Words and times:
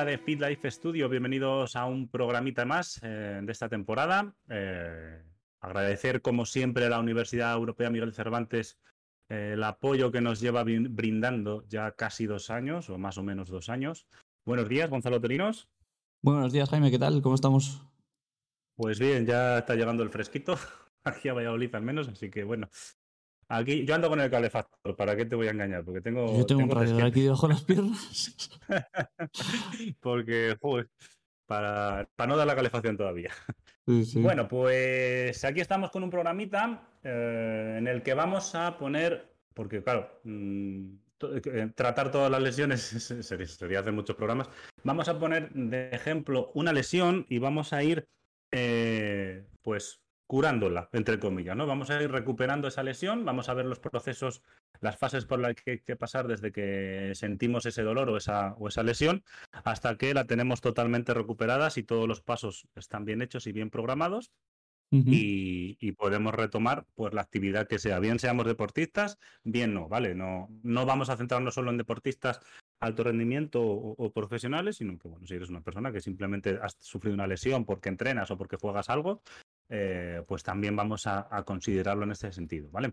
familia 0.00 0.04
de 0.04 0.24
Fit 0.24 0.40
Life 0.40 0.70
Studio, 0.70 1.08
bienvenidos 1.08 1.76
a 1.76 1.84
un 1.84 2.08
programita 2.08 2.64
más 2.64 3.00
eh, 3.02 3.40
de 3.42 3.52
esta 3.52 3.68
temporada. 3.68 4.34
Eh, 4.48 5.22
agradecer 5.60 6.22
como 6.22 6.46
siempre 6.46 6.86
a 6.86 6.88
la 6.88 7.00
Universidad 7.00 7.54
Europea 7.54 7.90
Miguel 7.90 8.14
Cervantes 8.14 8.78
eh, 9.28 9.52
el 9.54 9.62
apoyo 9.62 10.10
que 10.10 10.20
nos 10.20 10.40
lleva 10.40 10.64
brindando 10.64 11.64
ya 11.68 11.92
casi 11.92 12.26
dos 12.26 12.50
años 12.50 12.88
o 12.88 12.98
más 12.98 13.18
o 13.18 13.22
menos 13.22 13.50
dos 13.50 13.68
años. 13.68 14.06
Buenos 14.46 14.68
días, 14.68 14.88
Gonzalo 14.88 15.20
Torinos. 15.20 15.68
Buenos 16.22 16.52
días, 16.52 16.70
Jaime, 16.70 16.90
¿qué 16.90 16.98
tal? 16.98 17.20
¿Cómo 17.20 17.34
estamos? 17.34 17.82
Pues 18.76 18.98
bien, 18.98 19.26
ya 19.26 19.58
está 19.58 19.74
llegando 19.74 20.02
el 20.02 20.10
fresquito, 20.10 20.56
aquí 21.04 21.28
a 21.28 21.34
Valladolid 21.34 21.74
al 21.74 21.82
menos, 21.82 22.08
así 22.08 22.30
que 22.30 22.44
bueno, 22.44 22.70
Aquí, 23.52 23.84
yo 23.84 23.96
ando 23.96 24.08
con 24.08 24.20
el 24.20 24.30
calefactor, 24.30 24.94
¿para 24.94 25.16
qué 25.16 25.24
te 25.24 25.34
voy 25.34 25.48
a 25.48 25.50
engañar? 25.50 25.84
Porque 25.84 26.00
tengo. 26.00 26.38
Yo 26.38 26.46
tengo, 26.46 26.62
un 26.62 26.70
radiador 26.70 27.02
aquí 27.02 27.22
debajo 27.22 27.48
de 27.48 27.54
las 27.54 27.64
piernas. 27.64 28.36
Porque, 30.00 30.56
joder, 30.60 30.88
para, 31.46 32.08
para, 32.14 32.28
no 32.28 32.36
dar 32.36 32.46
la 32.46 32.54
calefacción 32.54 32.96
todavía. 32.96 33.32
Bueno, 34.14 34.46
pues 34.46 35.44
aquí 35.44 35.60
estamos 35.60 35.90
con 35.90 36.04
un 36.04 36.10
programita 36.10 36.88
eh, 37.02 37.74
en 37.78 37.88
el 37.88 38.04
que 38.04 38.14
vamos 38.14 38.54
a 38.54 38.78
poner, 38.78 39.34
porque 39.52 39.82
claro, 39.82 40.20
mm, 40.22 40.90
eh, 41.44 41.72
tratar 41.74 42.12
todas 42.12 42.30
las 42.30 42.40
lesiones 42.40 42.82
sería, 43.58 43.80
hacer 43.80 43.92
muchos 43.92 44.14
programas. 44.14 44.48
Vamos 44.84 45.08
a 45.08 45.18
poner 45.18 45.50
de 45.52 45.90
ejemplo 45.90 46.52
una 46.54 46.72
lesión 46.72 47.26
y 47.28 47.38
vamos 47.38 47.72
a 47.72 47.82
ir, 47.82 48.06
eh, 48.52 49.44
pues, 49.62 50.00
curándola, 50.30 50.88
entre 50.92 51.18
comillas, 51.18 51.56
¿no? 51.56 51.66
Vamos 51.66 51.90
a 51.90 52.00
ir 52.00 52.08
recuperando 52.08 52.68
esa 52.68 52.84
lesión, 52.84 53.24
vamos 53.24 53.48
a 53.48 53.54
ver 53.54 53.66
los 53.66 53.80
procesos, 53.80 54.42
las 54.80 54.96
fases 54.96 55.24
por 55.26 55.40
las 55.40 55.56
que 55.56 55.72
hay 55.72 55.78
que 55.80 55.96
pasar 55.96 56.28
desde 56.28 56.52
que 56.52 57.10
sentimos 57.16 57.66
ese 57.66 57.82
dolor 57.82 58.08
o 58.10 58.16
esa, 58.16 58.52
o 58.52 58.68
esa 58.68 58.84
lesión 58.84 59.24
hasta 59.64 59.96
que 59.96 60.14
la 60.14 60.28
tenemos 60.28 60.60
totalmente 60.60 61.14
recuperada 61.14 61.68
si 61.70 61.82
todos 61.82 62.06
los 62.06 62.20
pasos 62.20 62.68
están 62.76 63.04
bien 63.04 63.22
hechos 63.22 63.48
y 63.48 63.52
bien 63.52 63.70
programados. 63.70 64.30
y, 64.92 65.92
podemos 65.98 66.32
retomar 66.32 66.86
pues 66.94 67.12
la 67.12 67.22
actividad 67.22 67.66
que 67.66 67.80
sea, 67.80 67.98
bien 67.98 68.20
seamos 68.20 68.46
deportistas, 68.46 69.18
bien 69.42 69.74
no, 69.74 69.88
¿vale? 69.88 70.14
No, 70.14 70.48
no 70.62 70.86
vamos 70.86 71.10
a 71.10 71.16
centrarnos 71.16 71.54
solo 71.54 71.72
en 71.72 71.76
deportistas 71.76 72.38
alto 72.78 73.02
rendimiento 73.02 73.60
o, 73.60 73.94
o, 73.98 74.12
profesionales, 74.12 74.76
sino 74.76 74.96
que, 74.96 75.08
bueno, 75.08 75.26
si 75.26 75.34
eres 75.34 75.50
una 75.50 75.60
persona 75.60 75.92
que 75.92 76.00
simplemente 76.00 76.58
has 76.62 76.76
sufrido 76.78 77.14
una 77.14 77.26
lesión 77.26 77.64
porque 77.64 77.88
entrenas 77.88 78.30
o 78.30 78.38
porque 78.38 78.56
juegas 78.56 78.88
algo, 78.88 79.22
eh, 79.72 80.22
pues 80.26 80.42
también 80.42 80.74
vamos 80.74 81.06
a, 81.06 81.28
considerarlo 81.44 82.02
en 82.02 82.10
este 82.10 82.32
sentido, 82.32 82.68
¿vale? 82.70 82.92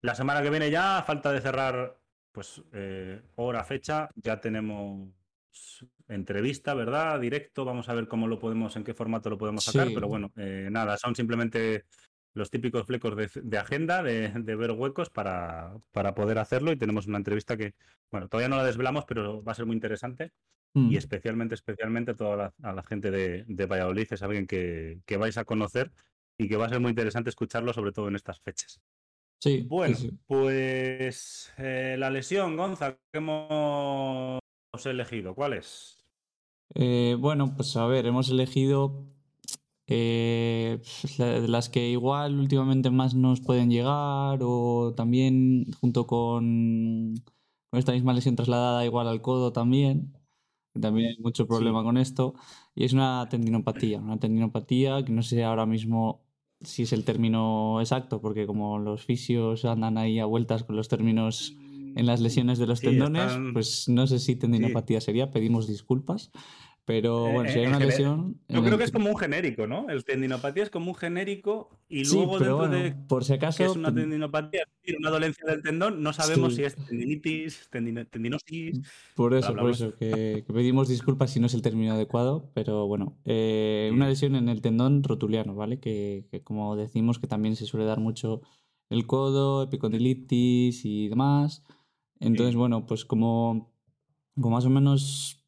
La 0.00 0.14
semana 0.14 0.42
que 0.42 0.48
viene 0.48 0.70
ya, 0.70 0.98
a 0.98 1.02
falta 1.02 1.30
de 1.30 1.42
cerrar, 1.42 1.98
pues 2.32 2.62
eh, 2.72 3.20
hora, 3.36 3.62
fecha, 3.64 4.08
ya 4.14 4.40
tenemos 4.40 5.10
entrevista, 6.08 6.72
¿verdad? 6.72 7.20
Directo, 7.20 7.66
vamos 7.66 7.90
a 7.90 7.94
ver 7.94 8.08
cómo 8.08 8.26
lo 8.26 8.38
podemos, 8.38 8.74
en 8.76 8.84
qué 8.84 8.94
formato 8.94 9.28
lo 9.28 9.36
podemos 9.36 9.64
sacar, 9.64 9.88
pero 9.94 10.08
bueno, 10.08 10.32
eh, 10.36 10.68
nada, 10.70 10.96
son 10.96 11.14
simplemente 11.14 11.84
los 12.32 12.50
típicos 12.50 12.86
flecos 12.86 13.14
de, 13.34 13.58
agenda, 13.58 14.02
de, 14.02 14.56
ver 14.56 14.72
huecos 14.72 15.10
para, 15.10 15.74
para 15.92 16.14
poder 16.14 16.38
hacerlo 16.38 16.72
y 16.72 16.76
tenemos 16.76 17.06
una 17.06 17.18
entrevista 17.18 17.58
que, 17.58 17.74
bueno, 18.10 18.28
todavía 18.28 18.48
no 18.48 18.56
la 18.56 18.64
desvelamos, 18.64 19.04
pero 19.04 19.44
va 19.44 19.52
a 19.52 19.54
ser 19.54 19.66
muy 19.66 19.74
interesante 19.74 20.32
y 20.74 20.80
mm. 20.80 20.96
especialmente, 20.96 21.54
especialmente 21.54 22.10
a 22.10 22.16
toda 22.16 22.52
la, 22.58 22.82
gente 22.82 23.12
de, 23.12 23.44
de, 23.46 23.66
Valladolid 23.66 24.08
es 24.10 24.22
alguien 24.22 24.46
que, 24.46 25.00
vais 25.16 25.38
a 25.38 25.44
conocer 25.44 25.92
y 26.36 26.48
que 26.48 26.56
va 26.56 26.66
a 26.66 26.68
ser 26.68 26.80
muy 26.80 26.90
interesante 26.90 27.30
escucharlo, 27.30 27.72
sobre 27.72 27.92
todo 27.92 28.08
en 28.08 28.16
estas 28.16 28.40
fechas. 28.40 28.80
Sí. 29.40 29.62
Bueno, 29.68 29.96
pues 30.26 31.52
eh, 31.58 31.94
la 31.96 32.10
lesión, 32.10 32.56
Gonza, 32.56 32.96
que 33.12 33.18
hemos 33.18 34.40
elegido, 34.84 35.34
¿cuál 35.34 35.52
es? 35.52 36.04
Eh, 36.74 37.16
bueno, 37.20 37.54
pues 37.54 37.76
a 37.76 37.86
ver, 37.86 38.06
hemos 38.06 38.28
elegido 38.30 39.06
eh, 39.86 40.82
las 41.46 41.68
que 41.68 41.88
igual 41.88 42.40
últimamente 42.40 42.90
más 42.90 43.14
nos 43.14 43.40
pueden 43.40 43.70
llegar 43.70 44.40
o 44.42 44.92
también 44.96 45.70
junto 45.80 46.08
con, 46.08 47.14
con 47.70 47.78
esta 47.78 47.92
misma 47.92 48.12
lesión 48.12 48.34
trasladada 48.34 48.84
igual 48.84 49.06
al 49.06 49.20
codo 49.20 49.52
también 49.52 50.23
también 50.80 51.10
hay 51.10 51.16
mucho 51.18 51.46
problema 51.46 51.82
con 51.82 51.96
esto, 51.96 52.34
y 52.74 52.84
es 52.84 52.92
una 52.92 53.26
tendinopatía, 53.30 54.00
una 54.00 54.18
tendinopatía 54.18 55.04
que 55.04 55.12
no 55.12 55.22
sé 55.22 55.44
ahora 55.44 55.66
mismo 55.66 56.22
si 56.60 56.82
es 56.84 56.92
el 56.92 57.04
término 57.04 57.80
exacto, 57.80 58.20
porque 58.20 58.46
como 58.46 58.78
los 58.78 59.04
fisios 59.04 59.64
andan 59.64 59.98
ahí 59.98 60.18
a 60.18 60.24
vueltas 60.24 60.64
con 60.64 60.76
los 60.76 60.88
términos 60.88 61.54
en 61.96 62.06
las 62.06 62.20
lesiones 62.20 62.58
de 62.58 62.66
los 62.66 62.80
tendones, 62.80 63.42
pues 63.52 63.88
no 63.88 64.06
sé 64.06 64.18
si 64.18 64.36
tendinopatía 64.36 65.00
sería, 65.00 65.30
pedimos 65.30 65.68
disculpas. 65.68 66.32
Pero 66.86 67.28
eh, 67.28 67.32
bueno, 67.32 67.50
si 67.50 67.58
hay 67.60 67.66
una 67.66 67.78
lesión. 67.78 68.40
Yo 68.48 68.62
creo 68.62 68.76
que 68.76 68.84
es 68.84 68.92
como 68.92 69.08
un 69.08 69.16
genérico, 69.16 69.66
¿no? 69.66 69.88
El 69.88 70.04
tendinopatía 70.04 70.64
es 70.64 70.70
como 70.70 70.90
un 70.90 70.94
genérico 70.94 71.70
y 71.88 72.04
luego 72.04 72.38
dentro 72.38 72.68
de. 72.68 72.94
Por 73.08 73.24
si 73.24 73.32
acaso. 73.32 73.58
Que 73.58 73.64
es 73.64 73.74
una 73.74 73.94
tendinopatía, 73.94 74.68
una 74.98 75.08
dolencia 75.08 75.46
del 75.46 75.62
tendón, 75.62 76.02
no 76.02 76.12
sabemos 76.12 76.54
si 76.54 76.64
es 76.64 76.76
tendinitis, 76.76 77.70
tendinosis. 77.70 78.80
Por 79.14 79.32
eso, 79.32 79.54
por 79.54 79.70
eso, 79.70 79.96
que, 79.96 80.44
pedimos 80.46 80.88
disculpas 80.88 81.30
si 81.30 81.40
no 81.40 81.46
es 81.46 81.54
el 81.54 81.62
término 81.62 81.94
adecuado, 81.94 82.50
pero 82.52 82.86
bueno. 82.86 83.16
Eh, 83.24 83.90
una 83.92 84.06
lesión 84.06 84.36
en 84.36 84.50
el 84.50 84.60
tendón 84.60 85.02
rotuliano, 85.02 85.54
¿vale? 85.54 85.80
Que, 85.80 86.26
como 86.44 86.76
decimos, 86.76 87.18
que 87.18 87.26
también 87.26 87.56
se 87.56 87.64
suele 87.64 87.86
dar 87.86 88.00
mucho 88.00 88.42
el 88.90 89.06
codo, 89.06 89.62
epicondilitis 89.62 90.84
y 90.84 91.08
demás. 91.08 91.62
Entonces, 92.20 92.56
bueno, 92.56 92.84
pues 92.84 93.06
como, 93.06 93.72
como 94.34 94.56
más 94.56 94.66
o 94.66 94.70
menos 94.70 95.43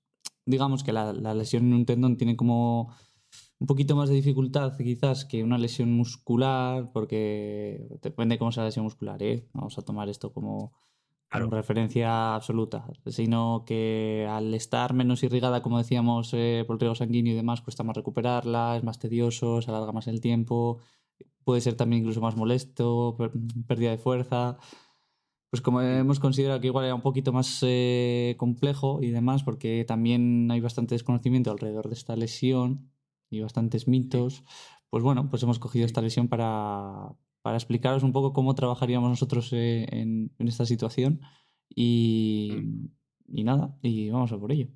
digamos 0.46 0.84
que 0.84 0.92
la, 0.92 1.12
lesión 1.12 1.66
en 1.66 1.74
un 1.74 1.86
tendón 1.86 2.16
tiene 2.16 2.36
como 2.36 2.94
un 3.58 3.66
poquito 3.66 3.96
más 3.96 4.08
de 4.08 4.14
dificultad 4.14 4.76
quizás 4.76 5.24
que 5.24 5.42
una 5.42 5.58
lesión 5.58 5.92
muscular, 5.92 6.90
porque 6.92 7.86
depende 8.02 8.38
cómo 8.38 8.52
sea 8.52 8.62
la 8.62 8.68
lesión 8.68 8.84
muscular, 8.84 9.22
¿eh? 9.22 9.48
Vamos 9.52 9.76
a 9.78 9.82
tomar 9.82 10.08
esto 10.08 10.32
como, 10.32 10.72
referencia 11.30 12.34
absoluta, 12.34 12.86
sino 13.06 13.64
que 13.66 14.26
al 14.30 14.54
estar 14.54 14.94
menos 14.94 15.22
irrigada, 15.22 15.60
como 15.62 15.78
decíamos, 15.78 16.32
eh, 16.32 16.64
por 16.66 16.76
el 16.76 16.80
riego 16.80 16.94
sanguíneo 16.94 17.34
y 17.34 17.36
demás, 17.36 17.60
cuesta 17.60 17.82
más 17.82 17.96
recuperarla, 17.96 18.76
es 18.76 18.84
más 18.84 18.98
tedioso, 18.98 19.60
se 19.60 19.70
alarga 19.70 19.92
más 19.92 20.06
el 20.06 20.20
tiempo, 20.20 20.78
puede 21.44 21.60
ser 21.60 21.74
también 21.74 22.02
incluso 22.02 22.20
más 22.20 22.36
molesto, 22.36 23.16
pérdida 23.66 23.90
de 23.90 23.98
fuerza 23.98 24.58
pues 25.50 25.62
como 25.62 25.80
hemos 25.80 26.20
considerado 26.20 26.60
que 26.60 26.66
igual 26.66 26.86
era 26.86 26.94
un 26.94 27.02
poquito 27.02 27.32
más 27.32 27.60
eh, 27.62 28.34
complejo 28.38 29.00
y 29.02 29.10
demás, 29.10 29.42
porque 29.42 29.84
también 29.86 30.50
hay 30.50 30.60
bastante 30.60 30.94
desconocimiento 30.94 31.50
alrededor 31.50 31.88
de 31.88 31.94
esta 31.94 32.16
lesión 32.16 32.90
y 33.30 33.40
bastantes 33.40 33.86
mitos, 33.88 34.44
pues 34.90 35.02
bueno, 35.02 35.28
pues 35.30 35.42
hemos 35.42 35.58
cogido 35.58 35.86
esta 35.86 36.02
lesión 36.02 36.28
para, 36.28 37.08
para 37.42 37.56
explicaros 37.56 38.02
un 38.02 38.12
poco 38.12 38.32
cómo 38.32 38.54
trabajaríamos 38.54 39.08
nosotros 39.08 39.52
eh, 39.52 39.86
en, 39.90 40.32
esta 40.38 40.66
situación 40.66 41.20
y, 41.68 42.50
mm. 42.56 43.36
y 43.38 43.44
nada, 43.44 43.76
y 43.82 44.10
vamos 44.10 44.32
a 44.32 44.38
por 44.38 44.52
ello. 44.52 44.68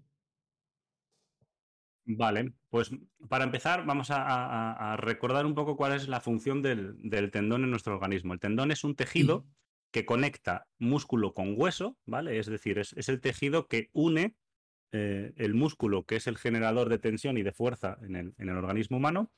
Vale, 2.05 2.55
pues 2.71 2.91
para 3.29 3.45
empezar 3.45 3.87
vamos 3.87 4.09
a, 4.11 4.97
recordar 4.99 5.47
un 5.47 5.55
poco 5.55 5.77
cuál 5.77 5.93
es 5.93 6.09
la 6.09 6.21
función 6.21 6.63
del, 6.63 6.97
del, 7.09 7.31
tendón 7.31 7.65
en 7.65 7.71
nuestro 7.71 7.95
organismo. 7.95 8.33
El 8.33 8.41
tendón 8.41 8.73
es 8.73 8.83
un 8.83 8.97
tejido 8.97 9.47
que 9.91 10.05
conecta 10.05 10.67
músculo 10.79 11.35
con 11.35 11.55
hueso, 11.57 11.97
¿vale? 12.07 12.39
Es 12.39 12.47
decir, 12.47 12.79
es, 12.79 12.95
el 13.09 13.21
tejido 13.21 13.67
que 13.67 13.91
une 13.93 14.37
eh, 14.93 15.33
el 15.37 15.55
músculo, 15.55 16.05
que 16.05 16.17
es 16.17 16.27
el 16.27 16.37
generador 16.37 16.89
de 16.89 16.99
tensión 16.99 17.39
y 17.39 17.43
de 17.43 17.53
fuerza 17.53 17.99
en 18.03 18.17
el, 18.17 18.35
en 18.39 18.49
el 18.49 18.57
organismo 18.57 18.97
humano, 18.97 19.31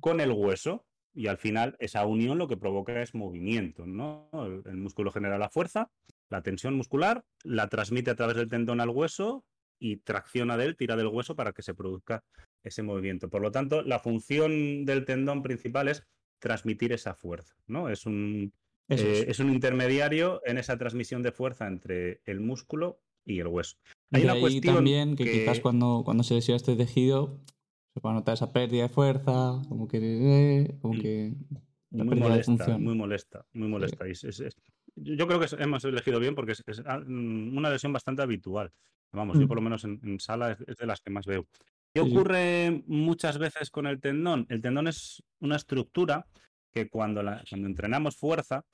con 0.00 0.20
el 0.20 0.32
hueso. 0.32 0.84
Y 1.14 1.28
al 1.28 1.38
final, 1.38 1.76
esa 1.78 2.04
unión 2.04 2.36
lo 2.36 2.46
que 2.46 2.58
provoca 2.58 3.00
es 3.00 3.14
movimiento, 3.14 3.86
¿no? 3.86 4.28
El, 4.66 4.76
músculo 4.76 5.10
genera 5.10 5.38
la 5.38 5.48
fuerza, 5.48 5.90
la 6.28 6.42
tensión 6.42 6.74
muscular, 6.74 7.24
la 7.42 7.68
transmite 7.68 8.10
a 8.10 8.16
través 8.16 8.36
del 8.36 8.50
tendón 8.50 8.80
al 8.80 8.90
hueso 8.90 9.44
y 9.78 9.96
tracciona 9.98 10.58
de 10.58 10.66
él, 10.66 10.76
tira 10.76 10.94
del 10.94 11.06
hueso 11.06 11.34
para 11.34 11.52
que 11.52 11.62
se 11.62 11.74
produzca 11.74 12.22
ese 12.62 12.82
movimiento. 12.82 13.30
Por 13.30 13.40
lo 13.40 13.50
tanto, 13.50 13.82
la 13.82 13.98
función 13.98 14.84
del 14.84 15.06
tendón 15.06 15.42
principal 15.42 15.88
es 15.88 16.06
transmitir 16.38 16.92
esa 16.92 17.14
fuerza, 17.14 17.56
¿no? 17.66 17.88
Es 17.88 18.04
un, 18.04 18.52
eh, 18.88 19.24
es. 19.28 19.40
un 19.40 19.52
intermediario 19.52 20.40
en 20.44 20.58
esa 20.58 20.76
transmisión 20.78 21.22
de 21.22 21.32
fuerza 21.32 21.66
entre 21.66 22.20
el 22.24 22.40
músculo 22.40 23.00
y 23.24 23.40
el 23.40 23.48
hueso. 23.48 23.76
Hay 24.12 24.24
una 24.24 24.38
cuestión 24.38 24.76
también 24.76 25.16
que, 25.16 25.24
quizás 25.24 25.60
cuando, 25.60 26.02
cuando 26.04 26.22
se 26.22 26.34
lesiona 26.34 26.56
este 26.56 26.76
tejido 26.76 27.40
se 27.92 28.00
puede 28.00 28.14
notar 28.14 28.34
esa 28.34 28.52
pérdida 28.52 28.82
de 28.82 28.88
fuerza, 28.90 29.62
como 29.70 29.88
que, 29.88 29.98
eh, 30.02 30.78
como 30.82 31.00
que 31.00 31.34
muy 31.90 32.16
molesta, 32.16 32.78
muy 32.78 32.94
molesta, 32.94 33.46
muy 33.54 33.68
molesta. 33.68 34.04
yo 34.96 35.26
creo 35.26 35.40
que 35.40 35.46
hemos 35.62 35.82
elegido 35.84 36.20
bien 36.20 36.34
porque 36.34 36.52
es, 36.52 36.82
ah, 36.84 36.98
mm, 36.98 37.56
una 37.56 37.70
lesión 37.70 37.94
bastante 37.94 38.20
habitual. 38.20 38.70
Vamos, 39.12 39.38
yo 39.38 39.46
mm. 39.46 39.48
por 39.48 39.56
lo 39.56 39.62
menos 39.62 39.84
en, 39.84 40.20
sala 40.20 40.58
es, 40.66 40.76
de 40.76 40.86
las 40.86 41.00
que 41.00 41.10
más 41.10 41.24
veo. 41.24 41.46
¿Qué 41.94 42.00
ocurre 42.00 42.82
muchas 42.86 43.38
veces 43.38 43.70
con 43.70 43.86
el 43.86 43.98
tendón? 43.98 44.46
El 44.50 44.60
tendón 44.60 44.88
es 44.88 45.22
una 45.40 45.56
estructura 45.56 46.26
que 46.70 46.90
cuando, 46.90 47.22
cuando 47.48 47.66
entrenamos 47.66 48.16
fuerza, 48.16 48.66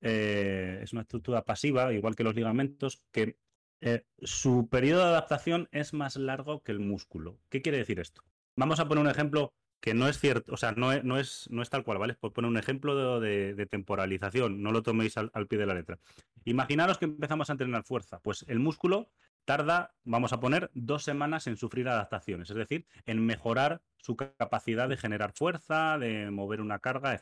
eh, 0.00 0.80
es 0.82 0.92
una 0.92 1.02
estructura 1.02 1.44
pasiva, 1.44 1.92
igual 1.92 2.14
que 2.14 2.24
los 2.24 2.34
ligamentos, 2.34 3.02
que 3.12 3.38
eh, 3.80 4.04
su 4.22 4.68
periodo 4.68 5.02
de 5.02 5.08
adaptación 5.08 5.68
es 5.72 5.92
más 5.92 6.16
largo 6.16 6.62
que 6.62 6.72
el 6.72 6.80
músculo. 6.80 7.38
¿Qué 7.48 7.62
quiere 7.62 7.78
decir 7.78 8.00
esto? 8.00 8.22
Vamos 8.56 8.80
a 8.80 8.88
poner 8.88 9.04
un 9.04 9.10
ejemplo 9.10 9.54
que 9.80 9.94
no 9.94 10.08
es 10.08 10.18
cierto, 10.18 10.54
o 10.54 10.56
sea, 10.56 10.72
no 10.72 10.92
es, 10.92 11.04
no 11.04 11.18
es, 11.18 11.48
no 11.50 11.62
es 11.62 11.70
tal 11.70 11.84
cual, 11.84 11.98
¿vale? 11.98 12.14
Por 12.14 12.32
poner 12.32 12.50
un 12.50 12.56
ejemplo 12.56 13.20
de, 13.20 13.66
temporalización, 13.70 14.62
no 14.62 14.72
lo 14.72 14.82
toméis 14.82 15.16
al, 15.16 15.46
pie 15.46 15.58
de 15.58 15.66
la 15.66 15.74
letra. 15.74 15.98
Imaginaros 16.44 16.98
que 16.98 17.04
empezamos 17.04 17.50
a 17.50 17.52
entrenar 17.52 17.84
fuerza, 17.84 18.18
pues 18.20 18.44
el 18.48 18.58
músculo 18.58 19.10
tarda, 19.44 19.94
vamos 20.02 20.32
a 20.32 20.40
poner, 20.40 20.70
dos 20.74 21.04
semanas 21.04 21.46
en 21.46 21.56
sufrir 21.56 21.88
adaptaciones, 21.88 22.50
es 22.50 22.56
decir, 22.56 22.86
en 23.04 23.24
mejorar 23.24 23.80
su 23.96 24.16
capacidad 24.16 24.88
de 24.88 24.96
generar 24.96 25.32
fuerza, 25.32 25.98
de 25.98 26.30
mover 26.32 26.60
una 26.60 26.80
carga, 26.80 27.14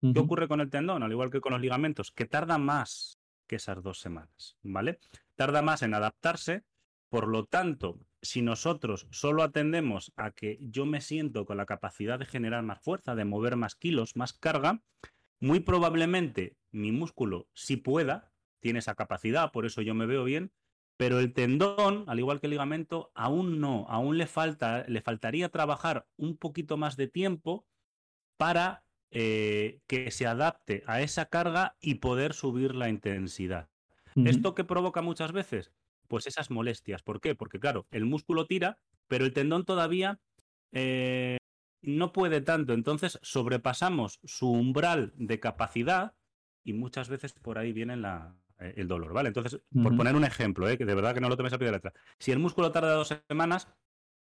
¿Qué 0.00 0.18
ocurre 0.18 0.48
con 0.48 0.60
el 0.60 0.70
tendón? 0.70 1.02
Al 1.02 1.12
igual 1.12 1.30
que 1.30 1.40
con 1.40 1.52
los 1.52 1.60
ligamentos, 1.60 2.10
que 2.10 2.24
tarda 2.24 2.56
más 2.56 3.18
que 3.46 3.56
esas 3.56 3.82
dos 3.82 4.00
semanas, 4.00 4.56
¿vale? 4.62 4.98
Tarda 5.34 5.60
más 5.60 5.82
en 5.82 5.92
adaptarse, 5.92 6.64
por 7.10 7.28
lo 7.28 7.44
tanto, 7.44 7.98
si 8.22 8.40
nosotros 8.40 9.08
solo 9.10 9.42
atendemos 9.42 10.12
a 10.16 10.30
que 10.30 10.58
yo 10.60 10.86
me 10.86 11.00
siento 11.00 11.44
con 11.44 11.56
la 11.56 11.66
capacidad 11.66 12.18
de 12.18 12.26
generar 12.26 12.62
más 12.62 12.80
fuerza, 12.80 13.14
de 13.14 13.24
mover 13.24 13.56
más 13.56 13.74
kilos, 13.74 14.16
más 14.16 14.32
carga, 14.32 14.82
muy 15.38 15.60
probablemente 15.60 16.56
mi 16.70 16.92
músculo 16.92 17.48
sí 17.52 17.76
pueda, 17.76 18.32
tiene 18.60 18.78
esa 18.78 18.94
capacidad, 18.94 19.52
por 19.52 19.66
eso 19.66 19.82
yo 19.82 19.94
me 19.94 20.06
veo 20.06 20.24
bien, 20.24 20.52
pero 20.96 21.18
el 21.18 21.32
tendón, 21.32 22.04
al 22.08 22.18
igual 22.18 22.40
que 22.40 22.46
el 22.46 22.52
ligamento, 22.52 23.10
aún 23.14 23.58
no, 23.58 23.86
aún 23.88 24.18
le 24.18 24.26
falta, 24.26 24.84
le 24.86 25.00
faltaría 25.00 25.48
trabajar 25.48 26.06
un 26.16 26.36
poquito 26.36 26.76
más 26.76 26.96
de 26.96 27.08
tiempo 27.08 27.66
para 28.36 28.84
eh, 29.10 29.80
que 29.86 30.10
se 30.10 30.26
adapte 30.26 30.84
a 30.86 31.00
esa 31.02 31.26
carga 31.26 31.76
y 31.80 31.96
poder 31.96 32.32
subir 32.32 32.74
la 32.74 32.88
intensidad. 32.88 33.68
¿Esto 34.16 34.54
qué 34.54 34.64
provoca 34.64 35.02
muchas 35.02 35.32
veces? 35.32 35.72
Pues 36.08 36.26
esas 36.26 36.50
molestias. 36.50 37.02
¿Por 37.02 37.20
qué? 37.20 37.34
Porque 37.34 37.60
claro, 37.60 37.86
el 37.90 38.04
músculo 38.04 38.46
tira, 38.46 38.78
pero 39.06 39.24
el 39.24 39.32
tendón 39.32 39.64
todavía 39.64 40.20
eh, 40.72 41.38
no 41.82 42.12
puede 42.12 42.40
tanto. 42.40 42.72
Entonces 42.72 43.18
sobrepasamos 43.22 44.20
su 44.24 44.50
umbral 44.50 45.12
de 45.16 45.40
capacidad 45.40 46.14
y 46.64 46.72
muchas 46.72 47.08
veces 47.08 47.32
por 47.32 47.58
ahí 47.58 47.72
viene 47.72 47.96
la, 47.96 48.36
eh, 48.58 48.74
el 48.76 48.88
dolor, 48.88 49.12
¿vale? 49.12 49.28
Entonces, 49.28 49.60
por 49.82 49.96
poner 49.96 50.14
un 50.14 50.24
ejemplo, 50.24 50.68
¿eh? 50.68 50.76
que 50.76 50.84
de 50.84 50.94
verdad 50.94 51.14
que 51.14 51.20
no 51.20 51.28
lo 51.28 51.36
tomes 51.36 51.52
a 51.52 51.58
pie 51.58 51.66
de 51.66 51.72
letra. 51.72 51.92
Si 52.18 52.30
el 52.30 52.38
músculo 52.38 52.72
tarda 52.72 52.92
dos 52.92 53.14
semanas, 53.28 53.68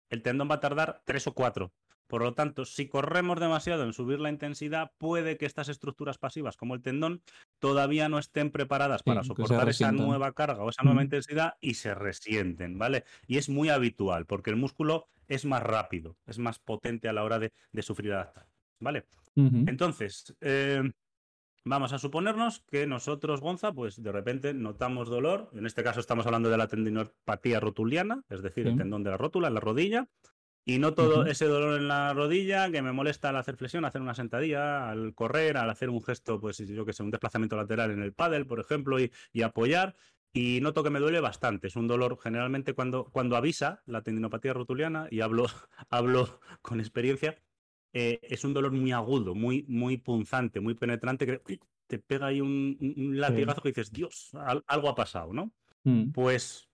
el 0.09 0.21
tendón 0.21 0.49
va 0.49 0.55
a 0.55 0.59
tardar 0.59 1.01
tres 1.05 1.27
o 1.27 1.33
cuatro. 1.33 1.73
Por 2.07 2.21
lo 2.21 2.33
tanto, 2.33 2.65
si 2.65 2.87
corremos 2.87 3.39
demasiado 3.39 3.83
en 3.83 3.93
subir 3.93 4.19
la 4.19 4.29
intensidad, 4.29 4.91
puede 4.97 5.37
que 5.37 5.45
estas 5.45 5.69
estructuras 5.69 6.17
pasivas, 6.17 6.57
como 6.57 6.73
el 6.73 6.81
tendón, 6.81 7.21
todavía 7.59 8.09
no 8.09 8.19
estén 8.19 8.51
preparadas 8.51 9.03
para 9.03 9.23
soportar 9.23 9.69
esa 9.69 9.91
nueva 9.91 10.31
carga 10.33 10.63
o 10.63 10.69
esa 10.69 10.83
nueva 10.83 11.03
intensidad 11.03 11.55
y 11.61 11.75
se 11.75 11.93
resienten, 11.93 12.77
¿vale? 12.77 13.03
Y 13.27 13.37
es 13.37 13.49
muy 13.49 13.69
habitual, 13.69 14.25
porque 14.25 14.49
el 14.49 14.55
músculo 14.55 15.07
es 15.27 15.45
más 15.45 15.61
rápido, 15.61 16.15
es 16.25 16.39
más 16.39 16.59
potente 16.59 17.09
a 17.09 17.13
la 17.13 17.23
hora 17.23 17.39
de, 17.39 17.51
sufrir 17.81 18.13
adaptación, 18.13 18.53
¿vale? 18.79 19.05
Entonces, 19.35 20.35
eh, 20.41 20.81
Vamos 21.69 21.91
a 21.91 21.99
suponernos 21.99 22.61
que 22.61 22.87
nosotros, 22.87 23.41
Gonza, 23.41 23.73
pues 23.73 24.01
de 24.01 24.11
repente 24.13 24.53
notamos 24.53 25.09
dolor. 25.09 25.49
En 25.53 25.65
este 25.65 25.83
caso 25.83 25.99
estamos 25.99 26.25
hablando 26.25 26.49
de 26.49 26.57
la 26.57 26.69
tendinopatía 26.69 27.59
rotuliana, 27.59 28.23
es 28.29 28.41
decir, 28.41 28.67
el 28.67 28.77
tendón 28.77 29.03
de 29.03 29.09
la 29.09 29.17
rótula, 29.17 29.49
en 29.49 29.53
la 29.53 29.59
rodilla. 29.59 30.07
Y 30.69 30.79
no 30.79 30.93
todo 30.93 31.25
ese 31.25 31.45
dolor 31.45 31.79
en 31.79 31.87
la 31.87 32.13
rodilla 32.13 32.69
que 32.69 32.81
me 32.81 32.91
molesta 32.91 33.29
al 33.29 33.37
hacer 33.37 33.55
flexión, 33.55 33.85
hacer 33.85 34.01
una 34.01 34.13
sentadilla, 34.13 34.89
al 34.89 35.15
correr, 35.15 35.55
al 35.55 35.69
hacer 35.69 35.89
un 35.89 36.03
gesto, 36.03 36.41
pues 36.41 36.57
yo 36.57 36.85
que 36.85 36.91
sé, 36.91 37.03
un 37.03 37.09
desplazamiento 37.09 37.55
lateral 37.55 37.91
en 37.91 38.01
el 38.01 38.11
pádel, 38.11 38.45
por 38.45 38.59
ejemplo, 38.59 38.97
y, 38.99 39.09
apoyar. 39.41 39.95
Y 40.33 40.59
noto 40.59 40.83
que 40.83 40.89
me 40.89 40.99
duele 40.99 41.21
bastante. 41.21 41.67
Es 41.67 41.77
un 41.77 41.87
dolor 41.87 42.19
generalmente 42.21 42.73
cuando, 42.73 43.05
cuando 43.05 43.37
avisa 43.37 43.81
la 43.85 44.01
tendinopatía 44.01 44.51
rotuliana, 44.51 45.07
y 45.09 45.21
hablo, 45.21 45.45
hablo 45.89 46.41
con 46.61 46.81
experiencia, 46.81 47.41
eh, 47.93 48.19
es 48.23 48.43
un 48.43 48.53
dolor 48.53 48.73
muy 48.73 48.91
agudo, 48.91 49.35
muy, 49.35 49.63
muy 49.69 49.95
punzante, 49.95 50.59
muy 50.59 50.73
penetrante, 50.73 51.25
que 51.25 51.59
te 51.87 51.97
pega 51.97 52.25
ahí 52.25 52.41
un, 52.41 52.77
latigazo 53.17 53.61
que 53.61 53.69
dices, 53.69 53.93
Dios, 53.93 54.31
algo 54.67 54.89
ha 54.89 54.95
pasado, 54.95 55.31
¿no? 55.31 55.53
Mm. 55.85 56.11
Pues 56.11 56.66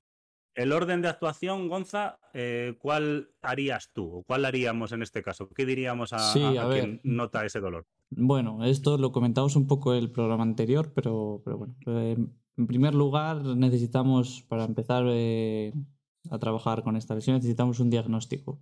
el 0.55 0.71
orden 0.71 1.01
de 1.01 1.07
actuación, 1.07 1.67
Gonza, 1.67 2.19
eh, 2.33 2.75
¿cuál 2.79 3.29
harías 3.41 3.91
tú? 3.93 4.17
¿O 4.17 4.23
cuál 4.23 4.45
haríamos 4.45 4.91
en 4.91 5.01
este 5.01 5.23
caso? 5.23 5.49
¿Qué 5.49 5.65
diríamos 5.65 6.13
a, 6.13 6.33
quien 6.33 7.01
nota 7.03 7.45
ese 7.45 7.59
dolor? 7.59 7.85
Bueno, 8.09 8.63
esto 8.63 8.97
lo 8.97 9.11
comentamos 9.11 9.55
un 9.55 9.67
poco 9.67 9.93
en 9.93 9.99
el 10.03 10.11
programa 10.11 10.43
anterior, 10.43 10.91
pero, 10.93 11.41
pero 11.43 11.57
bueno. 11.57 11.75
Eh, 11.87 12.17
en 12.55 12.67
primer 12.67 12.93
lugar, 12.93 13.43
necesitamos, 13.43 14.43
para 14.47 14.65
empezar 14.65 15.05
a 15.07 16.39
trabajar 16.39 16.83
con 16.83 16.95
esta 16.95 17.15
lesión, 17.15 17.37
necesitamos 17.37 17.79
un 17.79 17.89
diagnóstico. 17.89 18.61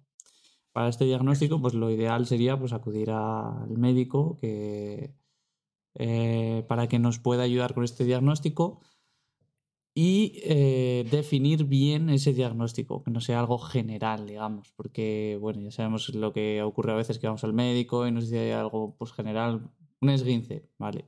Para 0.72 0.88
este 0.88 1.04
diagnóstico, 1.04 1.62
pues 1.62 1.74
lo 1.74 1.92
ideal 1.92 2.26
sería 2.26 2.58
pues, 2.58 2.72
acudir 2.72 3.12
al 3.12 3.78
médico 3.78 4.38
que, 4.40 5.14
eh, 5.96 6.64
para 6.70 6.88
que 6.88 7.00
nos 7.00 7.20
pueda 7.20 7.44
ayudar 7.44 7.74
con 7.74 7.84
este 7.84 8.06
diagnóstico 8.06 8.80
y 9.94 10.40
eh, 10.44 11.06
definir 11.12 11.66
bien 11.66 12.10
ese 12.10 12.34
diagnóstico, 12.34 13.04
que 13.04 13.12
no 13.12 13.20
sea 13.20 13.40
algo 13.40 13.58
general, 13.58 14.26
digamos, 14.26 14.72
porque, 14.76 15.38
bueno, 15.42 15.62
ya 15.62 15.72
sabemos 15.72 16.10
lo 16.16 16.32
que 16.32 16.62
ocurre 16.64 16.94
a 16.94 16.96
veces 16.96 17.20
que 17.20 17.28
vamos 17.28 17.44
al 17.44 17.54
médico 17.54 18.08
y 18.08 18.12
nos 18.12 18.26
dice 18.26 18.54
algo 18.54 18.96
pues, 18.98 19.12
general, 19.12 19.70
un 20.00 20.10
esguince, 20.10 20.70
¿vale? 20.78 21.06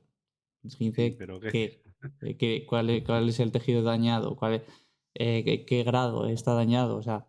Esguince, 0.62 1.16
qué? 1.50 1.82
¿Qué, 2.38 2.66
cuál, 2.66 2.90
es, 2.90 3.04
¿Cuál 3.04 3.28
es 3.30 3.40
el 3.40 3.52
tejido 3.52 3.82
dañado? 3.82 4.36
¿Cuál 4.36 4.62
eh, 5.14 5.64
qué, 5.66 5.82
grado 5.84 6.26
está 6.26 6.52
dañado? 6.52 6.96
O 6.96 7.02
sea, 7.02 7.26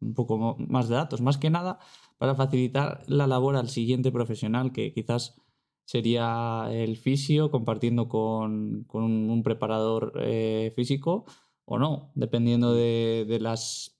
un 0.00 0.14
poco 0.14 0.56
más 0.58 0.88
de 0.88 0.96
datos, 0.96 1.20
más 1.20 1.38
que 1.38 1.50
nada 1.50 1.78
para 2.18 2.34
facilitar 2.34 3.04
la 3.06 3.26
labor 3.26 3.56
al 3.56 3.68
siguiente 3.68 4.10
profesional, 4.10 4.72
que 4.72 4.92
quizás 4.92 5.40
sería 5.86 6.68
el 6.70 6.98
fisio 6.98 7.50
compartiendo 7.50 8.08
con, 8.08 8.86
un 8.92 9.42
preparador 9.42 10.12
eh, 10.20 10.72
físico 10.76 11.24
o 11.64 11.78
no, 11.78 12.12
dependiendo 12.14 12.74
de, 12.74 13.38
las, 13.40 13.98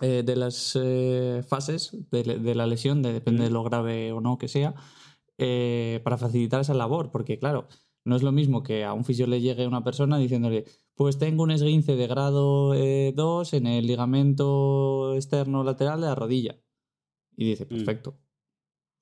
eh, 0.00 0.22
de 0.24 0.36
las 0.36 0.78
eh, 0.80 1.42
fases 1.48 1.96
de, 2.12 2.54
la 2.54 2.66
lesión, 2.66 3.02
depende 3.02 3.42
de 3.42 3.50
lo 3.50 3.64
grave 3.64 4.12
o 4.12 4.20
no 4.20 4.38
que 4.38 4.46
sea, 4.46 4.74
para 6.04 6.16
facilitar 6.16 6.60
esa 6.60 6.74
labor, 6.74 7.10
porque 7.10 7.38
claro, 7.38 7.66
no 8.06 8.14
es 8.14 8.22
lo 8.22 8.30
mismo 8.30 8.62
que 8.62 8.84
a 8.84 8.92
un 8.92 9.04
fisio 9.04 9.26
le 9.26 9.40
llegue 9.40 9.66
una 9.66 9.82
persona 9.82 10.16
diciéndole, 10.16 10.64
pues 10.94 11.18
tengo 11.18 11.42
un 11.42 11.50
esguince 11.50 11.96
de 11.96 12.06
grado 12.06 12.68
2 12.68 12.74
eh, 12.76 13.56
en 13.56 13.66
el 13.66 13.84
ligamento 13.84 15.12
externo 15.16 15.64
lateral 15.64 16.00
de 16.00 16.06
la 16.06 16.14
rodilla. 16.14 16.56
Y 17.36 17.50
dice, 17.50 17.64
mm. 17.64 17.68
perfecto, 17.68 18.16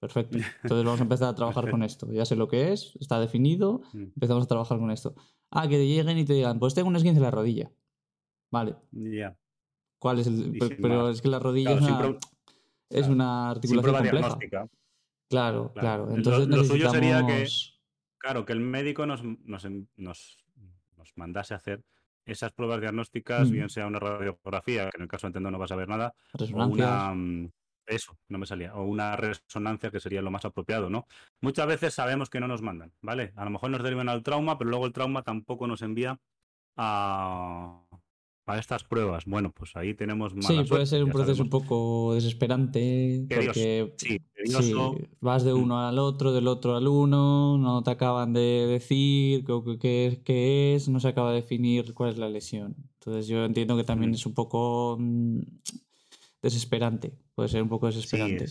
perfecto. 0.04 0.36
Entonces 0.62 0.84
vamos 0.84 1.00
a 1.00 1.04
empezar 1.04 1.28
a 1.28 1.34
trabajar 1.34 1.70
con 1.70 1.82
esto. 1.82 2.12
Ya 2.12 2.26
sé 2.26 2.36
lo 2.36 2.46
que 2.46 2.72
es, 2.72 2.94
está 3.00 3.18
definido, 3.18 3.80
mm. 3.94 4.02
empezamos 4.14 4.44
a 4.44 4.46
trabajar 4.46 4.78
con 4.78 4.90
esto. 4.90 5.14
Ah, 5.50 5.66
que 5.66 5.76
te 5.76 5.86
lleguen 5.86 6.18
y 6.18 6.24
te 6.24 6.34
digan, 6.34 6.58
pues 6.58 6.74
tengo 6.74 6.88
un 6.88 6.96
esguince 6.96 7.18
en 7.18 7.22
la 7.22 7.30
rodilla. 7.30 7.70
Vale. 8.50 8.76
Ya. 8.92 9.36
¿Cuál 9.98 10.18
es 10.18 10.26
el...? 10.26 10.58
Pero, 10.58 11.08
es 11.08 11.22
que 11.22 11.28
la 11.28 11.38
rodilla 11.38 11.72
es, 12.90 13.08
una, 13.08 13.50
articulación 13.50 13.94
compleja. 13.94 14.68
Claro, 15.30 15.72
claro, 15.74 16.14
Entonces 16.14 16.46
lo, 16.48 16.62
suyo 16.64 16.90
sería 16.90 17.26
que, 17.26 17.46
claro, 18.18 18.44
que 18.44 18.52
el 18.52 18.60
médico 18.60 19.06
nos, 19.06 19.22
nos, 19.24 19.64
nos 19.96 21.12
mandase 21.16 21.54
a 21.54 21.56
hacer 21.56 21.82
esas 22.26 22.52
pruebas 22.52 22.80
diagnósticas, 22.80 23.50
bien 23.50 23.68
sea 23.70 23.86
una 23.86 23.98
radiografía, 23.98 24.90
que 24.90 24.98
en 24.98 25.02
el 25.02 25.08
caso 25.08 25.30
de 25.30 25.40
no 25.40 25.58
vas 25.58 25.72
a 25.72 25.76
ver 25.76 25.88
nada, 25.88 26.14
o 26.38 26.66
una, 26.66 27.14
mm, 27.14 27.50
eso, 27.86 28.16
no 28.28 28.38
me 28.38 28.46
salía, 28.46 28.74
o 28.74 28.84
una 28.84 29.16
resonancia 29.16 29.90
que 29.90 30.00
sería 30.00 30.22
lo 30.22 30.30
más 30.30 30.44
apropiado, 30.44 30.90
¿no? 30.90 31.06
Muchas 31.40 31.66
veces 31.66 31.94
sabemos 31.94 32.30
que 32.30 32.40
no 32.40 32.48
nos 32.48 32.62
mandan, 32.62 32.92
¿vale? 33.00 33.32
A 33.36 33.44
lo 33.44 33.50
mejor 33.50 33.70
nos 33.70 33.82
derivan 33.82 34.08
al 34.08 34.22
trauma, 34.22 34.58
pero 34.58 34.70
luego 34.70 34.86
el 34.86 34.92
trauma 34.92 35.22
tampoco 35.22 35.66
nos 35.66 35.82
envía 35.82 36.18
a, 36.76 37.84
para 38.44 38.60
estas 38.60 38.84
pruebas. 38.84 39.24
Bueno, 39.24 39.52
pues 39.52 39.74
ahí 39.74 39.94
tenemos 39.94 40.34
más. 40.34 40.46
Sí, 40.46 40.62
puede 40.68 40.86
ser 40.86 41.02
un 41.02 41.10
proceso 41.10 41.42
un 41.42 41.50
poco 41.50 42.14
desesperante. 42.14 43.26
porque 43.28 43.94
sí, 43.96 44.20
vas 45.20 45.44
de 45.44 45.52
uno 45.52 45.86
al 45.86 45.98
otro, 45.98 46.32
del 46.32 46.46
otro 46.46 46.76
al 46.76 46.86
uno, 46.86 47.58
no 47.58 47.82
te 47.82 47.90
acaban 47.90 48.32
de 48.32 48.66
decir 48.68 49.44
qué, 49.80 50.74
es, 50.74 50.88
no 50.88 51.00
se 51.00 51.08
acaba 51.08 51.30
de 51.30 51.36
definir 51.36 51.94
cuál 51.94 52.10
es 52.10 52.18
la 52.18 52.28
lesión. 52.28 52.76
Entonces 53.00 53.26
yo 53.26 53.44
entiendo 53.44 53.76
que 53.76 53.84
también 53.84 54.12
mm. 54.12 54.14
es 54.14 54.26
un 54.26 54.34
poco 54.34 54.96
mm, 54.98 55.40
desesperante. 56.44 57.14
Puede 57.34 57.48
ser 57.48 57.62
un 57.62 57.70
poco 57.70 57.86
desesperante. 57.86 58.44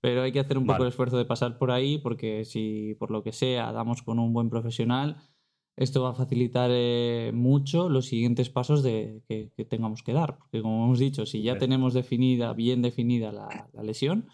Pero 0.00 0.22
hay 0.22 0.32
que 0.32 0.40
hacer 0.40 0.56
un 0.56 0.66
poco 0.66 0.82
el 0.82 0.88
esfuerzo 0.88 1.18
de 1.18 1.26
pasar 1.26 1.58
por 1.58 1.70
ahí 1.70 1.98
porque 1.98 2.44
si 2.44 2.96
por 2.98 3.10
lo 3.10 3.22
que 3.22 3.32
sea 3.32 3.70
damos 3.72 4.02
con 4.02 4.18
un 4.18 4.32
buen 4.32 4.48
profesional 4.48 5.18
esto 5.76 6.02
va 6.02 6.10
a 6.10 6.14
facilitar 6.14 6.70
eh, 6.72 7.32
mucho 7.34 7.90
los 7.90 8.06
siguientes 8.06 8.48
pasos 8.48 8.82
de, 8.82 9.22
que, 9.28 9.64
tengamos 9.66 10.02
que 10.02 10.14
dar. 10.14 10.38
Porque 10.38 10.62
como 10.62 10.86
hemos 10.86 10.98
dicho, 10.98 11.26
si 11.26 11.42
ya 11.42 11.58
tenemos 11.58 11.92
definida, 11.92 12.54
bien 12.54 12.80
definida 12.80 13.30
la, 13.30 13.68
lesión, 13.82 14.26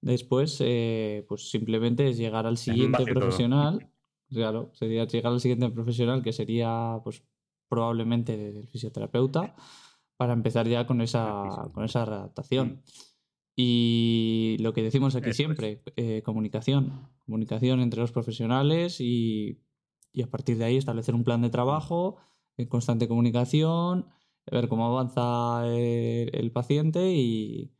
después 0.00 0.56
eh, 0.60 1.26
pues 1.28 1.50
simplemente 1.50 2.08
es 2.08 2.16
llegar 2.16 2.46
al 2.46 2.56
siguiente 2.56 3.04
profesional. 3.04 3.90
Claro, 4.30 4.70
sería 4.72 5.04
llegar 5.04 5.32
al 5.32 5.40
siguiente 5.40 5.68
profesional 5.68 6.22
que 6.22 6.32
sería 6.32 6.98
pues 7.04 7.22
probablemente 7.68 8.38
del 8.38 8.66
fisioterapeuta 8.66 9.54
para 10.18 10.32
empezar 10.32 10.68
ya 10.68 10.84
con 10.84 11.00
esa, 11.00 11.70
con 11.72 11.84
esa 11.84 12.02
adaptación. 12.02 12.68
Mm. 12.68 12.82
Y 13.54 14.56
lo 14.60 14.72
que 14.72 14.82
decimos 14.82 15.16
aquí 15.16 15.32
siempre, 15.32 15.82
eh, 15.96 16.22
comunicación, 16.22 17.08
comunicación 17.24 17.80
entre 17.80 18.00
los 18.00 18.12
profesionales 18.12 19.00
y, 19.00 19.62
y, 20.12 20.22
a 20.22 20.30
partir 20.30 20.58
de 20.58 20.64
ahí 20.64 20.76
establecer 20.76 21.14
un 21.14 21.24
plan 21.24 21.40
de 21.40 21.50
trabajo 21.50 22.18
en 22.56 22.66
constante 22.68 23.08
comunicación, 23.08 24.06
ver 24.50 24.68
cómo 24.68 24.86
avanza 24.86 25.66
el, 25.66 26.50
paciente 26.52 27.12
y, 27.12 27.72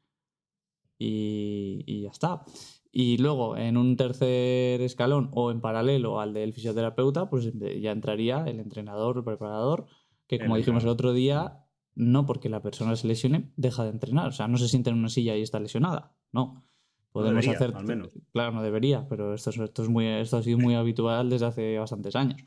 y, 0.96 1.82
y, 1.86 2.02
ya 2.02 2.10
está. 2.10 2.44
Y 2.92 3.18
luego, 3.18 3.56
en 3.56 3.76
un 3.76 3.96
tercer 3.96 4.80
escalón 4.80 5.30
o 5.32 5.50
en 5.50 5.60
paralelo 5.60 6.20
al 6.20 6.34
del 6.34 6.52
fisioterapeuta, 6.52 7.30
pues 7.30 7.52
ya 7.80 7.90
entraría 7.90 8.44
el 8.46 8.60
entrenador 8.60 9.18
o 9.18 9.24
preparador, 9.24 9.86
que 10.28 10.38
como 10.38 10.56
dijimos 10.56 10.84
el 10.84 10.90
otro 10.90 11.12
día, 11.12 11.67
no 11.98 12.26
porque 12.26 12.48
la 12.48 12.62
persona 12.62 12.94
se 12.94 13.08
lesione, 13.08 13.50
deja 13.56 13.82
de 13.82 13.90
entrenar. 13.90 14.28
O 14.28 14.32
sea, 14.32 14.46
no 14.46 14.56
se 14.56 14.68
siente 14.68 14.88
en 14.88 14.96
una 14.96 15.08
silla 15.08 15.36
y 15.36 15.42
está 15.42 15.58
lesionada. 15.58 16.14
No. 16.32 16.64
Podemos 17.10 17.46
hacer. 17.48 17.74
Al 17.74 17.84
menos. 17.84 18.12
Claro, 18.32 18.52
no 18.52 18.62
debería, 18.62 19.08
pero 19.08 19.34
esto, 19.34 19.50
esto, 19.50 19.82
es 19.82 19.88
muy, 19.88 20.06
esto 20.06 20.36
ha 20.36 20.42
sido 20.42 20.58
muy 20.58 20.76
habitual 20.76 21.28
desde 21.28 21.46
hace 21.46 21.78
bastantes 21.78 22.14
años. 22.14 22.40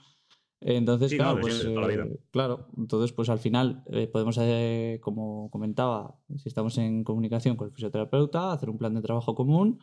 Entonces, 0.62 1.14
claro, 1.16 1.42
pues, 1.42 1.66
eh, 1.66 2.20
claro, 2.30 2.68
entonces, 2.78 3.12
pues 3.12 3.30
al 3.30 3.40
final 3.40 3.84
eh, 3.88 4.08
podemos, 4.08 4.38
eh, 4.40 5.00
como 5.02 5.50
comentaba, 5.50 6.16
si 6.38 6.48
estamos 6.48 6.78
en 6.78 7.04
comunicación 7.04 7.58
con 7.58 7.68
el 7.68 7.74
fisioterapeuta, 7.74 8.54
hacer 8.54 8.70
un 8.70 8.78
plan 8.78 8.94
de 8.94 9.02
trabajo 9.02 9.34
común 9.34 9.80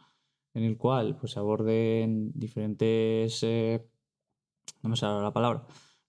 en 0.54 0.62
el 0.62 0.78
cual 0.78 1.16
pues 1.16 1.32
se 1.32 1.40
aborden 1.40 2.30
diferentes, 2.32 3.42
no 4.82 4.88
me 4.88 4.96
sale 4.96 5.20
la 5.20 5.32
palabra, 5.32 5.66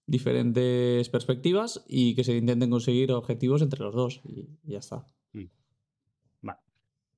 diferentes 0.09 1.07
perspectivas 1.09 1.83
y 1.87 2.15
que 2.15 2.23
se 2.23 2.35
intenten 2.35 2.69
conseguir 2.69 3.11
objetivos 3.11 3.61
entre 3.61 3.81
los 3.81 3.93
dos 3.93 4.21
y, 4.23 4.47
ya 4.63 4.79
está. 4.79 5.05
Mm. 5.33 5.45
Vale. 6.41 6.59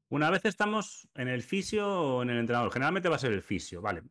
Una 0.10 0.30
vez 0.30 0.46
estamos 0.46 1.08
en 1.16 1.28
el 1.28 1.42
fisio 1.42 1.88
o 1.88 2.22
en 2.24 2.30
el 2.30 2.38
entrenador, 2.38 2.72
generalmente 2.72 3.10
va 3.10 3.16
a 3.16 3.20
ser 3.20 3.32
el 3.32 3.42
fisio, 3.42 3.82
¿vale? 3.82 4.04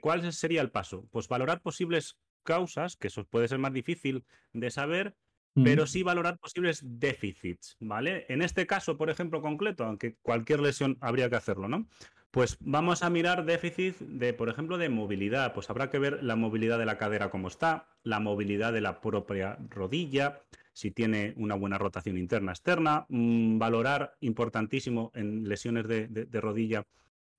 ¿Cuál 0.00 0.32
sería 0.32 0.62
el 0.62 0.70
paso? 0.70 1.06
Pues 1.10 1.28
valorar 1.28 1.60
posibles 1.60 2.16
causas, 2.42 2.96
que 2.96 3.08
eso 3.08 3.24
puede 3.24 3.48
ser 3.48 3.58
más 3.58 3.72
difícil 3.72 4.24
de 4.52 4.70
saber, 4.70 5.16
pero 5.54 5.86
sí 5.86 6.02
valorar 6.02 6.38
posibles 6.38 6.80
déficits, 6.84 7.76
¿vale? 7.80 8.24
En 8.28 8.40
este 8.40 8.66
caso, 8.66 8.96
por 8.96 9.10
ejemplo, 9.10 9.42
concreto, 9.42 9.84
aunque 9.84 10.16
cualquier 10.22 10.60
lesión 10.60 10.96
habría 11.00 11.28
que 11.28 11.36
hacerlo, 11.36 11.68
¿no? 11.68 11.88
Pues 12.30 12.58
vamos 12.60 13.02
a 13.02 13.10
mirar 13.10 13.44
déficits 13.44 13.96
de, 14.00 14.32
por 14.32 14.48
ejemplo, 14.48 14.78
de 14.78 14.88
movilidad. 14.88 15.52
Pues 15.52 15.68
habrá 15.68 15.90
que 15.90 15.98
ver 15.98 16.22
la 16.22 16.36
movilidad 16.36 16.78
de 16.78 16.86
la 16.86 16.96
cadera 16.96 17.30
cómo 17.30 17.48
está, 17.48 17.88
la 18.04 18.20
movilidad 18.20 18.72
de 18.72 18.80
la 18.80 19.00
propia 19.00 19.58
rodilla, 19.68 20.42
si 20.72 20.92
tiene 20.92 21.34
una 21.36 21.56
buena 21.56 21.78
rotación 21.78 22.16
interna 22.16 22.52
externa, 22.52 23.06
mm, 23.08 23.58
valorar 23.58 24.16
importantísimo 24.20 25.10
en 25.14 25.48
lesiones 25.48 25.88
de 25.88 26.40
rodilla 26.40 26.84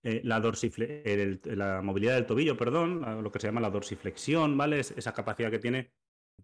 eh, 0.03 0.21
la, 0.23 0.39
la 0.39 1.81
movilidad 1.83 2.15
del 2.15 2.25
tobillo, 2.25 2.57
perdón, 2.57 3.23
lo 3.23 3.31
que 3.31 3.39
se 3.39 3.47
llama 3.47 3.61
la 3.61 3.69
dorsiflexión, 3.69 4.57
¿vale? 4.57 4.79
esa 4.79 5.13
capacidad 5.13 5.51
que 5.51 5.59
tiene, 5.59 5.91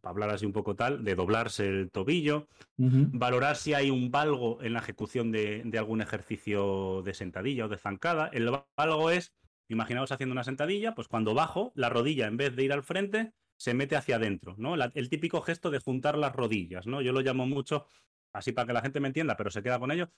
para 0.02 0.12
hablar 0.12 0.30
así 0.30 0.46
un 0.46 0.54
poco 0.54 0.76
tal, 0.76 1.04
de 1.04 1.16
doblarse 1.16 1.68
el 1.68 1.92
tobillo, 1.92 2.48
valorar 2.78 3.56
si 3.56 3.74
hay 3.74 3.90
un 3.90 4.12
valgo 4.12 4.62
en 4.62 4.74
la 4.74 4.80
ejecución 4.80 5.32
de, 5.32 5.70
algún 5.78 6.02
ejercicio 6.02 7.02
de 7.04 7.14
sentadilla 7.14 7.66
o 7.66 7.70
de 7.70 7.78
zancada. 7.78 8.30
El 8.34 8.50
valgo 8.76 9.12
es, 9.12 9.34
imaginaos 9.68 10.12
haciendo 10.12 10.34
una 10.34 10.44
sentadilla, 10.44 10.96
pues 10.96 11.08
cuando 11.08 11.34
bajo, 11.34 11.72
la 11.76 11.90
rodilla 11.90 12.28
en 12.28 12.38
vez 12.38 12.56
de 12.56 12.64
ir 12.64 12.74
al 12.74 12.84
frente, 12.84 13.34
se 13.58 13.74
mete 13.74 13.96
hacia 13.96 14.18
adentro, 14.18 14.56
¿no? 14.58 14.76
el 14.76 15.10
típico 15.10 15.42
gesto 15.42 15.72
de 15.72 15.80
juntar 15.80 16.18
las 16.18 16.36
rodillas, 16.36 16.86
¿no? 16.86 17.02
Yo 17.02 17.12
lo 17.12 17.22
llamo 17.22 17.48
mucho, 17.48 17.88
así 18.32 18.52
para 18.52 18.68
que 18.68 18.74
la 18.74 18.82
gente 18.82 19.00
me 19.00 19.08
entienda, 19.08 19.36
pero 19.36 19.50
se 19.50 19.64
queda 19.64 19.80
con 19.80 19.92
ello, 19.92 20.10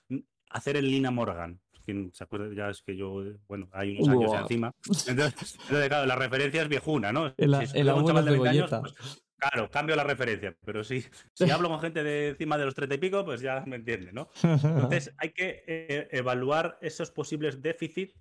hacer 0.50 0.76
el 0.76 0.90
Lina 0.90 1.10
Morgan 1.10 1.58
quien 1.84 2.12
se 2.14 2.24
acuerda 2.24 2.54
ya 2.54 2.70
es 2.70 2.82
que 2.82 2.96
yo, 2.96 3.22
bueno, 3.48 3.68
hay 3.72 3.96
unos 3.98 4.08
años 4.08 4.32
encima. 4.42 4.74
Entonces, 5.08 5.58
claro, 5.66 6.06
la 6.06 6.16
referencia 6.16 6.62
es 6.62 6.68
viejuna, 6.68 7.12
¿no? 7.12 7.32
El, 7.36 7.66
si 7.66 7.78
el 7.78 7.86
de 7.86 8.66
pues, 8.80 9.22
claro, 9.40 9.70
cambio 9.70 9.96
la 9.96 10.04
referencia, 10.04 10.56
pero 10.64 10.84
sí, 10.84 11.04
si 11.32 11.50
hablo 11.50 11.68
con 11.68 11.80
gente 11.80 12.04
de 12.04 12.28
encima 12.28 12.58
de 12.58 12.66
los 12.66 12.74
treinta 12.74 12.94
y 12.94 12.98
pico, 12.98 13.24
pues 13.24 13.40
ya 13.40 13.64
me 13.66 13.76
entiende, 13.76 14.12
¿no? 14.12 14.28
Entonces 14.42 15.12
hay 15.18 15.30
que 15.30 15.64
eh, 15.66 16.08
evaluar 16.12 16.78
esos 16.82 17.10
posibles 17.10 17.62
déficits 17.62 18.14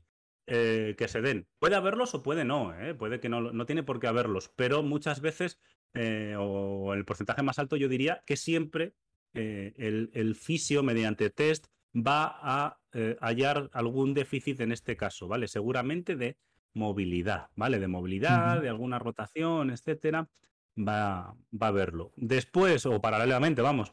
eh, 0.48 0.96
que 0.98 1.08
se 1.08 1.22
den. 1.22 1.48
Puede 1.60 1.76
haberlos 1.76 2.16
o 2.16 2.24
puede 2.24 2.46
no, 2.46 2.74
¿eh? 2.74 2.96
puede 2.96 3.20
que 3.20 3.30
no, 3.30 3.42
no 3.52 3.66
tiene 3.66 3.84
por 3.84 4.00
qué 4.00 4.08
haberlos, 4.08 4.52
pero 4.56 4.82
muchas 4.82 5.22
veces, 5.22 5.60
o 5.94 6.94
el 6.94 7.06
porcentaje 7.06 7.44
más 7.44 7.60
alto, 7.60 7.76
yo 7.76 7.90
diría 7.90 8.24
que 8.26 8.38
siempre 8.38 8.94
el, 9.34 10.10
el 10.14 10.36
fisio, 10.36 10.82
mediante 10.82 11.30
test, 11.30 11.68
va 11.96 12.40
a 12.42 12.80
hallar 13.20 13.70
algún 13.74 14.14
déficit 14.14 14.62
en 14.62 14.72
este 14.72 14.96
caso, 14.96 15.28
¿vale? 15.28 15.48
Seguramente 15.48 16.16
de 16.16 16.38
movilidad, 16.74 17.50
¿vale? 17.56 17.80
De 17.80 17.88
movilidad, 17.88 18.62
de 18.62 18.70
alguna 18.70 19.00
rotación, 19.00 19.72
etcétera, 19.72 20.30
va, 20.78 21.36
va 21.52 21.68
a 21.68 21.72
verlo. 21.72 22.12
Después, 22.16 22.86
o 22.86 23.02
paralelamente, 23.02 23.62
vamos, 23.62 23.92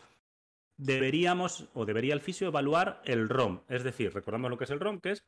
deberíamos 0.76 1.68
o 1.75 1.87
debería 1.87 2.14
el 2.14 2.21
fisio 2.21 2.49
evaluar 2.49 3.00
el 3.04 3.28
ROM, 3.28 3.61
es 3.68 3.83
decir, 3.83 4.12
recordamos 4.12 4.50
lo 4.50 4.59
que 4.59 4.64
es 4.64 4.71
el 4.71 4.80
ROM, 4.80 5.00
que 5.00 5.12
es 5.12 5.25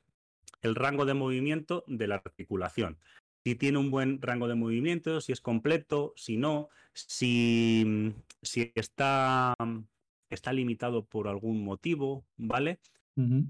el 0.62 0.74
rango 0.74 1.04
de 1.04 1.14
movimiento 1.14 1.84
de 1.86 2.06
la 2.06 2.16
articulación. 2.16 2.98
Si 3.44 3.54
tiene 3.54 3.78
un 3.78 3.90
buen 3.90 4.20
rango 4.20 4.48
de 4.48 4.56
movimiento, 4.56 5.20
si 5.20 5.32
es 5.32 5.40
completo, 5.40 6.12
si 6.16 6.36
no, 6.36 6.68
si, 6.92 8.14
si 8.42 8.72
está 8.74 9.54
está 10.30 10.52
limitado 10.52 11.04
por 11.04 11.28
algún 11.28 11.64
motivo, 11.64 12.26
¿vale? 12.36 12.80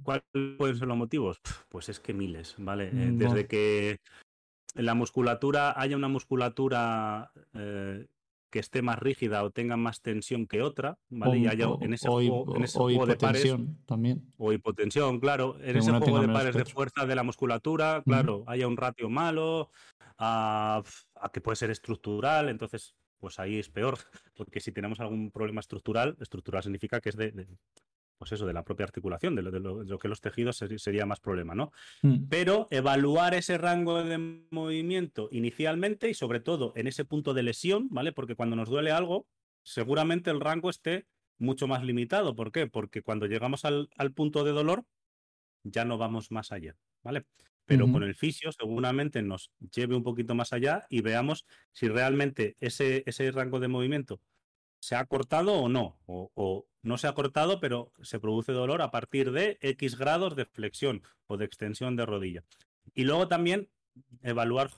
¿Cuáles 0.03 0.25
pueden 0.57 0.77
ser 0.79 0.89
los 0.89 0.97
motivos? 0.97 1.41
Pues 1.69 1.91
es 1.91 2.01
que 2.01 2.15
miles, 2.15 2.55
¿vale? 2.57 2.91
Mm, 2.91 3.19
desde 3.19 3.47
que 3.47 3.99
la 4.75 4.95
musculatura 4.95 5.75
haya 5.81 5.97
una 5.97 6.09
musculatura 6.09 7.33
eh, 7.55 8.07
que 8.51 8.59
esté 8.59 8.83
más 8.83 8.99
rígida 8.99 9.45
o 9.45 9.51
tenga 9.51 9.77
más 9.77 10.01
tensión 10.01 10.47
que 10.47 10.63
otra, 10.63 10.99
¿vale? 11.11 11.39
y 11.39 11.47
haya 11.47 11.69
en 11.81 11.93
ese 11.93 12.09
juego, 12.09 12.57
en 12.57 12.65
ese 12.65 12.79
juego 12.79 13.07
de 13.07 13.17
pares. 13.17 13.55
También. 13.87 14.33
O 14.39 14.53
hipotensión, 14.53 15.21
claro. 15.21 15.57
En 15.61 15.77
ese 15.77 15.93
juego 15.93 16.21
de 16.21 16.29
pares 16.29 16.55
de 16.55 16.65
fuerza 16.65 17.07
de 17.07 17.15
la 17.15 17.23
musculatura, 17.23 18.03
claro, 18.05 18.45
haya 18.47 18.67
un 18.67 18.77
ratio 18.77 19.11
malo, 19.11 19.71
a, 20.19 20.83
que 21.33 21.41
puede 21.41 21.57
ser 21.57 21.71
estructural, 21.71 22.49
entonces 22.49 22.95
pues 23.19 23.39
ahí 23.41 23.59
es 23.59 23.69
peor, 23.69 23.99
porque 24.37 24.61
si 24.61 24.71
tenemos 24.71 25.01
algún 25.01 25.31
problema 25.31 25.61
estructural, 25.61 26.17
estructural 26.21 26.63
significa 26.63 27.01
que 27.01 27.09
es 27.09 27.17
de, 27.17 27.49
pues 28.19 28.33
eso, 28.33 28.47
de 28.47 28.53
la 28.53 28.65
propia 28.65 28.85
articulación, 28.85 29.35
de 29.35 29.43
lo, 29.43 29.99
que 29.99 30.09
los 30.09 30.21
tejidos 30.21 30.57
sería 30.57 31.07
más 31.07 31.21
problema, 31.21 31.55
¿no? 31.55 31.73
Mm. 32.03 32.27
Pero 32.29 32.67
evaluar 32.71 33.35
ese 33.35 33.59
rango 33.59 34.03
de 34.03 34.19
movimiento 34.51 35.29
inicialmente 35.31 36.11
y 36.11 36.15
sobre 36.15 36.41
todo 36.41 36.73
en 36.77 36.89
ese 36.89 37.05
punto 37.05 37.33
de 37.33 37.45
lesión, 37.45 37.89
¿vale? 37.91 38.13
Porque 38.13 38.35
cuando 38.35 38.57
nos 38.57 38.69
duele 38.69 38.91
algo, 38.91 39.27
seguramente 39.63 40.31
el 40.31 40.41
rango 40.41 40.69
esté 40.69 41.07
mucho 41.39 41.69
más 41.69 41.85
limitado. 41.85 42.35
¿Por 42.35 42.51
qué? 42.51 42.67
Porque 42.67 43.03
cuando 43.03 43.27
llegamos 43.27 43.65
al, 43.65 43.89
al 43.97 44.13
punto 44.13 44.43
de 44.43 44.51
dolor, 44.51 44.85
ya 45.63 45.85
no 45.85 45.97
vamos 45.97 46.33
más 46.33 46.51
allá, 46.51 46.77
¿vale? 47.03 47.25
pero 47.69 47.93
con 47.93 48.03
el 48.03 48.15
fisio 48.15 48.51
seguramente 48.51 49.21
nos 49.21 49.53
lleve 49.75 49.95
un 49.95 50.03
poquito 50.03 50.35
más 50.35 50.55
allá 50.55 50.87
y 50.89 51.03
veamos 51.03 51.45
si 51.73 51.87
realmente 51.87 52.57
ese, 52.61 53.03
ese 53.05 53.31
rango 53.31 53.61
de 53.61 53.69
movimiento 53.69 54.23
se 54.81 54.97
ha 54.97 55.05
cortado 55.07 55.55
o 55.55 55.69
no, 55.69 55.99
o, 56.07 56.67
no 56.83 56.99
se 56.99 57.07
ha 57.09 57.15
cortado, 57.15 57.61
pero 57.61 57.93
se 58.03 58.21
produce 58.21 58.53
dolor 58.53 58.83
a 58.83 58.91
partir 58.91 59.33
de 59.33 59.59
X 59.61 59.97
grados 59.99 60.37
de 60.37 60.45
flexión 60.45 61.03
o 61.27 61.37
de 61.37 61.45
extensión 61.45 61.97
de 61.97 62.07
rodilla. 62.07 62.45
Y 62.95 63.05
luego 63.05 63.29
también 63.29 63.69
evaluar, 64.23 64.71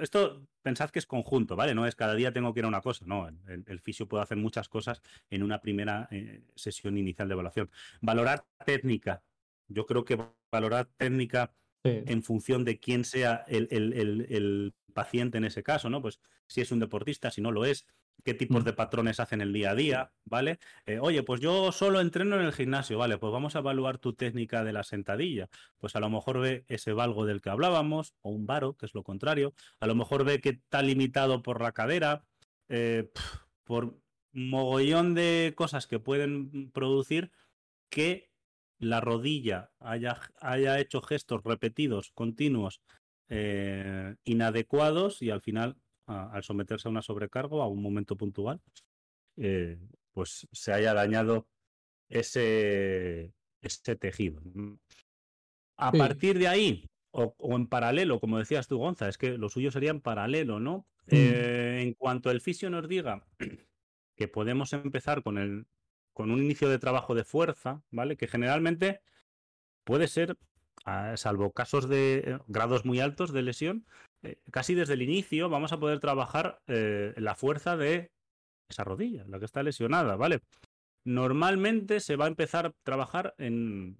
esto 0.00 0.46
pensad 0.62 0.90
que 0.90 0.98
es 0.98 1.06
conjunto, 1.06 1.56
¿vale? 1.56 1.74
No 1.74 1.86
es 1.86 1.94
cada 1.94 2.14
día 2.14 2.32
tengo 2.32 2.52
que 2.52 2.60
ir 2.60 2.64
a 2.64 2.68
una 2.68 2.80
cosa, 2.80 3.04
no, 3.06 3.28
el, 3.28 3.80
fisio 3.80 4.08
puede 4.08 4.24
hacer 4.24 4.36
muchas 4.36 4.68
cosas 4.68 5.00
en 5.30 5.42
una 5.42 5.60
primera 5.60 6.08
eh, 6.10 6.42
sesión 6.54 6.98
inicial 6.98 7.28
de 7.28 7.34
evaluación. 7.34 7.70
Valorar 8.00 8.44
técnica, 8.66 9.22
yo 9.68 9.86
creo 9.86 10.04
que 10.04 10.18
valorar 10.50 10.86
técnica 10.96 11.52
en 11.84 12.22
función 12.22 12.64
de 12.64 12.78
quién 12.78 13.04
sea 13.04 13.44
el, 13.48 14.74
paciente 14.94 15.38
en 15.38 15.44
ese 15.44 15.62
caso, 15.62 15.88
¿no? 15.88 16.02
Pues 16.02 16.18
si 16.48 16.60
es 16.60 16.72
un 16.72 16.80
deportista, 16.80 17.30
si 17.30 17.40
no 17.40 17.52
lo 17.52 17.64
es, 17.64 17.86
qué 18.24 18.34
tipos 18.34 18.62
mm. 18.62 18.64
de 18.64 18.72
patrones 18.72 19.20
hacen 19.20 19.40
el 19.40 19.52
día 19.52 19.70
a 19.70 19.74
día, 19.74 20.12
¿vale? 20.24 20.58
Eh, 20.86 20.98
oye, 21.00 21.22
pues 21.22 21.40
yo 21.40 21.72
solo 21.72 22.00
entreno 22.00 22.36
en 22.36 22.46
el 22.46 22.52
gimnasio, 22.52 22.98
¿vale? 22.98 23.18
Pues 23.18 23.32
vamos 23.32 23.56
a 23.56 23.60
evaluar 23.60 23.98
tu 23.98 24.12
técnica 24.12 24.64
de 24.64 24.72
la 24.72 24.82
sentadilla. 24.82 25.48
Pues 25.78 25.96
a 25.96 26.00
lo 26.00 26.10
mejor 26.10 26.40
ve 26.40 26.64
ese 26.68 26.92
valgo 26.92 27.26
del 27.26 27.40
que 27.40 27.50
hablábamos, 27.50 28.14
o 28.22 28.30
un 28.30 28.46
varo, 28.46 28.76
que 28.76 28.86
es 28.86 28.94
lo 28.94 29.02
contrario. 29.02 29.54
A 29.80 29.86
lo 29.86 29.94
mejor 29.94 30.24
ve 30.24 30.40
que 30.40 30.50
está 30.50 30.82
limitado 30.82 31.42
por 31.42 31.62
la 31.62 31.72
cadera, 31.72 32.24
eh, 32.68 33.10
por 33.64 33.98
mogollón 34.32 35.14
de 35.14 35.54
cosas 35.56 35.86
que 35.86 35.98
pueden 35.98 36.70
producir 36.70 37.30
que 37.88 38.30
la 38.78 39.00
rodilla 39.00 39.70
haya, 39.80 40.20
haya 40.40 40.78
hecho 40.78 41.02
gestos 41.02 41.42
repetidos, 41.44 42.12
continuos, 42.12 42.80
eh, 43.28 44.16
inadecuados 44.24 45.20
y 45.22 45.30
al 45.30 45.40
final, 45.40 45.76
al 46.08 46.42
someterse 46.42 46.88
a 46.88 46.90
una 46.90 47.02
sobrecarga 47.02 47.62
a 47.62 47.66
un 47.66 47.82
momento 47.82 48.16
puntual, 48.16 48.60
eh, 49.36 49.78
pues 50.12 50.48
se 50.50 50.72
haya 50.72 50.94
dañado 50.94 51.46
ese, 52.08 53.34
ese 53.60 53.96
tejido. 53.96 54.40
A 55.76 55.92
partir 55.92 56.38
de 56.38 56.48
ahí, 56.48 56.90
o, 57.10 57.34
en 57.56 57.66
paralelo, 57.66 58.20
como 58.20 58.38
decías 58.38 58.66
tú, 58.66 58.78
Gonza, 58.78 59.08
es 59.08 59.18
que 59.18 59.38
lo 59.38 59.48
suyo 59.48 59.70
sería 59.70 59.90
en 59.90 60.00
paralelo, 60.00 60.60
¿no? 60.60 60.86
Mm. 61.06 61.10
Eh, 61.10 61.82
en 61.82 61.94
cuanto 61.94 62.30
el 62.30 62.40
fisio 62.40 62.68
nos 62.70 62.88
diga 62.88 63.26
que 64.16 64.28
podemos 64.28 64.72
empezar 64.72 65.22
con, 65.22 65.38
el, 65.38 65.66
con 66.12 66.30
un 66.30 66.42
inicio 66.42 66.68
de 66.68 66.78
trabajo 66.78 67.14
de 67.14 67.24
fuerza, 67.24 67.82
¿vale? 67.90 68.16
Que 68.16 68.26
generalmente 68.26 69.00
puede 69.84 70.08
ser, 70.08 70.36
salvo 71.16 71.52
casos 71.52 71.88
de 71.88 72.18
eh, 72.18 72.38
grados 72.46 72.84
muy 72.84 73.00
altos 73.00 73.32
de 73.32 73.42
lesión, 73.42 73.86
eh, 74.22 74.40
casi 74.50 74.74
desde 74.74 74.94
el 74.94 75.02
inicio 75.02 75.48
vamos 75.48 75.72
a 75.72 75.78
poder 75.78 76.00
trabajar 76.00 76.60
la 76.66 77.34
fuerza 77.34 77.76
de 77.76 78.10
esa 78.68 78.84
rodilla, 78.84 79.24
la 79.26 79.38
que 79.38 79.44
está 79.44 79.62
lesionada, 79.62 80.16
¿vale? 80.16 80.40
Normalmente 81.04 82.00
se 82.00 82.16
va 82.16 82.26
a 82.26 82.28
empezar 82.28 82.66
a 82.66 82.72
trabajar 82.82 83.34
en, 83.38 83.98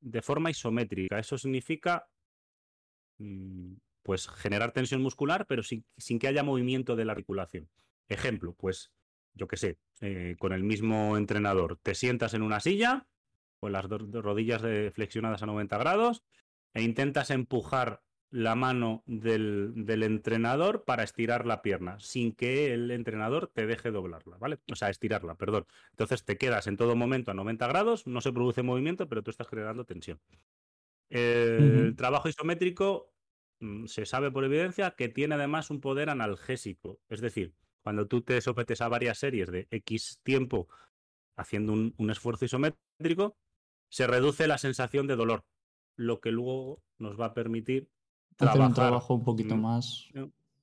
de 0.00 0.22
forma 0.22 0.50
isométrica. 0.50 1.18
Eso 1.18 1.38
significa 1.38 2.08
mm, 3.18 3.74
pues 4.02 4.28
generar 4.28 4.72
tensión 4.72 5.02
muscular, 5.02 5.46
pero 5.46 5.62
sin, 5.62 5.84
que 6.18 6.28
haya 6.28 6.42
movimiento 6.42 6.96
de 6.96 7.04
la 7.04 7.12
articulación. 7.12 7.68
Ejemplo, 8.08 8.54
pues 8.54 8.92
yo 9.34 9.46
qué 9.46 9.56
sé, 9.56 9.78
eh, 10.00 10.36
con 10.38 10.52
el 10.52 10.64
mismo 10.64 11.16
entrenador, 11.16 11.78
te 11.82 11.94
sientas 11.94 12.34
en 12.34 12.42
una 12.42 12.60
silla 12.60 13.06
con 13.60 13.72
las 13.72 13.84
rodillas 13.84 14.62
flexionadas 14.92 15.42
a 15.42 15.46
90 15.46 15.78
grados 15.78 16.22
e 16.74 16.82
intentas 16.82 17.30
empujar 17.30 18.02
la 18.30 18.54
mano 18.54 19.02
del, 19.06 19.72
del, 19.74 20.04
entrenador 20.04 20.84
para 20.84 21.02
estirar 21.02 21.46
la 21.46 21.62
pierna, 21.62 21.98
sin 21.98 22.32
que 22.32 22.72
el 22.72 22.90
entrenador 22.92 23.48
te 23.48 23.66
deje 23.66 23.90
doblarla, 23.90 24.36
¿vale? 24.38 24.60
O 24.70 24.76
sea, 24.76 24.88
estirarla, 24.88 25.34
perdón. 25.34 25.66
Entonces 25.90 26.24
te 26.24 26.38
quedas 26.38 26.68
en 26.68 26.76
todo 26.76 26.94
momento 26.94 27.32
a 27.32 27.34
90 27.34 27.66
grados, 27.66 28.06
no 28.06 28.20
se 28.20 28.32
produce 28.32 28.62
movimiento, 28.62 29.08
pero 29.08 29.22
tú 29.22 29.32
estás 29.32 29.48
generando 29.48 29.84
tensión. 29.84 30.20
El 31.08 31.96
trabajo 31.96 32.28
isométrico 32.28 33.12
mm, 33.58 33.86
se 33.86 34.06
sabe 34.06 34.30
por 34.30 34.44
evidencia 34.44 34.92
que 34.92 35.08
tiene 35.08 35.34
además 35.34 35.70
un 35.70 35.80
poder 35.80 36.08
analgésico. 36.08 37.00
Es 37.08 37.20
decir, 37.20 37.52
cuando 37.82 38.06
tú 38.06 38.22
te 38.22 38.40
sometes 38.40 38.80
a 38.80 38.88
varias 38.88 39.18
series 39.18 39.50
de 39.50 39.66
X 39.70 40.20
tiempo 40.22 40.68
haciendo 41.36 41.72
un, 41.72 41.94
un 41.98 42.10
esfuerzo 42.10 42.44
isométrico, 42.44 43.36
se 43.90 44.06
reduce 44.06 44.46
la 44.46 44.56
sensación 44.56 45.06
de 45.06 45.16
dolor, 45.16 45.44
lo 45.96 46.20
que 46.20 46.30
luego 46.30 46.82
nos 46.98 47.20
va 47.20 47.26
a 47.26 47.34
permitir 47.34 47.90
hacer 48.38 48.60
un 48.60 48.72
trabajo 48.72 49.14
un 49.14 49.24
poquito 49.24 49.56
más. 49.56 50.08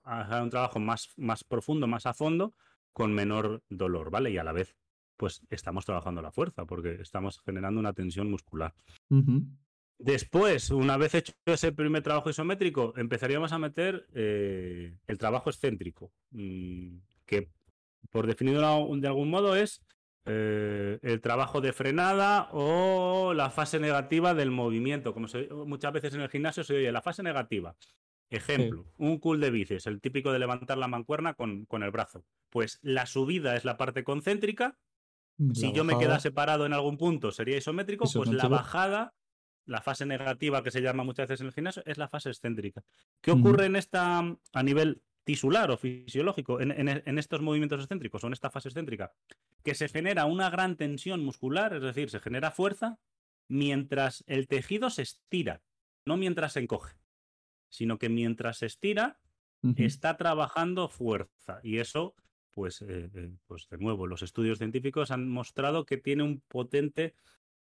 Hacer 0.04 0.42
un 0.42 0.50
trabajo 0.50 0.80
más, 0.80 1.10
más 1.18 1.44
profundo, 1.44 1.86
más 1.86 2.06
a 2.06 2.14
fondo, 2.14 2.56
con 2.94 3.14
menor 3.14 3.62
dolor, 3.70 4.10
¿vale? 4.10 4.32
Y 4.32 4.38
a 4.38 4.44
la 4.44 4.54
vez, 4.54 4.76
pues 5.18 5.42
estamos 5.50 5.86
trabajando 5.86 6.22
la 6.22 6.32
fuerza, 6.32 6.66
porque 6.66 7.02
estamos 7.02 7.42
generando 7.42 7.80
una 7.80 7.94
tensión 7.94 8.32
muscular. 8.32 8.74
Después, 10.00 10.70
una 10.70 10.96
vez 10.96 11.16
hecho 11.16 11.34
ese 11.46 11.72
primer 11.74 12.04
trabajo 12.04 12.30
isométrico, 12.30 12.94
empezaríamos 12.98 13.52
a 13.52 13.60
meter 13.60 14.08
eh, 14.14 14.96
el 15.08 15.18
trabajo 15.18 15.50
excéntrico, 15.50 16.12
mm, 16.32 16.98
que 17.26 17.50
por 18.10 18.28
definirlo 18.28 18.88
de 18.96 19.08
algún 19.08 19.30
modo 19.30 19.56
es 19.56 19.82
eh, 20.28 21.00
el 21.02 21.22
trabajo 21.22 21.62
de 21.62 21.74
frenada 21.74 22.50
o 22.52 23.34
la 23.34 23.50
fase 23.50 23.80
negativa 23.80 24.34
del 24.34 24.52
movimiento. 24.52 25.14
Como 25.14 25.28
muchas 25.66 25.94
veces 25.94 26.14
en 26.14 26.22
el 26.22 26.30
gimnasio 26.30 26.64
se 26.64 26.76
oye 26.76 26.92
la 26.92 27.02
fase 27.02 27.24
negativa. 27.24 27.76
Ejemplo, 28.30 28.86
un 28.98 29.20
cool 29.20 29.40
de 29.40 29.52
bíceps, 29.52 29.88
el 29.88 30.02
típico 30.02 30.34
de 30.34 30.40
levantar 30.40 30.78
la 30.78 30.90
mancuerna 30.90 31.34
con, 31.34 31.66
con 31.66 31.84
el 31.84 31.92
brazo. 31.92 32.26
Pues 32.50 32.80
la 32.82 33.06
subida 33.06 33.56
es 33.56 33.64
la 33.64 33.78
parte 33.78 34.04
concéntrica. 34.04 34.78
si 35.54 35.72
yo 35.72 35.84
me 35.84 35.98
queda 35.98 36.20
separado 36.20 36.66
en 36.66 36.74
algún 36.74 36.98
punto 36.98 37.32
sería 37.32 37.58
isométrico, 37.58 38.06
pues 38.14 38.30
la 38.32 38.48
bajada, 38.50 39.14
la 39.66 39.82
fase 39.82 40.06
negativa 40.06 40.62
que 40.62 40.72
se 40.72 40.82
llama 40.82 41.04
muchas 41.04 41.28
veces 41.28 41.42
en 41.42 41.48
el 41.48 41.54
gimnasio, 41.54 41.84
es 41.86 41.98
la 41.98 42.10
fase 42.10 42.30
excéntrica. 42.30 42.84
¿Qué 43.22 43.32
ocurre 43.32 43.68
en 43.68 43.78
esta 43.78 44.20
a 44.20 44.64
nivel 44.64 45.02
tisular 45.28 45.70
o 45.72 45.78
fisiológico 45.78 46.62
en, 46.62 47.18
estos 47.20 47.42
movimientos 47.42 47.82
excéntricos 47.82 48.24
o 48.24 48.28
en 48.28 48.34
esta 48.34 48.50
fase 48.50 48.70
excéntrica, 48.70 49.12
que 49.62 49.76
se 49.76 49.90
genera 49.90 50.24
una 50.24 50.50
gran 50.50 50.78
tensión 50.78 51.22
muscular, 51.22 51.74
es 51.74 51.82
decir, 51.82 52.10
se 52.10 52.22
genera 52.22 52.50
fuerza 52.50 52.98
mientras 53.50 54.24
el 54.28 54.48
tejido 54.48 54.90
se 54.90 55.02
estira, 55.02 55.62
no 56.06 56.16
mientras 56.16 56.54
se 56.54 56.62
encoge, 56.62 56.96
sino 57.68 58.00
que 58.00 58.08
mientras 58.08 58.60
se 58.60 58.68
estira 58.68 59.20
está 59.76 60.16
trabajando 60.16 60.88
fuerza. 60.88 61.60
Y 61.62 61.80
eso, 61.80 62.16
pues, 62.52 62.82
eh, 62.82 63.10
eh, 63.14 63.32
pues 63.48 63.68
de 63.68 63.80
nuevo, 63.80 64.08
los 64.08 64.22
estudios 64.22 64.60
científicos 64.60 65.12
han 65.12 65.28
mostrado 65.28 65.86
que 65.86 65.98
tiene 65.98 66.24
un 66.24 66.40
potente 66.48 67.16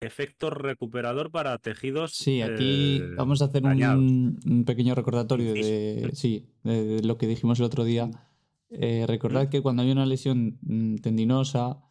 efecto 0.05 0.49
recuperador 0.49 1.31
para 1.31 1.57
tejidos. 1.57 2.13
Sí, 2.15 2.41
aquí 2.41 2.97
eh, 3.01 3.15
vamos 3.15 3.41
a 3.41 3.45
hacer 3.45 3.63
un, 3.63 4.63
pequeño 4.65 4.95
recordatorio 4.95 5.53
de, 5.53 6.11
sí, 6.13 6.47
de, 6.63 7.01
lo 7.03 7.17
que 7.17 7.27
dijimos 7.27 7.59
el 7.59 7.65
otro 7.65 7.83
día. 7.83 8.09
Eh, 8.69 9.05
recordad 9.07 9.49
que 9.49 9.61
cuando 9.61 9.83
hay 9.83 9.91
una 9.91 10.05
lesión 10.05 10.57
mm, 10.61 10.97
tendinosa, 10.97 11.81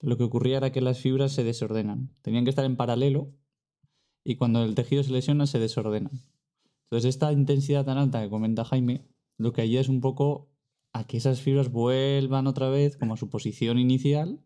lo 0.00 0.16
que 0.16 0.24
ocurría 0.24 0.58
era 0.58 0.72
que 0.72 0.80
las 0.80 1.00
fibras 1.00 1.32
se 1.32 1.44
desordenan. 1.44 2.10
Tenían 2.22 2.44
que 2.44 2.50
estar 2.50 2.64
en 2.64 2.76
paralelo 2.76 3.32
y 4.24 4.36
cuando 4.36 4.62
el 4.62 4.74
tejido 4.74 5.02
se 5.02 5.12
lesiona 5.12 5.46
se 5.46 5.58
desordenan. 5.58 6.12
Entonces 6.84 7.08
esta 7.08 7.32
intensidad 7.32 7.84
tan 7.84 7.98
alta 7.98 8.22
que 8.22 8.30
comenta 8.30 8.64
Jaime, 8.64 9.06
lo 9.38 9.52
que 9.52 9.62
ayuda 9.62 9.80
es 9.80 9.88
un 9.88 10.00
poco 10.00 10.50
a 10.92 11.06
que 11.06 11.18
esas 11.18 11.40
fibras 11.40 11.70
vuelvan 11.70 12.46
otra 12.46 12.68
vez 12.68 12.96
como 12.96 13.14
a 13.14 13.16
su 13.16 13.30
posición 13.30 13.78
inicial 13.78 14.40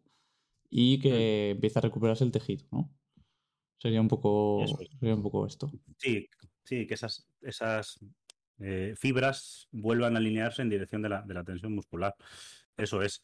y 0.70 0.98
que 0.98 1.50
empiece 1.50 1.78
a 1.78 1.82
recuperarse 1.82 2.24
el 2.24 2.32
tejido, 2.32 2.66
¿no? 2.70 2.90
Sería 3.78 4.00
un 4.00 4.08
poco, 4.08 4.64
sería 4.98 5.14
un 5.14 5.22
poco 5.22 5.46
esto. 5.46 5.70
Sí, 5.98 6.28
sí, 6.64 6.86
que 6.86 6.94
esas, 6.94 7.28
esas 7.42 7.98
eh, 8.58 8.94
fibras 8.96 9.68
vuelvan 9.72 10.14
a 10.14 10.18
alinearse 10.18 10.62
en 10.62 10.70
dirección 10.70 11.02
de 11.02 11.08
la, 11.08 11.22
de 11.22 11.34
la 11.34 11.44
tensión 11.44 11.74
muscular. 11.74 12.14
Eso 12.76 13.02
es. 13.02 13.22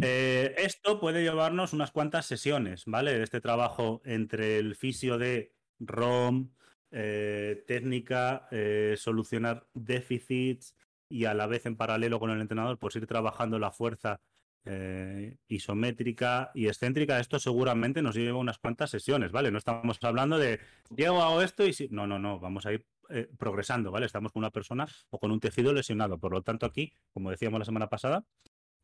Eh, 0.00 0.54
esto 0.56 1.00
puede 1.00 1.22
llevarnos 1.22 1.72
unas 1.72 1.90
cuantas 1.90 2.24
sesiones, 2.24 2.84
¿vale? 2.86 3.22
Este 3.22 3.40
trabajo 3.40 4.00
entre 4.04 4.58
el 4.58 4.74
fisio 4.74 5.18
de 5.18 5.52
ROM, 5.80 6.50
eh, 6.90 7.62
técnica, 7.66 8.48
solucionar 8.96 9.66
déficits 9.74 10.74
y 11.10 11.26
a 11.26 11.34
la 11.34 11.46
vez 11.46 11.66
en 11.66 11.76
paralelo 11.76 12.18
con 12.18 12.30
el 12.30 12.40
entrenador, 12.40 12.78
pues 12.78 12.96
ir 12.96 13.06
trabajando 13.06 13.58
la 13.58 13.70
fuerza 13.70 14.20
eh, 14.68 15.36
isométrica 15.48 16.50
y 16.54 16.66
excéntrica, 16.66 17.20
esto 17.20 17.38
seguramente 17.38 18.02
nos 18.02 18.16
lleva 18.16 18.38
unas 18.38 18.58
cuantas 18.58 18.90
sesiones, 18.90 19.30
¿vale? 19.30 19.50
No 19.52 19.58
estamos 19.58 19.98
hablando 20.02 20.38
de, 20.38 20.58
llego, 20.94 21.22
hago 21.22 21.40
esto 21.40 21.64
y 21.64 21.72
si... 21.72 21.88
No, 21.88 22.06
no, 22.06 22.18
no, 22.18 22.40
vamos 22.40 22.66
a 22.66 22.72
ir 22.72 22.84
eh, 23.10 23.28
progresando, 23.38 23.92
¿vale? 23.92 24.06
Estamos 24.06 24.32
con 24.32 24.40
una 24.40 24.50
persona 24.50 24.88
o 25.10 25.18
con 25.18 25.30
un 25.30 25.38
tejido 25.38 25.72
lesionado. 25.72 26.18
Por 26.18 26.32
lo 26.32 26.42
tanto, 26.42 26.66
aquí, 26.66 26.92
como 27.12 27.30
decíamos 27.30 27.60
la 27.60 27.64
semana 27.64 27.88
pasada, 27.88 28.24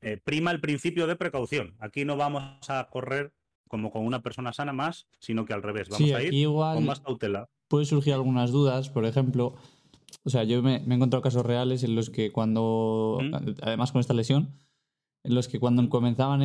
eh, 0.01 0.18
prima 0.23 0.53
el 0.53 0.61
principio 0.61 1.07
de 1.07 1.16
precaución. 1.16 1.75
Aquí 1.81 2.05
no 2.05 2.16
vamos 2.16 2.71
a 2.71 2.88
correr 2.88 3.33
como 3.68 3.90
con 3.90 4.05
una 4.05 4.23
persona 4.23 4.53
sana 4.53 4.73
más, 4.73 5.09
sino 5.18 5.45
que 5.45 5.53
al 5.53 5.62
revés, 5.62 5.88
vamos 5.88 6.12
a 6.12 6.23
ir 6.23 6.47
con 6.47 6.85
más 6.85 7.01
cautela. 7.01 7.49
Puede 7.68 7.87
surgir 7.87 8.12
algunas 8.12 8.53
dudas, 8.53 8.90
por 8.90 9.07
ejemplo, 9.07 9.57
o 10.25 10.31
sea, 10.31 10.45
yo 10.45 10.62
me, 10.62 10.77
he 10.77 10.95
encontrado 10.95 11.23
casos 11.23 11.45
reales 11.45 11.83
en 11.83 11.95
los 11.95 12.11
que 12.11 12.31
cuando, 12.31 13.18
además 13.62 13.92
con 13.92 14.01
esta 14.01 14.14
lesión, 14.14 14.55
en 15.24 15.35
los 15.35 15.48
que 15.48 15.61
cuando 15.61 15.88
comenzaban 15.88 16.40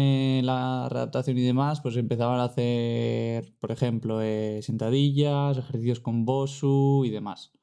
la 0.46 0.88
readaptación 0.90 1.38
y 1.38 1.42
demás, 1.42 1.82
pues 1.82 1.98
empezaban 1.98 2.40
a 2.40 2.46
hacer, 2.46 3.54
por 3.60 3.72
ejemplo, 3.72 4.22
eh, 4.22 4.60
sentadillas, 4.62 5.58
ejercicios 5.58 6.00
con 6.00 6.26
Bosu 6.26 7.04
y 7.06 7.10
demás. 7.10 7.54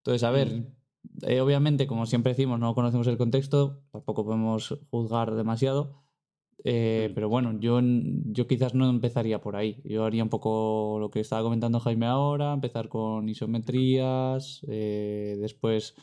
Entonces, 0.00 0.22
a 0.24 0.30
ver, 0.30 0.48
mm. 0.54 0.66
eh, 1.28 1.40
obviamente, 1.40 1.86
como 1.86 2.06
siempre 2.06 2.32
decimos, 2.32 2.58
no 2.58 2.74
conocemos 2.74 3.06
el 3.08 3.18
contexto, 3.18 3.82
tampoco 3.92 4.24
podemos 4.24 4.78
juzgar 4.90 5.34
demasiado, 5.34 6.02
eh, 6.64 7.08
mm. 7.10 7.14
pero 7.14 7.28
bueno, 7.28 7.58
yo, 7.60 7.80
yo 7.82 8.46
quizás 8.46 8.74
no 8.74 8.88
empezaría 8.88 9.42
por 9.42 9.56
ahí. 9.56 9.82
Yo 9.84 10.06
haría 10.06 10.22
un 10.22 10.30
poco 10.30 10.96
lo 10.98 11.10
que 11.10 11.20
estaba 11.20 11.42
comentando 11.42 11.78
Jaime 11.80 12.06
ahora, 12.06 12.54
empezar 12.54 12.88
con 12.88 13.28
isometrías, 13.28 14.62
después 14.66 15.94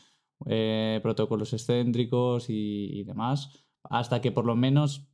protocolos 1.02 1.52
excéntricos 1.52 2.46
y 2.48 3.02
demás 3.04 3.63
hasta 3.90 4.20
que 4.20 4.32
por 4.32 4.44
lo 4.44 4.56
menos 4.56 5.06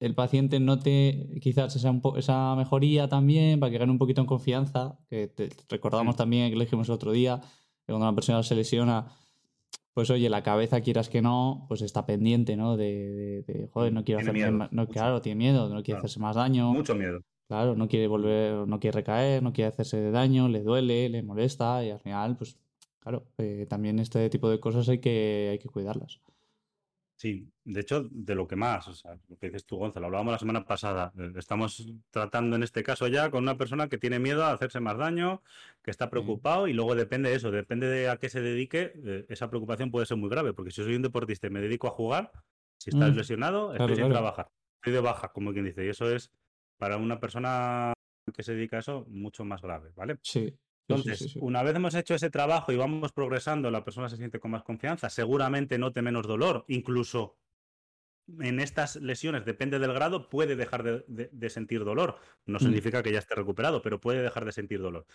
el 0.00 0.14
paciente 0.14 0.58
note 0.58 1.28
quizás 1.40 1.76
esa, 1.76 1.94
esa 2.16 2.56
mejoría 2.56 3.08
también, 3.08 3.60
para 3.60 3.70
que 3.70 3.78
gane 3.78 3.92
un 3.92 3.98
poquito 3.98 4.20
en 4.20 4.26
confianza, 4.26 4.98
que 5.08 5.30
recordamos 5.68 6.16
también 6.16 6.50
que 6.50 6.56
lo 6.56 6.62
dijimos 6.62 6.88
el 6.88 6.94
otro 6.94 7.12
día, 7.12 7.40
que 7.40 7.92
cuando 7.92 8.06
una 8.06 8.14
persona 8.14 8.42
se 8.42 8.56
lesiona, 8.56 9.06
pues 9.94 10.10
oye, 10.10 10.28
la 10.28 10.42
cabeza, 10.42 10.80
quieras 10.80 11.08
que 11.08 11.22
no, 11.22 11.66
pues 11.68 11.82
está 11.82 12.04
pendiente, 12.04 12.56
¿no? 12.56 12.76
De, 12.76 13.44
de, 13.46 13.68
joder, 13.72 13.92
no 13.92 14.04
quiero 14.04 14.20
hacerse 14.20 14.50
más, 14.50 14.72
no, 14.72 14.88
claro, 14.88 15.20
tiene 15.22 15.36
miedo, 15.36 15.68
no 15.72 15.82
quiere 15.84 15.98
hacerse 15.98 16.18
más 16.18 16.34
daño. 16.34 16.72
Mucho 16.72 16.96
miedo. 16.96 17.20
Claro, 17.46 17.76
no 17.76 17.86
quiere 17.86 18.08
volver, 18.08 18.66
no 18.66 18.80
quiere 18.80 18.96
recaer, 18.96 19.42
no 19.42 19.52
quiere 19.52 19.68
hacerse 19.68 20.10
daño, 20.10 20.48
le 20.48 20.62
duele, 20.62 21.10
le 21.10 21.22
molesta 21.22 21.84
y 21.84 21.90
al 21.90 22.00
final, 22.00 22.36
pues 22.36 22.58
claro, 22.98 23.26
eh, 23.38 23.66
también 23.68 23.98
este 23.98 24.30
tipo 24.30 24.48
de 24.48 24.58
cosas 24.58 24.88
hay 24.88 24.98
que, 24.98 25.50
hay 25.52 25.58
que 25.58 25.68
cuidarlas. 25.68 26.20
Sí, 27.16 27.48
de 27.64 27.80
hecho, 27.80 28.08
de 28.10 28.34
lo 28.34 28.48
que 28.48 28.56
más, 28.56 28.88
o 28.88 28.94
sea, 28.94 29.16
lo 29.28 29.36
que 29.36 29.46
dices 29.46 29.64
tú, 29.64 29.76
Gonzalo, 29.76 30.06
hablábamos 30.06 30.32
la 30.32 30.38
semana 30.38 30.64
pasada. 30.64 31.12
Eh, 31.16 31.32
estamos 31.36 31.86
tratando 32.10 32.56
en 32.56 32.62
este 32.62 32.82
caso 32.82 33.06
ya 33.06 33.30
con 33.30 33.44
una 33.44 33.56
persona 33.56 33.88
que 33.88 33.98
tiene 33.98 34.18
miedo 34.18 34.44
a 34.44 34.52
hacerse 34.52 34.80
más 34.80 34.98
daño, 34.98 35.42
que 35.82 35.90
está 35.90 36.10
preocupado 36.10 36.66
y 36.66 36.72
luego 36.72 36.94
depende 36.94 37.30
de 37.30 37.36
eso, 37.36 37.50
depende 37.50 37.86
de 37.86 38.08
a 38.08 38.16
qué 38.16 38.28
se 38.28 38.40
dedique, 38.40 38.92
eh, 39.04 39.26
esa 39.28 39.48
preocupación 39.48 39.90
puede 39.90 40.06
ser 40.06 40.16
muy 40.16 40.30
grave, 40.30 40.52
porque 40.52 40.72
si 40.72 40.82
soy 40.82 40.96
un 40.96 41.02
deportista 41.02 41.46
y 41.46 41.50
me 41.50 41.60
dedico 41.60 41.86
a 41.86 41.90
jugar, 41.90 42.32
si 42.78 42.90
estás 42.90 43.12
mm, 43.12 43.16
lesionado, 43.16 43.72
estoy 43.74 43.94
sin 43.94 44.08
trabajar, 44.08 44.48
estoy 44.76 44.92
de 44.92 45.00
baja, 45.00 45.28
como 45.28 45.52
quien 45.52 45.66
dice, 45.66 45.84
y 45.84 45.90
eso 45.90 46.10
es 46.10 46.32
para 46.76 46.96
una 46.96 47.20
persona 47.20 47.92
que 48.34 48.42
se 48.42 48.54
dedica 48.54 48.78
a 48.78 48.80
eso 48.80 49.06
mucho 49.08 49.44
más 49.44 49.62
grave, 49.62 49.92
¿vale? 49.94 50.18
Sí. 50.22 50.52
Entonces, 50.96 51.36
una 51.36 51.62
vez 51.62 51.74
hemos 51.76 51.94
hecho 51.94 52.14
ese 52.14 52.30
trabajo 52.30 52.72
y 52.72 52.76
vamos 52.76 53.12
progresando, 53.12 53.70
la 53.70 53.84
persona 53.84 54.08
se 54.08 54.16
siente 54.16 54.38
con 54.38 54.50
más 54.50 54.62
confianza, 54.62 55.10
seguramente 55.10 55.78
note 55.78 56.02
menos 56.02 56.26
dolor, 56.26 56.64
incluso 56.68 57.36
en 58.40 58.60
estas 58.60 58.96
lesiones, 58.96 59.44
depende 59.44 59.78
del 59.78 59.92
grado, 59.92 60.28
puede 60.28 60.56
dejar 60.56 60.82
de, 60.84 61.50
sentir 61.50 61.84
dolor. 61.84 62.16
No 62.46 62.56
mm. 62.56 62.60
significa 62.60 63.02
que 63.02 63.12
ya 63.12 63.18
esté 63.18 63.34
recuperado, 63.34 63.82
pero 63.82 64.00
puede 64.00 64.22
dejar 64.22 64.44
de 64.44 64.52
sentir 64.52 64.80
dolor. 64.80 65.06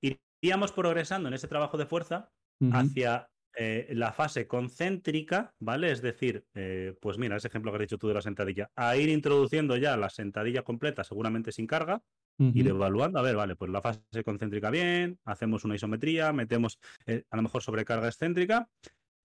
Iríamos 0.00 0.72
progresando 0.72 1.28
en 1.28 1.34
ese 1.34 1.48
trabajo 1.48 1.76
de 1.76 1.86
fuerza 1.86 2.30
hacia 2.72 3.28
eh, 3.54 3.88
la 3.90 4.12
fase 4.12 4.46
concéntrica, 4.46 5.54
¿vale? 5.58 5.90
Es 5.90 6.00
decir, 6.00 6.46
eh, 6.54 6.96
pues 7.00 7.18
mira, 7.18 7.36
ese 7.36 7.48
ejemplo 7.48 7.70
que 7.70 7.76
has 7.76 7.82
dicho 7.82 7.98
tú 7.98 8.08
de 8.08 8.14
la 8.14 8.22
sentadilla, 8.22 8.70
a 8.76 8.96
ir 8.96 9.08
introduciendo 9.08 9.76
ya 9.76 9.96
la 9.96 10.08
sentadilla 10.08 10.62
completa, 10.62 11.04
seguramente 11.04 11.52
sin 11.52 11.66
carga, 11.66 12.02
ir 12.38 12.68
evaluando, 12.68 13.18
a 13.18 13.22
ver, 13.22 13.36
vale, 13.36 13.56
pues 13.56 13.70
la 13.70 13.80
fase 13.80 14.24
concéntrica 14.24 14.70
bien, 14.70 15.18
hacemos 15.24 15.64
una 15.64 15.74
isometría, 15.74 16.32
metemos 16.32 16.78
eh, 17.06 17.24
a 17.30 17.36
lo 17.36 17.42
mejor 17.42 17.62
sobrecarga 17.62 18.08
excéntrica, 18.08 18.68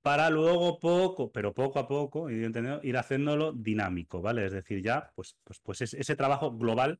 para 0.02 0.30
luego 0.30 0.80
poco, 0.80 1.32
pero 1.32 1.54
poco 1.54 1.80
a 1.80 1.88
poco, 1.88 2.30
ir 2.30 2.98
haciéndolo 2.98 3.52
dinámico, 3.52 4.22
¿vale? 4.22 4.46
Es 4.46 4.54
decir, 4.54 4.82
ya, 4.82 5.12
pues, 5.16 5.36
pues, 5.44 5.60
pues 5.60 5.82
ese 5.82 6.16
trabajo 6.16 6.56
global 6.56 7.00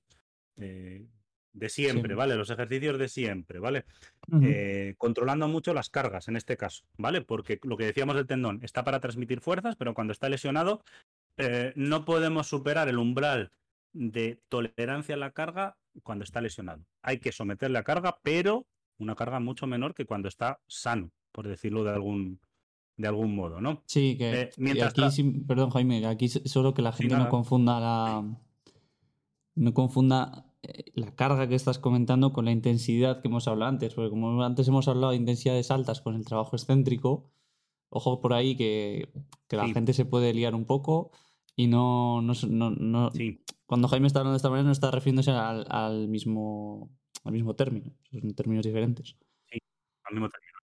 eh, 0.58 1.06
de 1.54 1.70
siempre, 1.70 2.16
¿vale? 2.16 2.36
Los 2.36 2.50
ejercicios 2.50 2.98
de 2.98 3.08
siempre, 3.08 3.60
¿vale? 3.60 3.86
Eh, 4.42 4.96
controlando 4.98 5.48
mucho 5.48 5.74
las 5.74 5.90
cargas 5.90 6.28
en 6.28 6.36
este 6.36 6.58
caso, 6.58 6.84
¿vale? 6.98 7.22
Porque 7.22 7.60
lo 7.64 7.78
que 7.78 7.86
decíamos 7.86 8.16
del 8.16 8.28
tendón 8.28 8.60
está 8.64 8.84
para 8.84 9.00
transmitir 9.00 9.40
fuerzas, 9.40 9.76
pero 9.76 9.94
cuando 9.94 10.12
está 10.12 10.28
lesionado 10.28 10.84
no 11.76 12.04
podemos 12.04 12.48
superar 12.48 12.90
el 12.90 12.98
umbral 12.98 13.52
de 13.98 14.42
tolerancia 14.50 15.16
a 15.16 15.18
la 15.18 15.32
carga 15.32 15.78
cuando 16.04 16.24
está 16.24 16.42
lesionado. 16.42 16.86
Hay 17.02 17.20
que 17.20 17.32
someterle 17.32 17.80
a 17.80 17.84
carga, 17.84 18.20
pero 18.22 18.68
una 19.00 19.16
carga 19.16 19.40
mucho 19.40 19.68
menor 19.68 19.94
que 19.94 20.06
cuando 20.06 20.28
está 20.28 20.60
sano, 20.68 21.12
por 21.32 21.48
decirlo 21.48 21.84
de 21.84 21.92
algún, 21.92 22.40
de 22.96 23.08
algún 23.08 23.36
modo, 23.36 23.60
¿no? 23.60 23.84
Sí, 23.86 24.16
que 24.18 24.42
eh, 24.42 24.50
mientras 24.58 24.94
aquí, 24.98 25.24
perdón 25.48 25.72
Jaime, 25.72 26.06
aquí 26.06 26.30
solo 26.30 26.74
que 26.74 26.82
la 26.82 26.92
gente 26.92 27.16
no 27.16 27.30
confunda 27.30 27.80
la 27.80 28.24
no 29.56 29.74
confunda 29.74 30.46
eh, 30.62 30.92
la 30.94 31.16
carga 31.16 31.48
que 31.48 31.56
estás 31.56 31.80
comentando 31.80 32.32
con 32.32 32.46
la 32.46 32.52
intensidad 32.52 33.22
que 33.22 33.28
hemos 33.28 33.48
hablado 33.48 33.70
antes, 33.70 33.94
porque 33.96 34.12
como 34.12 34.44
antes 34.44 34.68
hemos 34.68 34.88
hablado 34.88 35.12
de 35.12 35.18
intensidades 35.18 35.72
altas 35.72 36.02
con 36.02 36.16
el 36.16 36.26
trabajo 36.26 36.56
excéntrico, 36.56 37.32
ojo 37.90 38.22
por 38.22 38.34
ahí 38.34 38.56
que, 38.56 39.10
la 39.50 39.68
gente 39.70 39.94
se 39.94 40.06
puede 40.06 40.34
liar 40.34 40.54
un 40.54 40.66
poco 40.66 41.12
y 41.60 41.66
no, 41.66 42.22
no, 42.22 42.34
no, 42.70 43.12
cuando 43.66 43.88
Jaime 43.88 44.06
está 44.06 44.20
hablando 44.20 44.34
de 44.34 44.38
esta 44.38 44.50
manera 44.50 44.68
no 44.68 44.72
está 44.72 44.92
refiriéndose 44.92 45.32
al, 45.32 46.08
mismo, 46.08 46.96
al 47.24 47.34
mismo 47.34 47.56
término, 47.56 47.92
son 48.12 48.36
términos 48.36 48.64
diferentes. 48.64 49.18
Sí, 49.50 49.60
al 50.04 50.14
mismo 50.14 50.30
término. 50.30 50.60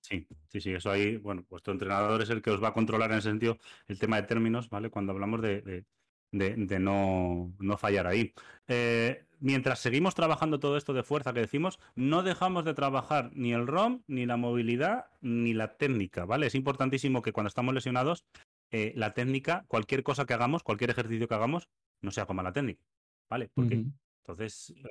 Sí, 0.00 0.28
sí, 0.46 0.60
sí, 0.60 0.72
eso 0.72 0.92
ahí, 0.92 1.16
bueno, 1.16 1.44
vuestro 1.50 1.72
entrenador 1.72 2.22
es 2.22 2.30
el 2.30 2.42
que 2.42 2.50
os 2.50 2.62
va 2.62 2.68
a 2.68 2.74
controlar 2.74 3.10
en 3.10 3.18
ese 3.18 3.28
sentido 3.28 3.58
el 3.88 3.98
tema 3.98 4.20
de 4.20 4.28
términos, 4.28 4.70
¿vale? 4.70 4.88
Cuando 4.88 5.12
hablamos 5.12 5.42
de, 5.42 5.84
de, 6.30 6.78
no, 6.78 7.52
no, 7.58 7.76
fallar 7.76 8.06
ahí. 8.06 8.32
Eh, 8.68 9.24
mientras 9.40 9.80
seguimos 9.80 10.14
trabajando 10.14 10.60
todo 10.60 10.76
esto 10.76 10.92
de 10.92 11.02
fuerza 11.02 11.32
que 11.32 11.40
decimos, 11.40 11.78
no 11.94 12.22
dejamos 12.22 12.64
de 12.64 12.74
trabajar 12.74 13.30
ni 13.34 13.52
el 13.52 13.66
ROM, 13.66 14.02
ni 14.06 14.26
la 14.26 14.36
movilidad, 14.36 15.06
ni 15.20 15.54
la 15.54 15.76
técnica, 15.76 16.24
¿vale? 16.24 16.46
Es 16.46 16.54
importantísimo 16.54 17.22
que 17.22 17.32
cuando 17.32 17.48
estamos 17.48 17.74
lesionados, 17.74 18.24
eh, 18.70 18.92
la 18.96 19.14
técnica, 19.14 19.64
cualquier 19.68 20.02
cosa 20.02 20.26
que 20.26 20.34
hagamos, 20.34 20.62
cualquier 20.62 20.90
ejercicio 20.90 21.28
que 21.28 21.34
hagamos, 21.34 21.68
no 22.02 22.10
sea 22.10 22.26
como 22.26 22.42
la 22.42 22.52
técnica, 22.52 22.82
¿vale? 23.28 23.50
Porque 23.54 23.86
entonces, 24.26 24.70
eh, 24.70 24.88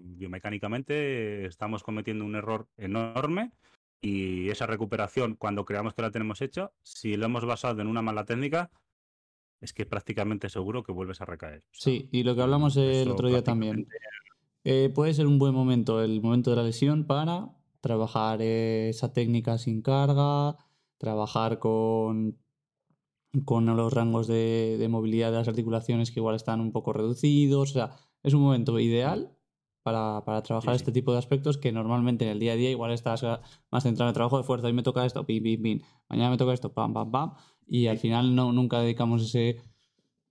biomecánicamente 0.00 1.44
estamos 1.46 1.82
cometiendo 1.82 2.24
un 2.24 2.36
error 2.36 2.68
enorme 2.76 3.52
y 4.00 4.48
esa 4.48 4.66
recuperación, 4.66 5.34
cuando 5.34 5.64
creamos 5.64 5.94
que 5.94 6.02
la 6.02 6.10
tenemos 6.10 6.40
hecha, 6.40 6.70
si 6.82 7.16
lo 7.16 7.26
hemos 7.26 7.44
basado 7.44 7.80
en 7.82 7.88
una 7.88 8.00
mala 8.00 8.24
técnica, 8.24 8.70
es 9.60 9.72
que 9.72 9.84
prácticamente 9.84 10.48
seguro 10.48 10.82
que 10.82 10.92
vuelves 10.92 11.20
a 11.20 11.24
recaer. 11.24 11.64
sí, 11.72 12.08
y 12.12 12.22
lo 12.22 12.34
que 12.34 12.42
hablamos 12.42 12.76
el 12.76 13.10
otro 13.10 13.28
día 13.28 13.42
también. 13.42 13.88
Eh, 14.64 14.90
puede 14.94 15.14
ser 15.14 15.26
un 15.26 15.38
buen 15.38 15.54
momento, 15.54 16.02
el 16.02 16.20
momento 16.20 16.50
de 16.50 16.56
la 16.56 16.62
lesión, 16.62 17.06
para 17.06 17.50
trabajar 17.80 18.42
esa 18.42 19.12
técnica 19.12 19.58
sin 19.58 19.82
carga, 19.82 20.56
trabajar 20.98 21.58
con 21.58 22.38
con 23.44 23.66
los 23.66 23.92
rangos 23.92 24.26
de, 24.26 24.86
movilidad 24.90 25.30
de 25.30 25.38
las 25.38 25.48
articulaciones 25.48 26.10
que 26.10 26.20
igual 26.20 26.36
están 26.36 26.60
un 26.60 26.72
poco 26.72 26.92
reducidos. 26.92 27.70
O 27.70 27.72
sea, 27.72 27.90
es 28.22 28.34
un 28.34 28.42
momento 28.42 28.78
ideal 28.78 29.36
para, 29.82 30.22
trabajar 30.42 30.74
este 30.74 30.92
tipo 30.92 31.12
de 31.12 31.18
aspectos 31.18 31.58
que 31.58 31.72
normalmente 31.72 32.24
en 32.24 32.30
el 32.30 32.38
día 32.38 32.52
a 32.52 32.56
día 32.56 32.70
igual 32.70 32.92
estás 32.92 33.22
más 33.70 33.82
centrado 33.82 34.08
en 34.08 34.10
el 34.10 34.14
trabajo 34.14 34.38
de 34.38 34.44
fuerza. 34.44 34.66
Hoy 34.66 34.72
me 34.72 34.82
toca 34.82 35.04
esto, 35.04 35.24
pim, 35.24 35.42
pim, 35.42 35.62
pim. 35.62 35.80
Mañana 36.08 36.30
me 36.30 36.36
toca 36.36 36.52
esto, 36.52 36.72
pam, 36.72 36.92
pam, 36.92 37.10
pam. 37.10 37.34
Y 37.66 37.86
al 37.86 37.98
final 37.98 38.34
no, 38.34 38.52
nunca 38.52 38.80
dedicamos 38.80 39.22
ese, 39.22 39.60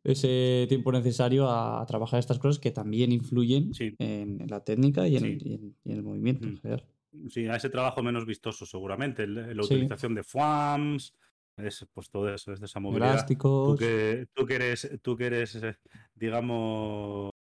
ese 0.04 0.66
tiempo 0.68 0.92
necesario 0.92 1.50
a, 1.50 1.86
trabajar 1.86 2.20
estas 2.20 2.40
cosas 2.40 2.60
que 2.60 2.72
también 2.72 3.12
influyen 3.12 3.72
en, 4.00 4.46
la 4.48 4.64
técnica 4.64 5.08
y 5.08 5.18
en, 5.18 5.76
el 5.86 6.04
movimiento 6.04 6.48
en 6.48 6.58
general. 6.58 6.86
Sí, 7.30 7.46
a 7.48 7.56
ese 7.56 7.70
trabajo 7.70 8.04
menos 8.04 8.26
vistoso 8.26 8.66
seguramente, 8.66 9.28
la 9.28 9.64
utilización 9.64 10.16
de 10.16 10.24
FUAMS, 10.24 11.14
es 11.58 11.86
pues 11.94 12.10
todo 12.10 12.34
eso, 12.34 12.54
es 12.54 12.60
de 12.60 12.66
esa 12.66 12.80
movilidad. 12.80 13.26
Tú 13.28 13.76
que, 13.78 14.28
tú 14.34 14.46
que 14.46 14.56
eres, 14.56 14.90
tú 15.02 15.18
que 15.18 15.26
eres, 15.26 15.56
eh, 15.56 15.76
digamos, 16.16 17.32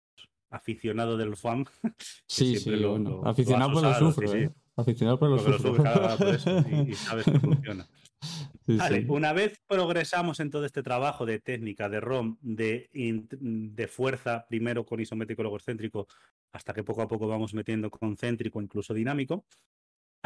aficionado 0.49 1.17
del 1.17 1.35
FAM. 1.35 1.65
Sí, 2.27 2.57
sí, 2.57 2.71
lo, 2.71 3.25
aficionado 3.25 3.73
por 3.73 3.83
lo 3.83 3.93
sufro, 3.93 4.33
¿eh? 4.33 4.51
Aficionado 4.75 5.17
por 5.17 5.29
lo 5.29 5.39
sufro. 5.39 5.75
por 6.17 6.27
eso, 6.27 6.65
y, 6.87 6.93
sabes 6.93 7.25
que 7.25 7.39
funciona. 7.39 7.87
vale, 8.67 9.05
una 9.07 9.33
vez 9.33 9.59
progresamos 9.67 10.39
en 10.39 10.49
todo 10.49 10.65
este 10.65 10.83
trabajo 10.83 11.25
de 11.25 11.39
técnica, 11.39 11.89
de 11.89 11.99
ROM, 11.99 12.37
de, 12.41 12.89
de 12.91 13.87
fuerza, 13.87 14.45
primero 14.49 14.85
con 14.85 14.99
isométrico, 14.99 15.43
luego 15.43 15.57
excéntrico, 15.57 16.07
hasta 16.51 16.73
que 16.73 16.83
poco 16.83 17.01
a 17.01 17.07
poco 17.07 17.27
vamos 17.27 17.53
metiendo 17.53 17.89
concéntrico, 17.89 18.61
incluso 18.61 18.93
dinámico, 18.93 19.45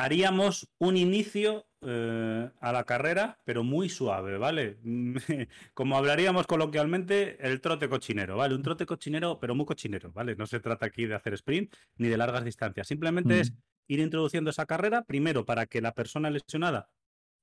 haríamos 0.03 0.67
un 0.79 0.97
inicio 0.97 1.67
eh, 1.81 2.49
a 2.59 2.71
la 2.71 2.83
carrera, 2.85 3.39
pero 3.43 3.63
muy 3.63 3.87
suave, 3.89 4.37
¿vale? 4.37 4.79
Como 5.73 5.97
hablaríamos 5.97 6.47
coloquialmente, 6.47 7.37
el 7.45 7.61
trote 7.61 7.87
cochinero, 7.87 8.37
¿vale? 8.37 8.55
Un 8.55 8.63
trote 8.63 8.85
cochinero, 8.85 9.39
pero 9.39 9.53
muy 9.53 9.65
cochinero, 9.65 10.11
¿vale? 10.11 10.35
No 10.35 10.47
se 10.47 10.59
trata 10.59 10.87
aquí 10.87 11.05
de 11.05 11.15
hacer 11.15 11.33
sprint 11.35 11.75
ni 11.97 12.07
de 12.07 12.17
largas 12.17 12.43
distancias, 12.43 12.87
simplemente 12.87 13.39
es 13.39 13.51
mm. 13.51 13.55
ir 13.89 13.99
introduciendo 13.99 14.49
esa 14.49 14.65
carrera, 14.65 15.03
primero 15.03 15.45
para 15.45 15.67
que 15.67 15.81
la 15.81 15.93
persona 15.93 16.29
lesionada 16.29 16.89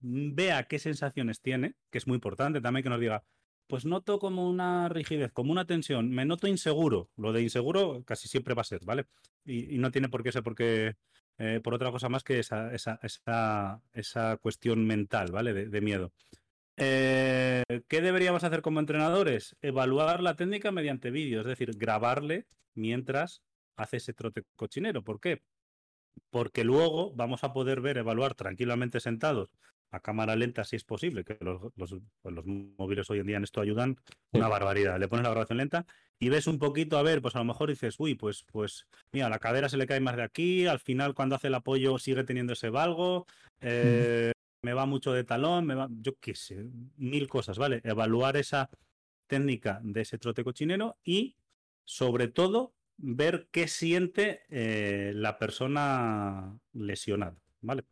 vea 0.01 0.65
qué 0.65 0.79
sensaciones 0.79 1.41
tiene, 1.41 1.75
que 1.91 1.99
es 1.99 2.07
muy 2.07 2.17
importante 2.17 2.61
también 2.61 2.83
que 2.83 2.91
nos 2.91 3.01
diga, 3.01 3.25
pues 3.69 3.85
noto 3.85 4.19
como 4.19 4.49
una 4.49 4.89
rigidez, 4.89 5.31
como 5.33 5.53
una 5.53 5.67
tensión, 5.67 6.11
me 6.11 6.25
noto 6.25 6.49
inseguro. 6.49 7.11
Lo 7.17 7.33
de 7.33 7.43
inseguro 7.43 8.03
casi 8.05 8.27
siempre 8.27 8.55
va 8.55 8.63
a 8.63 8.65
ser, 8.65 8.81
¿vale? 8.85 9.07
Y, 9.45 9.75
y 9.75 9.79
no 9.79 9.91
tiene 9.91 10.09
por 10.09 10.23
qué 10.23 10.33
ser 10.33 10.43
porque 10.43 10.97
eh, 11.39 11.61
por 11.63 11.75
otra 11.75 11.91
cosa 11.91 12.09
más 12.09 12.25
que 12.25 12.41
esa, 12.41 12.75
esa, 12.75 12.99
esa, 13.93 14.37
cuestión 14.39 14.87
mental, 14.87 15.31
¿vale? 15.31 15.53
De, 15.55 15.81
miedo. 15.81 16.13
Eh, 16.77 17.63
¿Qué 17.89 18.01
deberíamos 18.01 18.45
hacer 18.45 18.61
como 18.63 18.81
entrenadores? 18.81 19.57
Evaluar 19.63 20.23
la 20.23 20.35
técnica 20.35 20.73
mediante 20.73 21.11
vídeo, 21.11 21.41
es 21.41 21.47
decir, 21.47 21.77
grabarle 21.77 22.47
mientras 22.75 23.43
hace 23.77 23.99
ese 23.99 24.13
trote 24.13 24.45
cochinero. 24.57 25.03
¿Por 25.05 25.21
qué? 25.21 25.43
Porque 26.31 26.65
luego 26.65 27.13
vamos 27.15 27.45
a 27.45 27.53
poder 27.53 27.81
ver, 27.81 27.99
evaluar 27.99 28.35
tranquilamente 28.35 28.99
sentados 29.01 29.51
a 29.91 30.01
cámara 30.01 30.37
lenta 30.37 30.65
si 30.65 30.77
es 30.77 30.85
posible, 30.85 31.25
que 31.25 31.39
los, 31.41 31.73
los, 31.77 31.97
pues 32.21 32.35
los, 32.35 32.45
móviles 32.47 33.09
hoy 33.11 33.21
en 33.21 33.27
día 33.27 33.37
en 33.37 33.45
esto 33.45 33.61
ayudan 33.61 33.97
una 34.33 34.49
barbaridad. 34.49 34.99
Le 34.99 35.09
pones 35.09 35.25
la 35.25 35.31
grabación 35.31 35.59
lenta 35.59 35.87
y 36.19 36.29
ves 36.29 36.47
un 36.47 36.59
poquito, 36.59 36.99
a 36.99 37.03
ver, 37.03 37.23
pues 37.23 37.37
a 37.37 37.39
lo 37.39 37.45
mejor 37.45 37.71
dices, 37.71 37.97
uy, 37.99 38.15
pues, 38.15 38.45
pues, 38.51 38.87
mira, 39.13 39.29
la 39.29 39.39
cadera 39.39 39.69
se 39.69 39.77
le 39.77 39.87
cae 39.87 40.01
más 40.01 40.17
de 40.17 40.23
aquí, 40.23 40.67
al 40.67 40.81
final 40.81 41.15
cuando 41.15 41.37
hace 41.37 41.47
el 41.47 41.55
apoyo 41.55 41.99
sigue 41.99 42.25
teniendo 42.25 42.53
ese 42.53 42.71
valgo, 42.71 43.27
eh, 43.61 44.33
me 44.63 44.75
va 44.75 44.87
mucho 44.87 45.13
de 45.13 45.25
talón, 45.25 45.67
me 45.67 45.75
va, 45.75 45.89
yo 46.01 46.17
qué 46.21 46.35
sé, 46.35 46.67
mil 46.97 47.29
cosas, 47.29 47.59
¿vale? 47.59 47.81
Evaluar 47.85 48.37
esa 48.37 48.69
técnica 49.27 49.81
de 49.83 50.01
ese 50.03 50.19
trote 50.19 50.45
cochinero 50.45 50.97
y, 51.05 51.37
sobre 51.85 52.29
todo, 52.29 52.75
ver 52.97 53.49
qué 53.53 53.69
siente 53.69 54.43
eh, 54.51 55.13
la 55.15 55.39
persona 55.39 56.59
lesionada, 56.73 57.37
¿vale? 57.61 57.85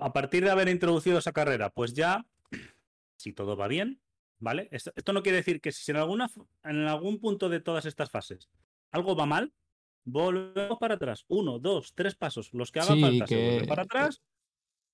A 0.00 0.12
partir 0.12 0.44
de 0.44 0.50
haber 0.50 0.68
introducido 0.68 1.18
esa 1.18 1.32
carrera, 1.32 1.70
pues 1.70 1.94
ya 1.94 2.26
si 3.16 3.32
todo 3.32 3.56
va 3.56 3.68
bien, 3.68 4.00
¿vale? 4.38 4.68
Esto, 4.70 5.12
no 5.12 5.22
quiere 5.22 5.38
decir 5.38 5.60
que 5.60 5.72
si 5.72 5.90
en, 5.90 5.96
alguna, 5.96 6.30
en 6.64 6.86
algún 6.86 7.18
punto 7.18 7.48
de 7.48 7.60
todas 7.60 7.86
estas 7.86 8.10
fases 8.10 8.48
algo 8.90 9.16
va 9.16 9.26
mal, 9.26 9.52
volvemos 10.04 10.78
para 10.78 10.94
atrás. 10.94 11.24
Uno, 11.28 11.58
dos, 11.58 11.92
tres 11.94 12.14
pasos, 12.14 12.52
los 12.52 12.72
que 12.72 12.80
haga 12.80 12.96
falta, 12.96 13.24
que... 13.26 13.64
para 13.68 13.82
atrás. 13.82 14.22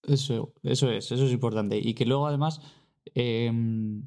Eso, 0.02 0.52
eso 0.62 0.90
es, 0.90 1.10
eso 1.10 1.24
es 1.24 1.32
importante. 1.32 1.78
Y 1.78 1.94
que 1.94 2.04
luego 2.04 2.26
además, 2.26 2.60
em, 3.14 4.06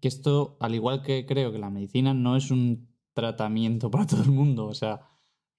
que 0.00 0.08
esto, 0.08 0.56
al 0.60 0.74
igual 0.74 1.02
que 1.02 1.26
creo 1.26 1.52
que 1.52 1.58
la 1.58 1.70
medicina, 1.70 2.14
no 2.14 2.36
es 2.36 2.50
un 2.50 2.88
tratamiento 3.12 3.90
para 3.90 4.06
todo 4.06 4.22
el 4.22 4.30
mundo. 4.30 4.66
O 4.66 4.74
sea, 4.74 5.00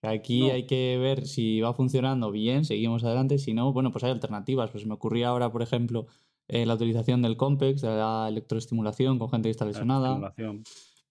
aquí 0.04 0.50
hay 0.50 0.66
que 0.66 0.98
ver 0.98 1.26
si 1.26 1.62
va 1.62 1.74
funcionando 1.74 2.32
bien, 2.32 2.66
seguimos 2.66 3.04
adelante. 3.04 3.38
Si 3.38 3.54
no, 3.54 3.74
bueno, 3.74 3.92
pues 3.92 4.04
hay 4.04 4.12
alternativas. 4.12 4.70
Pues 4.72 4.86
me 4.86 4.94
ocurría 4.94 5.30
ahora, 5.30 5.52
por 5.52 5.62
ejemplo, 5.62 6.08
eh, 6.48 6.66
la 6.66 6.76
utilización 6.76 7.22
del 7.22 7.38
COMPEX, 7.38 7.82
de 7.82 7.89
la 7.89 8.28
electroestimulación 8.30 9.20
con 9.20 9.30
gente 9.30 9.48
que 9.48 9.52
está 9.52 9.66
lesionada. 9.66 10.34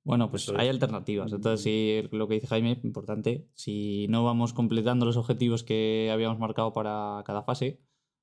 Bueno, 0.05 0.31
pues 0.31 0.48
hay 0.57 0.68
alternativas. 0.68 1.33
Entonces, 1.33 1.62
sí, 1.62 2.09
lo 2.11 2.26
que 2.26 2.35
dice 2.35 2.48
Jaime, 2.48 2.81
importante, 2.83 3.46
si 3.55 4.07
no 4.09 4.24
vamos 4.24 4.52
completando 4.52 5.07
los 5.07 5.16
objetivos 5.16 5.62
que 5.62 6.11
habíamos 6.12 6.38
marcado 6.38 6.72
para 6.72 7.22
cada 7.24 7.42
fase, 7.44 7.81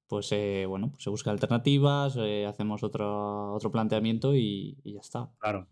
pues 0.08 0.29
eh, 0.32 0.65
bueno, 0.67 0.89
pues 0.91 1.03
se 1.03 1.10
busca 1.10 1.32
alternativas, 1.32 2.17
eh, 2.17 2.45
hacemos 2.45 2.84
otro, 2.84 3.53
otro 3.53 3.71
planteamiento 3.71 4.36
y, 4.36 4.77
ya 4.84 4.99
está. 4.99 5.32
Claro. 5.39 5.67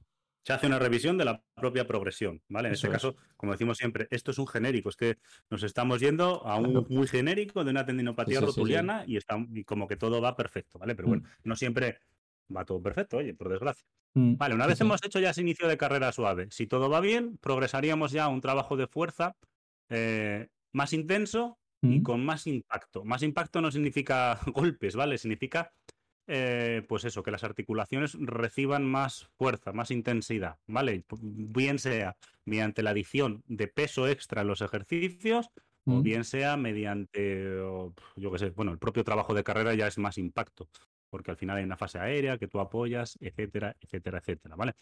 Se 0.47 0.53
hace 0.53 0.67
una 0.67 0.79
revisión 0.79 1.17
de 1.17 1.25
la 1.25 1.43
propia 1.55 1.85
progresión, 1.85 2.41
¿vale? 2.47 2.69
En 2.69 2.75
este 2.75 2.87
caso, 2.87 3.17
como 3.35 3.51
decimos 3.51 3.77
siempre, 3.77 4.07
esto 4.11 4.31
es 4.31 4.37
un 4.37 4.47
genérico, 4.47 4.87
es 4.87 4.95
que 4.95 5.17
nos 5.49 5.61
estamos 5.61 5.99
yendo 5.99 6.41
a 6.47 6.55
un 6.55 6.87
muy 6.87 7.05
genérico 7.05 7.65
de 7.65 7.71
una 7.71 7.85
tendinopatía 7.85 8.39
rotuliana 8.39 9.03
y, 9.05 9.17
está, 9.17 9.45
y 9.53 9.65
como 9.65 9.89
que 9.89 9.97
todo 9.97 10.21
va 10.21 10.37
perfecto, 10.37 10.79
¿vale? 10.79 10.95
Pero 10.95 11.09
mm. 11.09 11.11
bueno, 11.11 11.25
no 11.43 11.57
siempre 11.57 11.99
va 12.55 12.63
todo 12.63 12.81
perfecto, 12.81 13.17
oye, 13.17 13.33
por 13.33 13.49
desgracia. 13.49 13.85
Mm, 14.13 14.37
vale, 14.37 14.55
una 14.55 14.67
vez 14.67 14.79
hemos 14.79 15.03
hecho 15.03 15.19
ya 15.19 15.31
ese 15.31 15.41
inicio 15.41 15.67
de 15.67 15.75
carrera 15.75 16.13
suave, 16.13 16.47
si 16.49 16.65
todo 16.65 16.89
va 16.89 17.01
bien, 17.01 17.37
progresaríamos 17.39 18.13
ya 18.13 18.23
a 18.23 18.29
un 18.29 18.39
trabajo 18.39 18.77
de 18.77 18.87
fuerza 18.87 19.35
eh, 19.89 20.47
más 20.71 20.93
intenso 20.93 21.59
y 21.81 21.99
mm. 21.99 22.03
con 22.03 22.23
más 22.23 22.47
impacto. 22.47 23.03
Más 23.03 23.21
impacto 23.21 23.59
no 23.59 23.69
significa 23.69 24.39
golpes, 24.53 24.95
¿vale? 24.95 25.17
Significa, 25.17 25.73
eh, 26.27 26.83
pues 26.87 27.05
eso, 27.05 27.23
que 27.23 27.31
las 27.31 27.43
articulaciones 27.43 28.17
reciban 28.19 28.85
más 28.85 29.29
fuerza, 29.37 29.71
más 29.71 29.91
intensidad, 29.91 30.57
¿vale? 30.67 31.03
Bien 31.21 31.79
sea 31.79 32.15
mediante 32.45 32.83
la 32.83 32.91
adición 32.91 33.43
de 33.47 33.67
peso 33.67 34.07
extra 34.07 34.41
en 34.41 34.47
los 34.47 34.61
ejercicios 34.61 35.49
o 35.89 36.01
bien 36.01 36.25
sea 36.25 36.57
mediante, 36.57 37.45
yo 38.17 38.31
qué 38.33 38.39
sé, 38.39 38.49
bueno, 38.49 38.73
el 38.73 38.77
propio 38.77 39.05
trabajo 39.05 39.33
de 39.33 39.45
carrera 39.45 39.73
ya 39.73 39.87
es 39.87 39.97
más 39.97 40.17
impacto 40.17 40.67
porque 41.09 41.31
al 41.31 41.37
final 41.37 41.57
hay 41.57 41.63
una 41.63 41.77
fase 41.77 41.99
aérea 41.99 42.37
que 42.37 42.47
tú 42.47 42.59
apoyas, 42.59 43.17
etcétera, 43.21 43.75
etcétera, 43.79 44.19
etcétera, 44.19 44.55
¿vale? 44.55 44.73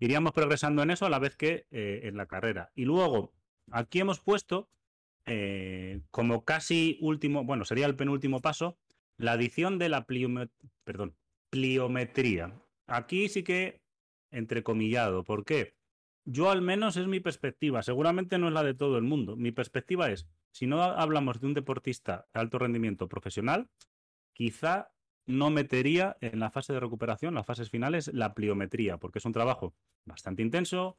Iríamos 0.00 0.32
progresando 0.32 0.82
en 0.82 0.90
eso 0.90 1.06
a 1.06 1.10
la 1.10 1.18
vez 1.18 1.36
que 1.36 1.66
eh, 1.70 2.00
en 2.04 2.16
la 2.16 2.26
carrera. 2.26 2.70
Y 2.74 2.84
luego, 2.84 3.32
aquí 3.70 4.00
hemos 4.00 4.20
puesto 4.20 4.68
eh, 5.26 6.00
como 6.10 6.44
casi 6.44 6.98
último, 7.00 7.44
bueno, 7.44 7.64
sería 7.64 7.86
el 7.86 7.96
penúltimo 7.96 8.40
paso, 8.40 8.76
la 9.16 9.32
adición 9.32 9.78
de 9.78 9.88
la 9.88 10.06
perdón, 10.84 11.16
pliometría. 11.50 12.52
Aquí 12.86 13.28
sí 13.28 13.42
que 13.42 13.80
entrecomillado, 14.30 15.24
¿por 15.24 15.44
qué? 15.44 15.76
Yo 16.24 16.50
al 16.50 16.62
menos 16.62 16.96
es 16.96 17.06
mi 17.06 17.20
perspectiva, 17.20 17.82
seguramente 17.82 18.38
no 18.38 18.48
es 18.48 18.54
la 18.54 18.62
de 18.62 18.74
todo 18.74 18.96
el 18.96 19.04
mundo. 19.04 19.36
Mi 19.36 19.52
perspectiva 19.52 20.10
es, 20.10 20.26
si 20.50 20.66
no 20.66 20.82
hablamos 20.82 21.40
de 21.40 21.46
un 21.46 21.54
deportista 21.54 22.26
de 22.32 22.40
alto 22.40 22.58
rendimiento 22.58 23.08
profesional, 23.08 23.68
quizá 24.32 24.90
no 25.26 25.50
metería 25.50 26.16
en 26.20 26.40
la 26.40 26.50
fase 26.50 26.72
de 26.72 26.80
recuperación, 26.80 27.34
las 27.34 27.46
fases 27.46 27.70
finales, 27.70 28.10
la 28.12 28.34
pliometría, 28.34 28.98
porque 28.98 29.18
es 29.18 29.24
un 29.24 29.32
trabajo 29.32 29.74
bastante 30.04 30.42
intenso, 30.42 30.98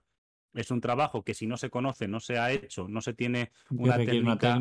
es 0.54 0.72
un 0.72 0.82
trabajo 0.82 1.24
que 1.24 1.34
si 1.34 1.48
no 1.48 1.58
se 1.58 1.70
conoce, 1.70 2.08
no 2.08 2.20
se 2.20 2.40
ha 2.40 2.52
hecho, 2.52 2.88
no 2.88 3.02
se 3.02 3.14
tiene 3.14 3.52
una 3.70 3.98
técnica, 3.98 4.58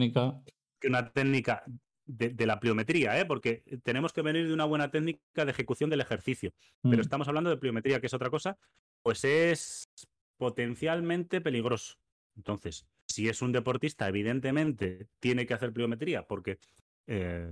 una 0.82 1.12
técnica, 1.12 1.64
de, 2.06 2.46
la 2.46 2.60
pliometría, 2.60 3.18
¿eh? 3.18 3.24
porque 3.24 3.62
tenemos 3.82 4.12
que 4.12 4.22
venir 4.22 4.46
de 4.46 4.54
una 4.54 4.64
buena 4.64 4.90
técnica 4.90 5.44
de 5.44 5.50
ejecución 5.50 5.90
del 5.90 6.00
ejercicio, 6.00 6.52
pero 6.82 6.98
mm. 6.98 7.00
estamos 7.00 7.28
hablando 7.28 7.50
de 7.50 7.56
pliometría, 7.56 8.00
que 8.00 8.06
es 8.06 8.14
otra 8.14 8.30
cosa, 8.30 8.58
pues 9.02 9.24
es 9.24 9.88
potencialmente 10.36 11.40
peligroso. 11.40 11.96
Entonces, 12.36 12.86
si 13.06 13.28
es 13.28 13.42
un 13.42 13.52
deportista, 13.52 14.08
evidentemente 14.08 15.08
tiene 15.20 15.46
que 15.46 15.54
hacer 15.54 15.72
pliometría 15.72 16.26
porque 16.26 16.58
eh, 17.06 17.50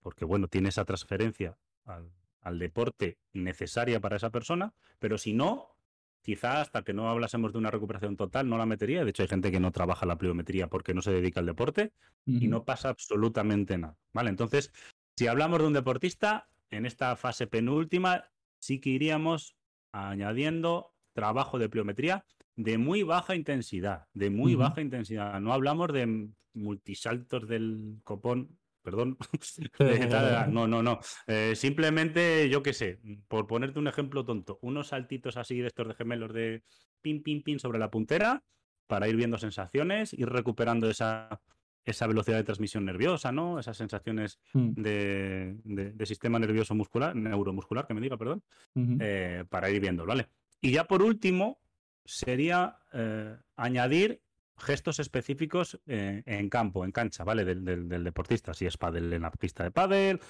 porque 0.00 0.24
bueno, 0.24 0.48
tiene 0.48 0.70
esa 0.70 0.84
transferencia 0.84 1.56
al, 1.84 2.58
deporte 2.58 3.18
necesaria 3.32 4.00
para 4.00 4.16
esa 4.16 4.30
persona, 4.30 4.74
pero 4.98 5.18
si 5.18 5.34
no, 5.34 5.76
quizá 6.22 6.60
hasta 6.60 6.82
que 6.82 6.92
no 6.92 7.08
hablásemos 7.08 7.52
de 7.52 7.58
una 7.58 7.70
recuperación 7.70 8.16
total 8.16 8.48
no 8.48 8.58
la 8.58 8.66
metería. 8.66 9.04
De 9.04 9.10
hecho, 9.10 9.22
hay 9.22 9.28
gente 9.28 9.50
que 9.50 9.60
no 9.60 9.72
trabaja 9.72 10.06
la 10.06 10.18
pliometría 10.18 10.68
porque 10.68 10.94
no 10.94 11.02
se 11.02 11.12
dedica 11.12 11.40
al 11.40 11.46
deporte 11.46 11.92
y 12.26 12.48
no 12.48 12.64
pasa 12.64 12.90
absolutamente 12.90 13.78
nada. 13.78 13.96
¿Vale? 14.12 14.30
Entonces, 14.30 14.72
si 15.16 15.26
hablamos 15.26 15.60
de 15.60 15.66
un 15.66 15.72
deportista, 15.72 16.48
en 16.70 16.86
esta 16.86 17.16
fase 17.16 17.46
penúltima 17.46 18.30
sí 18.58 18.80
que 18.80 18.90
iríamos 18.90 19.56
añadiendo 19.92 20.94
trabajo 21.12 21.58
de 21.58 21.68
pliometría 21.68 22.24
de 22.56 22.78
muy 22.78 23.02
baja 23.02 23.34
intensidad, 23.34 24.06
de 24.12 24.30
muy 24.30 24.54
baja 24.54 24.80
intensidad. 24.80 25.40
No 25.40 25.52
hablamos 25.52 25.92
de 25.92 26.28
multisaltos 26.52 27.48
del 27.48 28.00
copón 28.04 28.58
perdón. 28.82 29.16
no, 30.50 30.66
no, 30.66 30.82
no. 30.82 31.00
Eh, 31.26 31.54
simplemente, 31.56 32.48
yo 32.48 32.62
qué 32.62 32.72
sé, 32.72 33.00
por 33.28 33.46
ponerte 33.46 33.78
un 33.78 33.88
ejemplo 33.88 34.24
tonto, 34.24 34.58
unos 34.62 34.88
saltitos 34.88 35.36
así 35.36 35.58
de 35.60 35.68
estos 35.68 35.88
de 35.88 35.94
gemelos 35.94 36.32
de 36.32 36.62
pin, 37.00 37.22
pin, 37.22 37.42
pin 37.42 37.58
sobre 37.58 37.78
la 37.78 37.90
puntera 37.90 38.42
para 38.86 39.08
ir 39.08 39.16
viendo 39.16 39.38
sensaciones, 39.38 40.12
ir 40.12 40.28
recuperando 40.28 40.90
esa, 40.90 41.40
esa 41.84 42.06
velocidad 42.06 42.36
de 42.38 42.44
transmisión 42.44 42.84
nerviosa, 42.84 43.32
¿no? 43.32 43.58
Esas 43.58 43.76
sensaciones 43.76 44.40
mm. 44.52 44.72
de, 44.74 46.06
sistema 46.06 46.38
nervioso 46.38 46.74
muscular, 46.74 47.14
neuromuscular, 47.14 47.86
que 47.86 47.94
me 47.94 48.00
diga, 48.00 48.16
perdón, 48.16 48.42
eh, 48.74 49.44
para 49.48 49.70
ir 49.70 49.80
viendo, 49.80 50.04
¿vale? 50.04 50.28
Y 50.60 50.72
ya 50.72 50.84
por 50.84 51.02
último, 51.02 51.60
sería 52.04 52.78
eh, 52.92 53.36
añadir 53.56 54.22
gestos 54.60 54.98
específicos 54.98 55.80
eh, 55.86 56.22
en 56.26 56.48
campo, 56.48 56.84
en 56.84 56.92
cancha, 56.92 57.24
¿vale? 57.24 57.44
Del, 57.44 58.04
deportista. 58.04 58.54
Si 58.54 58.66
es 58.66 58.76
pádel 58.76 59.12
en 59.12 59.22
la 59.22 59.30
pista 59.30 59.64
de 59.64 59.70
pádel, 59.70 60.20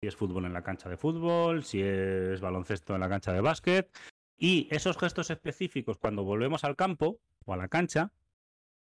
si 0.00 0.06
es 0.06 0.16
fútbol 0.16 0.44
en 0.44 0.52
la 0.52 0.62
cancha 0.62 0.88
de 0.88 0.96
fútbol, 0.96 1.64
si 1.64 1.80
es 1.82 2.40
baloncesto 2.40 2.94
en 2.94 3.00
la 3.00 3.08
cancha 3.08 3.32
de 3.32 3.40
básquet. 3.40 3.90
Y 4.38 4.68
esos 4.70 4.98
gestos 4.98 5.30
específicos, 5.30 5.98
cuando 5.98 6.24
volvemos 6.24 6.64
al 6.64 6.76
campo 6.76 7.18
o 7.44 7.54
a 7.54 7.56
la 7.56 7.68
cancha, 7.68 8.12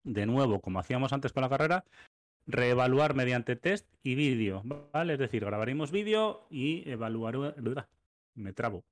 de 0.04 0.26
nuevo, 0.26 0.60
como 0.60 0.78
hacíamos 0.78 1.12
antes 1.12 1.32
con 1.32 1.42
la 1.42 1.48
carrera, 1.48 1.84
reevaluar 2.46 3.14
mediante 3.14 3.56
test 3.56 3.86
y 4.02 4.14
vídeo, 4.14 4.62
¿vale? 4.92 5.14
Es 5.14 5.18
decir, 5.18 5.44
grabaremos 5.44 5.90
vídeo 5.90 6.46
y 6.50 6.88
evaluar... 6.88 7.54
Me 8.34 8.52
trabo. 8.52 8.84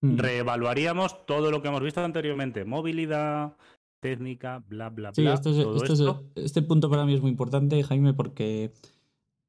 Mm. 0.00 0.18
Reevaluaríamos 0.18 1.24
todo 1.26 1.50
lo 1.50 1.62
que 1.62 1.68
hemos 1.68 1.82
visto 1.82 2.04
anteriormente, 2.04 2.64
movilidad, 2.64 3.56
técnica, 4.04 4.62
bla, 4.68 4.90
bla, 4.90 5.12
bla. 5.12 6.22
este 6.34 6.60
punto 6.60 6.90
para 6.90 7.06
mí 7.06 7.14
es 7.14 7.22
muy 7.22 7.30
importante, 7.30 7.82
Jaime, 7.82 8.12
porque 8.12 8.70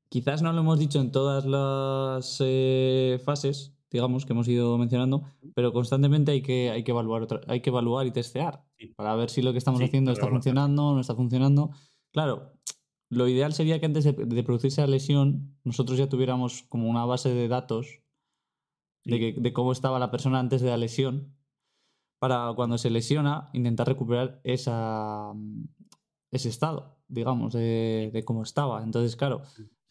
quizás 0.08 0.42
no 0.42 0.54
lo 0.54 0.62
hemos 0.62 0.80
dicho 0.80 1.02
en 1.02 1.12
todas 1.12 1.44
las 1.46 2.38
eh, 2.40 3.20
fases, 3.26 3.74
digamos, 3.92 4.26
que 4.26 4.32
hemos 4.32 4.48
ido 4.48 4.78
mencionando, 4.78 5.24
pero 5.56 5.74
constantemente 5.74 6.32
hay 6.32 6.42
que, 6.42 6.72
hay 6.72 6.86
que, 6.86 6.92
evaluar, 6.92 7.28
hay 7.50 7.60
que 7.60 7.70
evaluar 7.70 8.08
y 8.08 8.12
testear 8.12 8.64
para 8.96 9.14
ver 9.18 9.30
si 9.30 9.42
lo 9.42 9.52
que 9.52 9.58
estamos 9.58 9.82
haciendo 9.82 10.14
está 10.14 10.30
funcionando 10.30 10.88
o 10.88 10.94
no 10.94 11.02
está 11.02 11.16
funcionando. 11.16 11.72
Claro, 12.14 12.54
lo 13.10 13.28
ideal 13.28 13.52
sería 13.52 13.82
que 13.82 13.88
antes 13.88 14.06
de, 14.06 14.44
producirse 14.44 14.80
la 14.80 14.88
lesión, 14.88 15.58
nosotros 15.66 15.98
ya 15.98 16.08
tuviéramos 16.08 16.64
como 16.70 16.88
una 16.88 17.04
base 17.04 17.34
de 17.34 17.50
datos 17.50 18.00
de, 19.04 19.36
de 19.38 19.52
cómo 19.52 19.74
estaba 19.74 20.00
la 20.00 20.12
persona 20.12 20.40
antes 20.40 20.62
de 20.62 20.70
la 20.70 20.78
lesión 20.78 21.35
para 22.20 22.52
cuando 22.56 22.78
se 22.78 22.90
lesiona 22.90 23.50
intentar 23.54 23.88
recuperar 23.88 24.40
esa, 24.44 25.34
ese 26.32 26.50
estado, 26.50 26.98
digamos, 27.08 27.54
de, 27.54 28.24
cómo 28.26 28.44
estaba. 28.44 28.84
Entonces, 28.84 29.16
claro, 29.16 29.42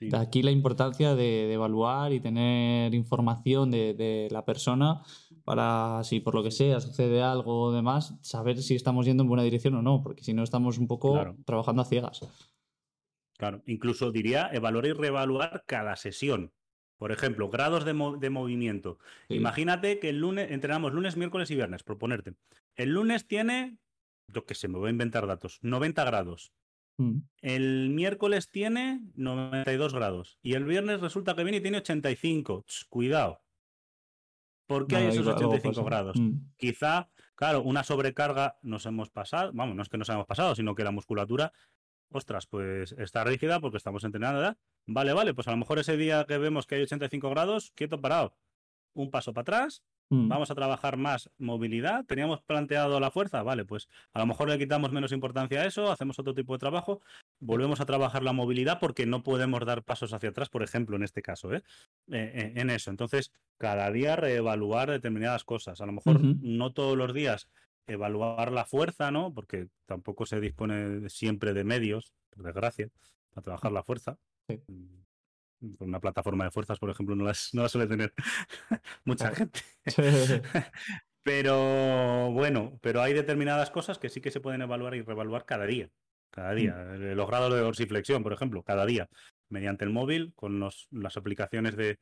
de 0.00 0.16
aquí 0.16 0.42
la 0.42 0.50
importancia 0.50 1.14
de, 1.14 1.52
evaluar 1.52 2.12
y 2.12 2.20
tener 2.20 2.94
información 2.94 3.70
de, 3.70 4.28
la 4.30 4.44
persona 4.44 5.02
para, 5.44 6.02
si 6.04 6.20
por 6.20 6.34
lo 6.34 6.42
que 6.42 6.50
sea 6.50 6.80
sucede 6.80 7.22
algo 7.22 7.62
o 7.62 7.72
demás, 7.72 8.16
saber 8.22 8.62
si 8.62 8.74
estamos 8.74 9.06
yendo 9.06 9.22
en 9.22 9.28
buena 9.28 9.42
dirección 9.42 9.74
o 9.74 9.82
no, 9.82 10.02
porque 10.02 10.24
si 10.24 10.32
no 10.32 10.42
estamos 10.42 10.78
un 10.78 10.86
poco 10.86 11.36
trabajando 11.44 11.82
a 11.82 11.86
ciegas. 11.86 12.20
Claro, 13.36 13.62
incluso 13.66 14.12
diría 14.12 14.48
evaluar 14.52 14.86
y 14.86 14.92
reevaluar 14.92 15.64
cada 15.66 15.96
sesión. 15.96 16.52
Por 16.98 17.12
ejemplo, 17.12 17.50
grados 17.50 17.84
de, 17.84 17.92
movimiento. 17.92 18.98
Imagínate 19.28 19.98
que 19.98 20.10
el 20.10 20.20
lunes, 20.20 20.50
entrenamos 20.50 20.92
lunes, 20.92 21.16
miércoles 21.16 21.50
y 21.50 21.56
viernes, 21.56 21.82
por 21.82 21.98
ponerte. 21.98 22.34
El 22.76 22.90
lunes 22.90 23.26
tiene, 23.26 23.78
yo 24.28 24.46
qué 24.46 24.54
sé, 24.54 24.68
me 24.68 24.78
voy 24.78 24.88
a 24.88 24.90
inventar 24.90 25.26
datos, 25.26 25.58
90 25.62 26.04
grados. 26.04 26.52
Mm. 26.96 27.18
El 27.42 27.90
miércoles 27.90 28.48
tiene 28.50 29.00
92 29.16 29.92
grados. 29.92 30.38
Y 30.42 30.54
el 30.54 30.64
viernes 30.64 31.00
resulta 31.00 31.34
que 31.34 31.42
viene 31.42 31.58
y 31.58 31.60
tiene 31.60 31.78
85. 31.78 32.64
cuidado. 32.88 33.42
¿Por 34.66 34.86
qué 34.86 34.96
hay 34.96 35.08
esos 35.08 35.26
85 35.26 35.84
grados? 35.84 36.18
Mm. 36.18 36.52
Quizá, 36.56 37.10
claro, 37.34 37.62
una 37.62 37.84
sobrecarga 37.84 38.56
nos 38.62 38.86
hemos 38.86 39.10
pasado, 39.10 39.50
vamos, 39.52 39.76
no 39.76 39.82
es 39.82 39.88
que 39.88 39.98
nos 39.98 40.08
hayamos 40.08 40.26
pasado, 40.26 40.54
sino 40.54 40.74
que 40.74 40.84
la 40.84 40.90
musculatura, 40.90 41.52
ostras, 42.14 42.46
pues 42.46 42.92
está 42.92 43.24
rígida 43.24 43.60
porque 43.60 43.76
estamos 43.76 44.04
entrenando, 44.04 44.40
¿verdad? 44.40 44.56
Vale, 44.86 45.12
vale, 45.12 45.34
pues 45.34 45.48
a 45.48 45.50
lo 45.50 45.56
mejor 45.56 45.78
ese 45.78 45.96
día 45.96 46.24
que 46.26 46.38
vemos 46.38 46.66
que 46.66 46.76
hay 46.76 46.82
85 46.82 47.30
grados, 47.30 47.72
quieto 47.74 48.00
parado, 48.00 48.36
un 48.94 49.10
paso 49.10 49.32
para 49.32 49.42
atrás, 49.42 49.82
mm. 50.10 50.28
vamos 50.28 50.50
a 50.50 50.54
trabajar 50.54 50.96
más 50.96 51.30
movilidad, 51.38 52.04
teníamos 52.06 52.40
planteado 52.42 53.00
la 53.00 53.10
fuerza, 53.10 53.42
vale, 53.42 53.64
pues 53.64 53.88
a 54.12 54.20
lo 54.20 54.26
mejor 54.26 54.48
le 54.48 54.58
quitamos 54.58 54.92
menos 54.92 55.10
importancia 55.10 55.60
a 55.60 55.66
eso, 55.66 55.90
hacemos 55.90 56.18
otro 56.18 56.34
tipo 56.34 56.52
de 56.52 56.60
trabajo, 56.60 57.00
volvemos 57.40 57.80
a 57.80 57.86
trabajar 57.86 58.22
la 58.22 58.32
movilidad 58.32 58.78
porque 58.78 59.06
no 59.06 59.22
podemos 59.22 59.64
dar 59.66 59.82
pasos 59.82 60.12
hacia 60.12 60.30
atrás, 60.30 60.48
por 60.48 60.62
ejemplo, 60.62 60.96
en 60.96 61.02
este 61.02 61.22
caso, 61.22 61.52
¿eh? 61.52 61.62
eh, 62.12 62.32
eh 62.34 62.52
en 62.56 62.70
eso. 62.70 62.90
Entonces, 62.90 63.32
cada 63.58 63.90
día 63.90 64.14
reevaluar 64.16 64.90
determinadas 64.90 65.44
cosas. 65.44 65.80
A 65.80 65.86
lo 65.86 65.92
mejor 65.92 66.20
no 66.20 66.72
todos 66.72 66.96
los 66.96 67.12
días 67.12 67.48
evaluar 67.86 68.52
la 68.52 68.64
fuerza, 68.64 69.10
¿no? 69.10 69.32
Porque 69.32 69.68
tampoco 69.86 70.26
se 70.26 70.40
dispone 70.40 71.08
siempre 71.08 71.52
de 71.52 71.64
medios, 71.64 72.14
por 72.30 72.44
desgracia, 72.44 72.88
para 73.30 73.42
trabajar 73.42 73.72
la 73.72 73.82
fuerza. 73.82 74.18
Mm, 74.48 75.02
una 75.78 76.00
plataforma 76.00 76.44
de 76.44 76.50
fuerzas, 76.50 76.78
por 76.78 76.90
ejemplo, 76.90 77.16
no 77.16 77.24
las, 77.24 77.54
no 77.54 77.68
suele 77.68 77.86
tener 77.86 78.12
mucha 79.04 79.34
gente. 79.34 79.60
pero 81.22 82.30
bueno, 82.32 82.78
pero 82.82 83.00
hay 83.02 83.12
determinadas 83.12 83.70
cosas 83.70 83.98
que 83.98 84.08
sí 84.08 84.20
que 84.20 84.30
se 84.30 84.40
pueden 84.40 84.62
evaluar 84.62 84.94
y 84.94 85.02
reevaluar 85.02 85.44
cada 85.44 85.66
día. 85.66 85.90
Cada 86.30 86.52
día. 86.52 86.74
Mm. 86.74 87.14
Los 87.14 87.28
grados 87.28 87.52
de 87.52 87.60
dorsiflexión, 87.60 88.22
por 88.22 88.32
ejemplo, 88.32 88.62
cada 88.62 88.86
día. 88.86 89.08
Mediante 89.48 89.84
el 89.84 89.90
móvil, 89.90 90.32
con 90.34 90.58
las 90.58 91.16
aplicaciones 91.16 91.76
de, 91.76 91.98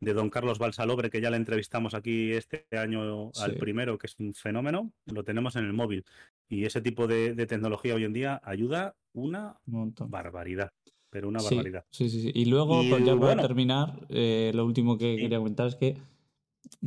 de 0.00 0.14
don 0.14 0.30
Carlos 0.30 0.58
Balsalobre, 0.58 1.10
que 1.10 1.20
ya 1.20 1.30
le 1.30 1.36
entrevistamos 1.36 1.94
aquí 1.94 2.32
este 2.32 2.66
año 2.72 3.30
al 3.40 3.56
primero, 3.56 3.98
que 3.98 4.06
es 4.06 4.16
un 4.18 4.32
fenómeno, 4.32 4.92
lo 5.06 5.24
tenemos 5.24 5.56
en 5.56 5.66
el 5.66 5.72
móvil. 5.72 6.04
Y 6.48 6.64
ese 6.64 6.80
tipo 6.80 7.06
de, 7.06 7.34
tecnología 7.46 7.94
hoy 7.94 8.04
en 8.04 8.12
día 8.12 8.40
ayuda 8.44 8.96
una 9.12 9.60
barbaridad. 9.66 10.72
Pero 11.10 11.28
una 11.28 11.42
barbaridad. 11.42 11.84
Sí, 11.90 12.08
sí, 12.08 12.22
sí. 12.22 12.32
Y 12.34 12.46
luego, 12.46 12.82
pues 12.88 13.04
ya 13.04 13.18
para 13.18 13.42
terminar, 13.42 14.06
eh, 14.08 14.52
lo 14.54 14.64
último 14.64 14.96
que 14.96 15.16
quería 15.16 15.38
comentar 15.38 15.66
es 15.66 15.74
que 15.74 15.96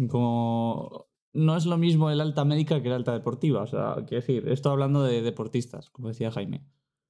como 0.10 1.08
no 1.34 1.58
es 1.58 1.66
lo 1.66 1.78
mismo 1.78 2.10
el 2.10 2.22
alta 2.22 2.46
médica 2.46 2.82
que 2.82 2.88
el 2.88 2.94
alta 2.94 3.14
deportiva. 3.14 3.64
O 3.64 3.68
sea, 3.68 3.96
quiero 4.08 4.22
decir, 4.22 4.48
esto 4.48 4.70
hablando 4.70 5.04
de 5.04 5.22
deportistas, 5.22 5.90
como 5.90 6.08
decía 6.08 6.32
Jaime. 6.32 6.64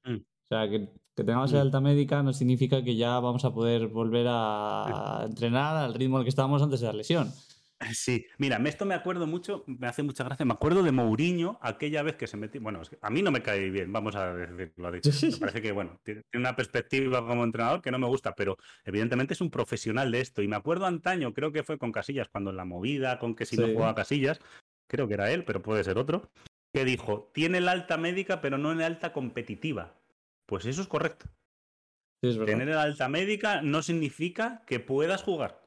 Mm. 0.06 0.16
O 0.16 0.48
sea, 0.48 0.70
que 0.70 0.90
que 1.16 1.24
tengamos 1.24 1.52
el 1.52 1.60
mm. 1.60 1.62
alta 1.62 1.82
médica 1.82 2.24
no 2.24 2.34
significa 2.34 2.84
que 2.84 2.96
ya 2.96 3.20
vamos 3.20 3.46
a 3.46 3.54
poder 3.54 3.88
volver 3.88 4.28
a 4.30 5.24
entrenar 5.26 5.78
al 5.78 5.94
ritmo 5.94 6.18
al 6.18 6.24
que 6.24 6.30
estábamos 6.30 6.62
antes 6.62 6.80
de 6.80 6.88
la 6.88 6.94
lesión. 6.94 7.32
Sí, 7.94 8.26
mira, 8.38 8.58
esto 8.66 8.86
me 8.86 8.96
acuerdo 8.96 9.28
mucho, 9.28 9.64
me 9.68 9.88
hace 9.88 10.04
mucha 10.04 10.24
gracia, 10.24 10.46
me 10.46 10.54
acuerdo 10.54 10.84
de 10.84 10.92
Mourinho 10.92 11.58
aquella 11.62 12.02
vez 12.02 12.16
que 12.16 12.28
se 12.28 12.38
metió, 12.38 12.62
bueno, 12.62 12.82
a 13.02 13.10
mí 13.10 13.22
no 13.22 13.32
me 13.32 13.42
cae 13.42 13.70
bien, 13.70 13.92
vamos 13.92 14.16
a 14.16 14.34
decirlo, 14.34 14.92
dicho. 14.92 15.10
me 15.32 15.38
parece 15.38 15.62
que, 15.62 15.72
bueno, 15.72 16.00
tiene 16.04 16.24
una 16.34 16.56
perspectiva 16.56 17.26
como 17.26 17.44
entrenador 17.44 17.82
que 17.82 17.92
no 17.92 18.00
me 18.00 18.08
gusta, 18.08 18.36
pero 18.36 18.58
evidentemente 18.86 19.34
es 19.34 19.42
un 19.42 19.50
profesional 19.50 20.12
de 20.12 20.22
esto, 20.22 20.42
y 20.42 20.48
me 20.48 20.56
acuerdo 20.56 20.86
antaño, 20.86 21.34
creo 21.34 21.52
que 21.52 21.64
fue 21.64 21.78
con 21.78 21.92
Casillas, 21.92 22.30
cuando 22.30 22.52
en 22.52 22.58
la 22.58 22.66
movida, 22.66 23.20
con 23.20 23.36
que 23.36 23.46
si 23.46 23.58
no 23.58 23.68
jugaba 23.68 23.96
Casillas, 23.96 24.40
creo 24.88 25.08
que 25.08 25.16
era 25.16 25.32
él, 25.32 25.44
pero 25.44 25.62
puede 25.62 25.84
ser 25.84 25.98
otro, 25.98 26.30
que 26.72 26.86
dijo, 26.86 27.30
tiene 27.34 27.60
el 27.60 27.68
alta 27.68 27.98
médica, 27.98 28.42
pero 28.42 28.58
no 28.58 28.72
en 28.72 28.82
alta 28.82 29.14
competitiva. 29.14 29.94
Pues 30.46 30.66
eso 30.66 30.82
es 30.82 30.88
correcto. 30.88 31.28
Tener 32.22 32.70
el 32.70 32.78
alta 32.78 33.10
médica 33.10 33.62
no 33.62 33.82
significa 33.82 34.64
que 34.66 34.80
puedas 34.80 35.24
jugar, 35.24 35.62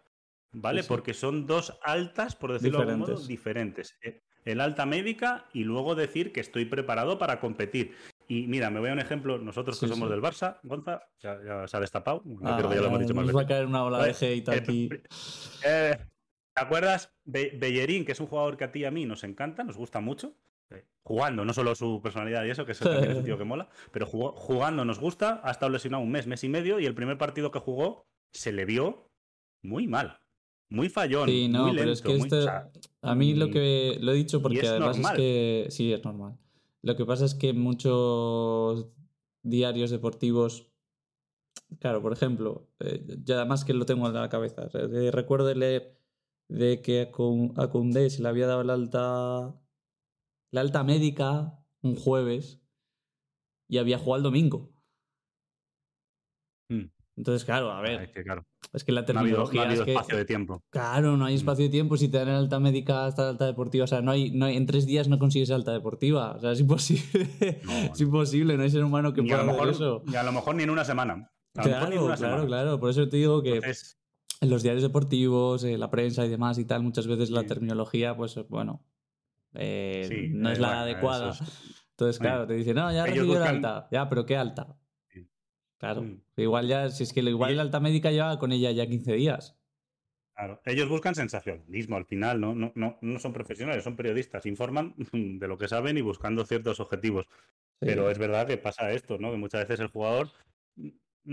¿vale? 0.52 0.84
Porque 0.84 1.12
son 1.12 1.46
dos 1.46 1.78
altas, 1.82 2.34
por 2.34 2.52
decirlo 2.52 2.78
de 2.78 2.92
algún 2.92 3.00
modo, 3.00 3.26
diferentes. 3.26 3.94
Eh, 4.02 4.22
el 4.46 4.60
alta 4.60 4.86
médica 4.86 5.44
y 5.52 5.64
luego 5.64 5.94
decir 5.94 6.32
que 6.32 6.40
estoy 6.40 6.64
preparado 6.64 7.18
para 7.18 7.40
competir. 7.40 7.94
Y 8.26 8.46
mira, 8.46 8.70
me 8.70 8.80
voy 8.80 8.88
a 8.88 8.94
un 8.94 9.00
ejemplo, 9.00 9.38
nosotros 9.38 9.78
que 9.78 9.86
somos 9.86 10.08
del 10.08 10.22
Barça, 10.22 10.58
Gonza, 10.62 11.02
ya, 11.20 11.68
se 11.68 11.76
ha 11.76 11.80
destapado, 11.80 12.22
ah, 12.42 12.56
creo 12.56 12.70
que 12.70 12.76
ya 12.76 12.80
lo 12.80 12.86
hemos 12.88 13.00
dicho 13.00 13.14
más 13.14 13.36
va 13.36 13.42
a 13.42 13.46
caer 13.46 13.66
una 13.66 13.84
ola 13.84 14.02
de 14.02 14.10
hate 14.18 14.48
aquí. 14.48 14.88
Eh, 15.64 15.96
¿Te 16.54 16.62
acuerdas? 16.62 17.14
Bellerín, 17.24 18.06
que 18.06 18.12
es 18.12 18.20
un 18.20 18.26
jugador 18.28 18.56
que 18.56 18.64
a 18.64 18.72
ti 18.72 18.80
y 18.80 18.84
a 18.86 18.90
mí 18.90 19.04
nos 19.04 19.24
encanta, 19.24 19.62
nos 19.62 19.76
gusta 19.76 20.00
mucho 20.00 20.36
jugando, 21.06 21.44
no 21.44 21.54
solo 21.54 21.76
su 21.76 22.00
personalidad 22.02 22.44
y 22.44 22.50
eso, 22.50 22.66
que 22.66 22.72
es 22.72 22.82
el 22.82 23.24
tío 23.24 23.38
que 23.38 23.44
mola, 23.44 23.68
pero 23.92 24.06
jugando 24.06 24.84
nos 24.84 24.98
gusta, 24.98 25.40
ha 25.44 25.52
estado 25.52 25.70
lesionado 25.70 26.02
un 26.02 26.10
mes, 26.10 26.26
mes 26.26 26.42
y 26.42 26.48
medio, 26.48 26.80
y 26.80 26.86
el 26.86 26.94
primer 26.94 27.16
partido 27.16 27.52
que 27.52 27.60
jugó 27.60 28.08
se 28.32 28.52
le 28.52 28.64
vio 28.64 29.08
muy 29.62 29.86
mal, 29.86 30.18
muy 30.68 30.88
fallón. 30.88 31.28
Sí, 31.28 31.48
no, 31.48 31.70
pero 31.74 31.92
es 31.92 32.02
que 32.02 32.16
este, 32.16 32.46
a 33.02 33.14
mí 33.14 33.34
lo 33.34 33.50
que 33.50 33.98
lo 34.00 34.12
he 34.12 34.16
dicho 34.16 34.42
porque 34.42 34.66
además 34.66 34.98
es 34.98 35.10
que 35.12 35.66
sí, 35.70 35.92
es 35.92 36.04
normal. 36.04 36.36
Lo 36.82 36.96
que 36.96 37.04
pasa 37.04 37.24
es 37.24 37.34
que 37.34 37.52
muchos 37.52 38.88
diarios 39.44 39.90
deportivos, 39.90 40.68
claro, 41.78 42.02
por 42.02 42.12
ejemplo, 42.12 42.68
eh, 42.80 43.04
ya 43.24 43.36
además 43.36 43.64
que 43.64 43.74
lo 43.74 43.86
tengo 43.86 44.08
en 44.08 44.14
la 44.14 44.28
cabeza, 44.28 44.68
recuerdo 45.12 45.54
leer 45.54 45.96
de 46.48 46.82
que 46.82 47.12
a 47.56 47.68
Koundé 47.70 48.10
se 48.10 48.22
le 48.22 48.28
había 48.28 48.46
dado 48.46 48.62
el 48.62 48.70
alta 48.70 49.54
la 50.52 50.60
alta 50.60 50.84
médica 50.84 51.58
un 51.82 51.96
jueves 51.96 52.60
y 53.68 53.78
había 53.78 53.98
jugado 53.98 54.16
el 54.16 54.22
domingo. 54.22 54.70
Hmm. 56.68 56.86
Entonces, 57.16 57.44
claro, 57.44 57.70
a 57.70 57.80
ver. 57.80 58.10
es, 58.72 58.84
que 58.84 58.92
la 58.92 59.04
terminología. 59.04 59.60
No 59.60 59.66
ha 59.66 59.70
habido, 59.70 59.82
es 59.82 59.86
que, 59.86 59.92
espacio 59.92 60.16
de 60.18 60.24
tiempo. 60.24 60.62
Claro, 60.70 61.16
no 61.16 61.24
hay 61.24 61.34
hmm. 61.34 61.38
espacio 61.38 61.64
de 61.64 61.70
tiempo. 61.70 61.96
Si 61.96 62.08
te 62.08 62.18
dan 62.18 62.28
alta 62.28 62.60
médica 62.60 63.06
hasta 63.06 63.28
alta 63.28 63.46
deportiva, 63.46 63.84
o 63.84 63.86
sea, 63.86 64.02
no 64.02 64.10
hay, 64.10 64.30
no 64.32 64.46
en 64.46 64.66
tres 64.66 64.86
días 64.86 65.08
no 65.08 65.18
consigues 65.18 65.50
alta 65.50 65.72
deportiva. 65.72 66.32
O 66.32 66.40
sea, 66.40 66.52
es 66.52 66.60
imposible. 66.60 67.30
es 67.92 68.00
imposible, 68.00 68.56
no 68.56 68.62
hay 68.62 68.70
ser 68.70 68.84
humano 68.84 69.14
que 69.14 69.22
pueda 69.22 69.50
hacer 69.50 69.68
eso. 69.68 70.02
Y 70.06 70.16
a 70.16 70.22
lo 70.22 70.32
mejor 70.32 70.56
ni 70.56 70.64
en 70.64 70.70
una 70.70 70.84
semana. 70.84 71.30
claro, 71.54 72.14
claro, 72.16 72.46
claro. 72.46 72.80
Por 72.80 72.90
eso 72.90 73.08
te 73.08 73.16
digo 73.16 73.42
que. 73.42 73.60
En 74.42 74.50
los 74.50 74.62
diarios 74.62 74.82
deportivos, 74.82 75.64
en 75.64 75.80
la 75.80 75.90
prensa 75.90 76.26
y 76.26 76.28
demás 76.28 76.58
y 76.58 76.66
tal, 76.66 76.82
muchas 76.82 77.06
veces 77.06 77.30
la 77.30 77.44
terminología, 77.44 78.14
pues 78.14 78.38
bueno, 78.50 78.84
eh, 79.58 80.28
no 80.32 80.50
es 80.50 80.58
la 80.58 80.82
adecuada. 80.82 81.36
Entonces, 81.90 82.18
claro, 82.18 82.46
te 82.46 82.54
dicen, 82.54 82.76
no, 82.76 82.92
ya 82.92 83.06
recibido 83.06 83.38
la 83.40 83.48
alta. 83.48 83.88
Ya, 83.90 84.08
pero 84.08 84.26
¿qué 84.26 84.36
alta? 84.36 84.76
Claro. 85.78 86.02
Mm. 86.02 86.22
Igual 86.36 86.68
ya, 86.68 86.88
si 86.90 87.02
es 87.02 87.12
que 87.12 87.20
igual 87.20 87.56
la 87.56 87.62
alta 87.62 87.80
médica 87.80 88.10
lleva 88.10 88.38
con 88.38 88.52
ella 88.52 88.70
ya 88.70 88.86
15 88.86 89.12
días. 89.14 89.58
Claro, 90.34 90.60
ellos 90.66 90.88
buscan 90.88 91.14
sensacionalismo 91.14 91.96
al 91.96 92.04
final, 92.04 92.40
¿no? 92.40 92.54
No, 92.54 92.72
no, 92.74 92.98
no 93.00 93.18
son 93.18 93.32
profesionales, 93.32 93.84
son 93.84 93.96
periodistas, 93.96 94.44
informan 94.44 94.94
de 95.12 95.48
lo 95.48 95.56
que 95.56 95.68
saben 95.68 95.96
y 95.96 96.02
buscando 96.02 96.44
ciertos 96.44 96.80
objetivos. 96.80 97.26
Pero 97.78 98.10
es 98.10 98.18
verdad 98.18 98.46
que 98.46 98.56
pasa 98.56 98.92
esto, 98.92 99.18
¿no? 99.18 99.30
Que 99.30 99.36
muchas 99.36 99.62
veces 99.62 99.80
el 99.80 99.88
jugador 99.88 100.30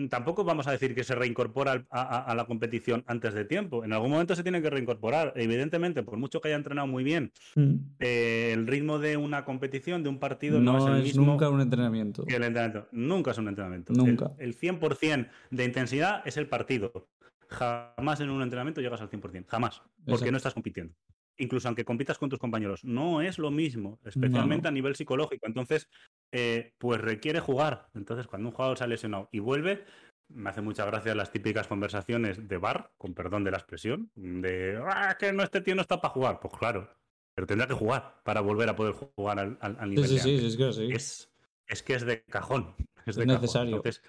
tampoco 0.10 0.44
vamos 0.44 0.68
a 0.68 0.72
decir 0.72 0.96
que 0.96 1.04
se 1.04 1.16
reincorpora 1.16 1.86
a, 1.90 2.34
la 2.36 2.46
competición 2.46 3.04
antes 3.08 3.34
de 3.34 3.46
tiempo. 3.46 3.84
En 3.84 3.94
algún 3.94 4.12
momento 4.12 4.36
se 4.36 4.44
tiene 4.44 4.62
que 4.62 4.70
reincorporar. 4.70 5.34
Evidentemente, 5.36 6.04
por 6.04 6.18
mucho 6.18 6.42
que 6.42 6.50
haya 6.50 6.58
entrenado 6.58 6.88
muy 6.88 7.04
bien, 7.04 7.32
mm. 7.56 7.74
eh, 8.00 8.52
el 8.54 8.68
ritmo 8.68 9.00
de 9.00 9.18
una 9.18 9.46
competición, 9.46 10.04
de 10.04 10.10
un 10.10 10.20
partido, 10.20 10.60
no, 10.60 10.78
es 10.78 10.86
el 10.86 11.04
mismo. 11.04 11.26
Nunca 11.26 11.50
un 11.50 11.62
entrenamiento. 11.62 12.26
el 12.28 12.44
entrenamiento. 12.44 12.88
Nunca 12.92 13.32
es 13.32 13.38
un 13.38 13.48
entrenamiento. 13.48 13.94
Nunca. 13.94 14.32
El, 14.38 14.58
100% 14.58 15.30
de 15.52 15.66
intensidad 15.66 16.22
es 16.26 16.38
el 16.38 16.48
partido. 16.48 17.08
Jamás 17.48 18.20
en 18.20 18.30
un 18.30 18.42
entrenamiento 18.42 18.82
llegas 18.82 19.02
al 19.02 19.10
100%. 19.10 19.46
Jamás. 19.48 19.82
Porque 20.06 20.32
no 20.32 20.38
estás 20.38 20.54
compitiendo 20.54 20.94
incluso 21.38 21.68
aunque 21.68 21.86
compitas 21.86 22.18
con 22.18 22.30
tus 22.30 22.40
compañeros, 22.40 22.84
no 22.84 23.22
es 23.22 23.38
lo 23.38 23.52
mismo, 23.52 24.00
especialmente 24.04 24.68
a 24.68 24.72
nivel 24.72 24.96
psicológico. 24.96 25.48
Entonces, 25.48 25.90
eh, 26.32 26.74
pues 26.78 27.02
requiere 27.02 27.40
jugar. 27.40 27.90
Entonces, 27.94 28.28
cuando 28.28 28.50
un 28.50 28.56
jugador 28.56 28.78
se 28.78 28.84
ha 28.84 28.88
lesionado 28.88 29.30
y 29.32 29.40
vuelve, 29.40 29.84
me 30.30 30.50
hace 30.50 30.62
mucha 30.62 30.86
gracia 30.86 31.16
las 31.16 31.32
típicas 31.32 31.68
conversaciones 31.68 32.48
de 32.48 32.58
bar, 32.58 32.92
con 32.98 33.14
perdón 33.14 33.44
de 33.44 33.52
la 33.52 33.58
expresión, 33.58 34.12
de 34.16 34.82
ah, 34.88 35.16
que 35.20 35.34
no 35.34 35.44
este 35.44 35.62
tío 35.62 35.76
no 35.76 35.82
está 35.82 36.02
para 36.02 36.14
jugar. 36.14 36.40
Pues 36.40 36.54
claro, 36.58 36.90
pero 37.36 37.48
tendrá 37.48 37.68
que 37.68 37.74
jugar 37.74 38.22
para 38.24 38.42
volver 38.42 38.70
a 38.70 38.76
poder 38.76 38.94
jugar 38.94 39.40
al, 39.40 39.90
nivel. 39.90 40.08
Sí, 40.08 40.20
sí, 40.20 40.40
sí, 40.40 40.46
es 40.48 40.58
que 40.58 40.74
sí. 40.74 41.30
Es, 41.68 41.84
que 41.84 41.96
es 41.96 42.06
de 42.06 42.24
cajón. 42.24 42.76
Es, 43.06 43.18
necesario. 43.18 43.76
Entonces, 43.76 44.02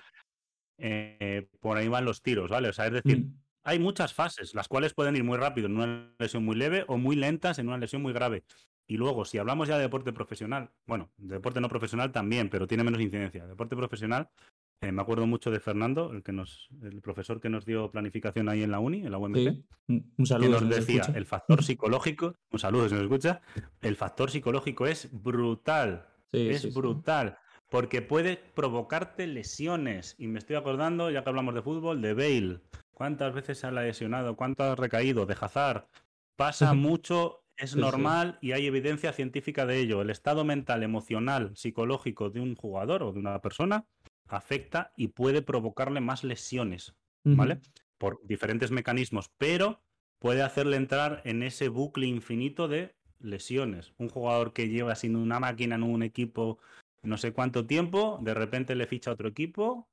eh, 0.79 1.49
por 1.59 1.77
ahí 1.77 1.89
van 1.89 2.05
los 2.05 2.23
tiros, 2.23 2.49
¿vale? 2.49 2.69
O 2.69 2.73
sea, 2.73 2.87
es 2.87 2.93
decir, 2.93 3.25
mm 3.25 3.44
hay 3.65 3.79
muchas 3.79 4.13
fases, 4.15 4.55
las 4.55 4.69
cuales 4.69 4.95
pueden 4.95 5.17
ir 5.17 5.25
muy 5.25 5.39
rápido 5.39 5.67
en 5.67 5.77
una 5.77 6.15
lesión 6.19 6.45
muy 6.45 6.57
leve 6.57 6.85
o 6.87 6.99
muy 6.99 7.17
lentas 7.17 7.59
en 7.59 7.69
una 7.69 7.79
lesión 7.79 8.03
muy 8.03 8.13
grave. 8.13 8.45
Y 8.87 8.99
luego, 8.99 9.25
si 9.25 9.39
hablamos 9.39 9.69
ya 9.69 9.77
de 9.77 9.83
deporte 9.83 10.13
profesional, 10.13 10.71
bueno, 10.87 11.11
de 11.17 11.37
deporte 11.37 11.61
no 11.61 11.69
profesional 11.69 12.13
también, 12.13 12.51
pero 12.51 12.67
tiene 12.67 12.85
menos 12.85 13.01
incidencia. 13.01 13.47
Deporte 13.47 13.75
profesional, 13.75 14.29
eh, 14.83 14.93
me 14.93 15.01
acuerdo 15.01 15.27
mucho 15.27 15.51
de 15.51 15.59
Fernando, 15.59 16.13
el 16.13 16.23
que 16.23 16.33
nos, 16.33 16.69
el 16.83 17.01
profesor 17.01 17.41
que 17.41 17.49
nos 17.49 17.65
dio 17.65 17.91
planificación 17.91 18.51
ahí 18.51 18.63
en 18.63 18.71
la 18.71 18.81
uni, 18.81 18.99
en 18.99 19.11
la 19.11 19.17
UMC. 19.17 19.65
Un 19.89 20.27
saludo. 20.27 20.59
Que 20.59 20.65
nos 20.67 20.69
decía, 20.69 21.03
el 21.15 21.25
factor 21.25 21.65
psicológico, 21.65 22.35
un 22.51 22.59
saludo 22.59 22.89
si 22.89 22.95
nos 22.95 23.05
escucha, 23.05 23.41
el 23.81 23.97
factor 23.97 24.31
psicológico 24.31 24.87
es 24.87 25.09
brutal. 25.11 26.07
es 26.33 26.75
brutal 26.75 27.39
porque 27.71 28.03
puede 28.03 28.37
provocarte 28.37 29.27
lesiones. 29.27 30.15
Y 30.19 30.29
me 30.29 30.39
estoy 30.39 30.57
acordando, 30.57 31.11
ya 31.11 31.25
que 31.25 31.31
hablamos 31.31 31.55
de 31.55 31.63
fútbol, 31.63 32.01
de 32.03 32.15
Bale. 32.15 32.61
¿Cuántas 32.95 33.35
veces 33.35 33.59
se 33.59 33.67
ha 33.67 33.71
lesionado? 33.71 34.37
¿Cuánto 34.37 34.65
ha 34.65 34.75
recaído? 34.75 35.27
De 35.27 35.37
Hazard. 35.39 35.87
pasa 36.37 36.75
mucho, 36.75 37.45
es 37.57 37.77
normal 37.77 38.39
y 38.41 38.53
hay 38.53 38.67
evidencia 38.67 39.13
científica 39.13 39.67
de 39.67 39.79
ello. 39.79 40.03
El 40.03 40.11
estado 40.11 40.45
mental, 40.45 40.83
emocional, 40.83 41.53
psicológico 41.57 42.31
de 42.31 42.41
un 42.41 42.55
jugador 42.57 43.03
o 43.03 43.13
de 43.13 43.19
una 43.19 43.41
persona 43.41 43.85
afecta 44.29 44.93
y 44.97 45.09
puede 45.09 45.43
provocarle 45.43 46.01
más 46.01 46.25
lesiones, 46.25 46.95
¿vale? 47.25 47.61
Por 47.99 48.21
diferentes 48.25 48.71
mecanismos, 48.71 49.31
pero 49.39 49.83
puede 50.19 50.43
hacerle 50.43 50.77
entrar 50.77 51.21
en 51.25 51.43
ese 51.43 51.69
bucle 51.69 52.07
infinito 52.07 52.69
de 52.69 52.95
lesiones. 53.21 53.93
Un 53.99 54.09
jugador 54.09 54.53
que 54.53 54.69
lleva 54.69 54.95
sin 54.95 55.17
una 55.17 55.41
máquina 55.41 55.77
en 55.77 55.83
un 55.83 56.03
equipo 56.03 56.59
no 57.05 57.19
sé 57.19 57.33
cuánto 57.33 57.67
tiempo, 57.67 58.19
de 58.23 58.35
repente 58.35 58.75
le 58.75 58.87
ficha 58.87 59.11
a 59.11 59.15
otro 59.15 59.29
equipo, 59.29 59.89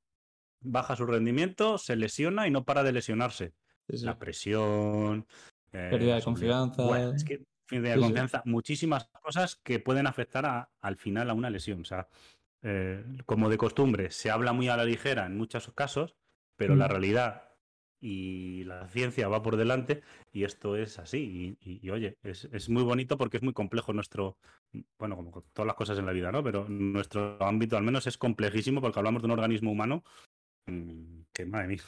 baja 0.62 0.96
su 0.96 1.06
rendimiento, 1.06 1.78
se 1.78 1.96
lesiona 1.96 2.46
y 2.46 2.50
no 2.50 2.64
para 2.64 2.82
de 2.82 2.92
lesionarse. 2.92 3.54
La 3.88 4.18
presión. 4.18 5.26
Eh, 5.72 5.88
pérdida 5.90 6.16
de 6.16 6.22
confianza. 6.22 7.14
es 7.14 7.24
que 7.24 7.42
pérdida 7.66 7.94
de 7.94 8.00
confianza. 8.00 8.42
Muchísimas 8.44 9.08
cosas 9.22 9.56
que 9.56 9.80
pueden 9.80 10.06
afectar 10.06 10.68
al 10.80 10.96
final 10.96 11.30
a 11.30 11.34
una 11.34 11.50
lesión. 11.50 11.82
O 11.82 11.84
sea, 11.84 12.08
eh, 12.62 13.04
como 13.26 13.48
de 13.48 13.58
costumbre, 13.58 14.10
se 14.10 14.30
habla 14.30 14.52
muy 14.52 14.68
a 14.68 14.76
la 14.76 14.84
ligera 14.84 15.26
en 15.26 15.36
muchos 15.36 15.70
casos, 15.72 16.16
pero 16.56 16.76
la 16.76 16.86
mm. 16.86 16.90
realidad 16.90 17.52
y 18.02 18.64
la 18.64 18.88
ciencia 18.88 19.28
va 19.28 19.42
por 19.42 19.56
delante 19.56 20.02
y 20.32 20.42
esto 20.42 20.76
es 20.76 20.98
así. 20.98 21.56
Y, 21.60 21.88
oye, 21.90 22.18
es, 22.22 22.48
es, 22.52 22.68
muy 22.68 22.82
bonito 22.82 23.16
porque 23.16 23.36
es 23.36 23.44
muy 23.44 23.52
complejo 23.52 23.92
nuestro, 23.92 24.38
bueno, 24.98 25.16
como 25.16 25.30
todas 25.52 25.66
las 25.68 25.76
cosas 25.76 25.98
en 25.98 26.06
la 26.06 26.12
vida, 26.12 26.32
¿no? 26.32 26.42
Pero 26.42 26.68
nuestro 26.68 27.40
ámbito 27.40 27.76
al 27.76 27.84
menos 27.84 28.08
es 28.08 28.18
complejísimo 28.18 28.80
porque 28.80 28.98
hablamos 28.98 29.22
de 29.22 29.26
un 29.26 29.32
organismo 29.32 29.70
humano 29.70 30.02
que, 31.32 31.46
madre 31.46 31.68
mía. 31.68 31.82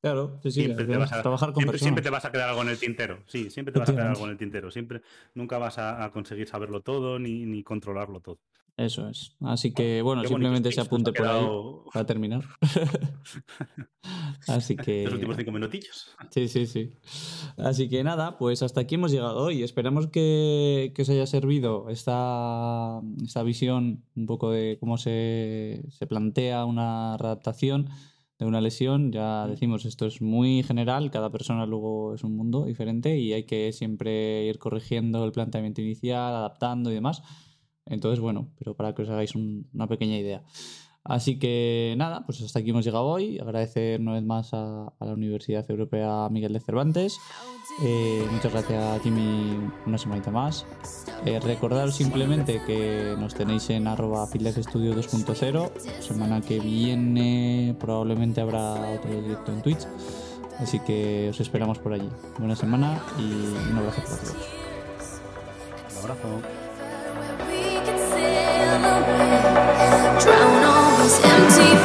Claro, 0.00 0.38
sí, 0.42 0.50
sí, 0.50 0.64
siempre 0.64 0.84
te 0.84 0.96
vas 0.96 1.12
a, 1.12 1.22
trabajar 1.22 1.52
con 1.52 1.62
siempre, 1.62 1.78
siempre, 1.78 2.02
te 2.02 2.10
vas 2.10 2.24
a 2.24 2.32
quedar 2.32 2.50
algo 2.50 2.62
en 2.62 2.68
el 2.68 2.78
tintero. 2.78 3.22
Sí, 3.26 3.50
siempre 3.50 3.72
te 3.72 3.78
vas 3.78 3.88
a 3.88 3.92
quedar 3.92 4.08
algo 4.08 4.24
en 4.24 4.30
el 4.30 4.36
tintero. 4.36 4.70
Siempre, 4.70 5.02
nunca 5.34 5.58
vas 5.58 5.78
a, 5.78 6.10
conseguir 6.12 6.48
saberlo 6.48 6.80
todo 6.82 7.18
ni, 7.18 7.46
ni 7.46 7.62
controlarlo 7.62 8.20
todo. 8.20 8.38
Eso 8.76 9.08
es. 9.08 9.36
Así 9.40 9.72
que, 9.72 10.02
bueno, 10.02 10.24
simplemente 10.24 10.72
se 10.72 10.80
apunte 10.80 11.12
por 11.12 11.26
ahí 11.26 11.46
para 11.92 12.06
terminar. 12.06 12.44
Así 14.48 14.76
que. 14.76 15.04
Los 15.04 15.14
últimos 15.14 15.36
cinco 15.36 15.52
minutillos. 15.52 16.10
Sí, 16.30 16.48
sí, 16.48 16.66
sí. 16.66 16.92
Así 17.56 17.88
que 17.88 18.02
nada, 18.02 18.38
pues 18.38 18.62
hasta 18.62 18.80
aquí 18.80 18.94
hemos 18.94 19.12
llegado 19.12 19.38
hoy. 19.42 19.62
Esperamos 19.62 20.06
que, 20.06 20.92
os 20.98 21.08
haya 21.08 21.26
servido 21.26 21.88
esta, 21.90 23.00
esta 23.22 23.42
visión 23.42 24.04
un 24.16 24.26
poco 24.26 24.50
de 24.50 24.78
cómo 24.80 24.96
se, 24.96 25.82
se 25.90 26.06
plantea 26.06 26.64
una 26.64 27.14
adaptación 27.14 27.90
de 28.40 28.46
una 28.46 28.60
lesión. 28.60 29.12
Ya 29.12 29.46
decimos, 29.46 29.84
esto 29.84 30.06
es 30.06 30.20
muy 30.22 30.62
general, 30.62 31.10
cada 31.10 31.30
persona 31.30 31.66
luego 31.66 32.14
es 32.14 32.24
un 32.24 32.36
mundo 32.36 32.64
diferente 32.64 33.18
y 33.18 33.32
hay 33.34 33.44
que 33.44 33.72
siempre 33.72 34.46
ir 34.46 34.58
corrigiendo 34.58 35.24
el 35.24 35.32
planteamiento 35.32 35.82
inicial, 35.82 36.34
adaptando 36.34 36.90
y 36.90 36.94
demás. 36.94 37.22
Entonces, 37.90 38.20
bueno, 38.20 38.48
pero 38.58 38.74
para 38.74 38.94
que 38.94 39.02
os 39.02 39.10
hagáis 39.10 39.34
una 39.34 39.86
pequeña 39.86 40.16
idea. 40.16 40.42
Así 41.02 41.38
que 41.38 41.94
nada, 41.96 42.24
pues 42.26 42.42
hasta 42.42 42.58
aquí 42.58 42.70
hemos 42.70 42.84
llegado 42.84 43.06
hoy. 43.06 43.38
Agradecer 43.38 44.00
una 44.00 44.12
vez 44.12 44.22
más 44.22 44.52
a, 44.52 44.92
la 45.00 45.12
Universidad 45.12 45.68
Europea 45.70 46.28
Miguel 46.30 46.52
de 46.52 46.60
Cervantes. 46.60 47.18
Eh, 47.82 48.26
muchas 48.30 48.52
gracias 48.52 48.82
a 48.82 49.00
Jimmy 49.00 49.58
una 49.86 49.96
semanita 49.96 50.30
más. 50.30 50.66
Eh, 51.24 51.40
recordaros 51.40 51.94
simplemente 51.94 52.60
que 52.66 53.14
nos 53.18 53.34
tenéis 53.34 53.70
en 53.70 53.86
arroba 53.86 54.26
Studio 54.26 54.94
2.0. 54.94 56.00
Semana 56.00 56.42
que 56.42 56.60
viene 56.60 57.74
probablemente 57.80 58.42
habrá 58.42 58.74
otro 58.92 59.22
directo 59.22 59.52
en 59.52 59.62
Twitch. 59.62 59.86
Así 60.58 60.78
que 60.80 61.28
os 61.30 61.40
esperamos 61.40 61.78
por 61.78 61.94
allí. 61.94 62.08
Buena 62.38 62.54
semana 62.54 63.02
y 63.18 63.70
un 63.70 63.78
abrazo 63.78 64.02
para 64.02 64.16
todos. 64.16 64.36
Un 65.92 65.98
abrazo. 65.98 66.59
Drown 68.80 70.64
all 70.64 70.96
these 70.96 71.20
empty 71.22 71.79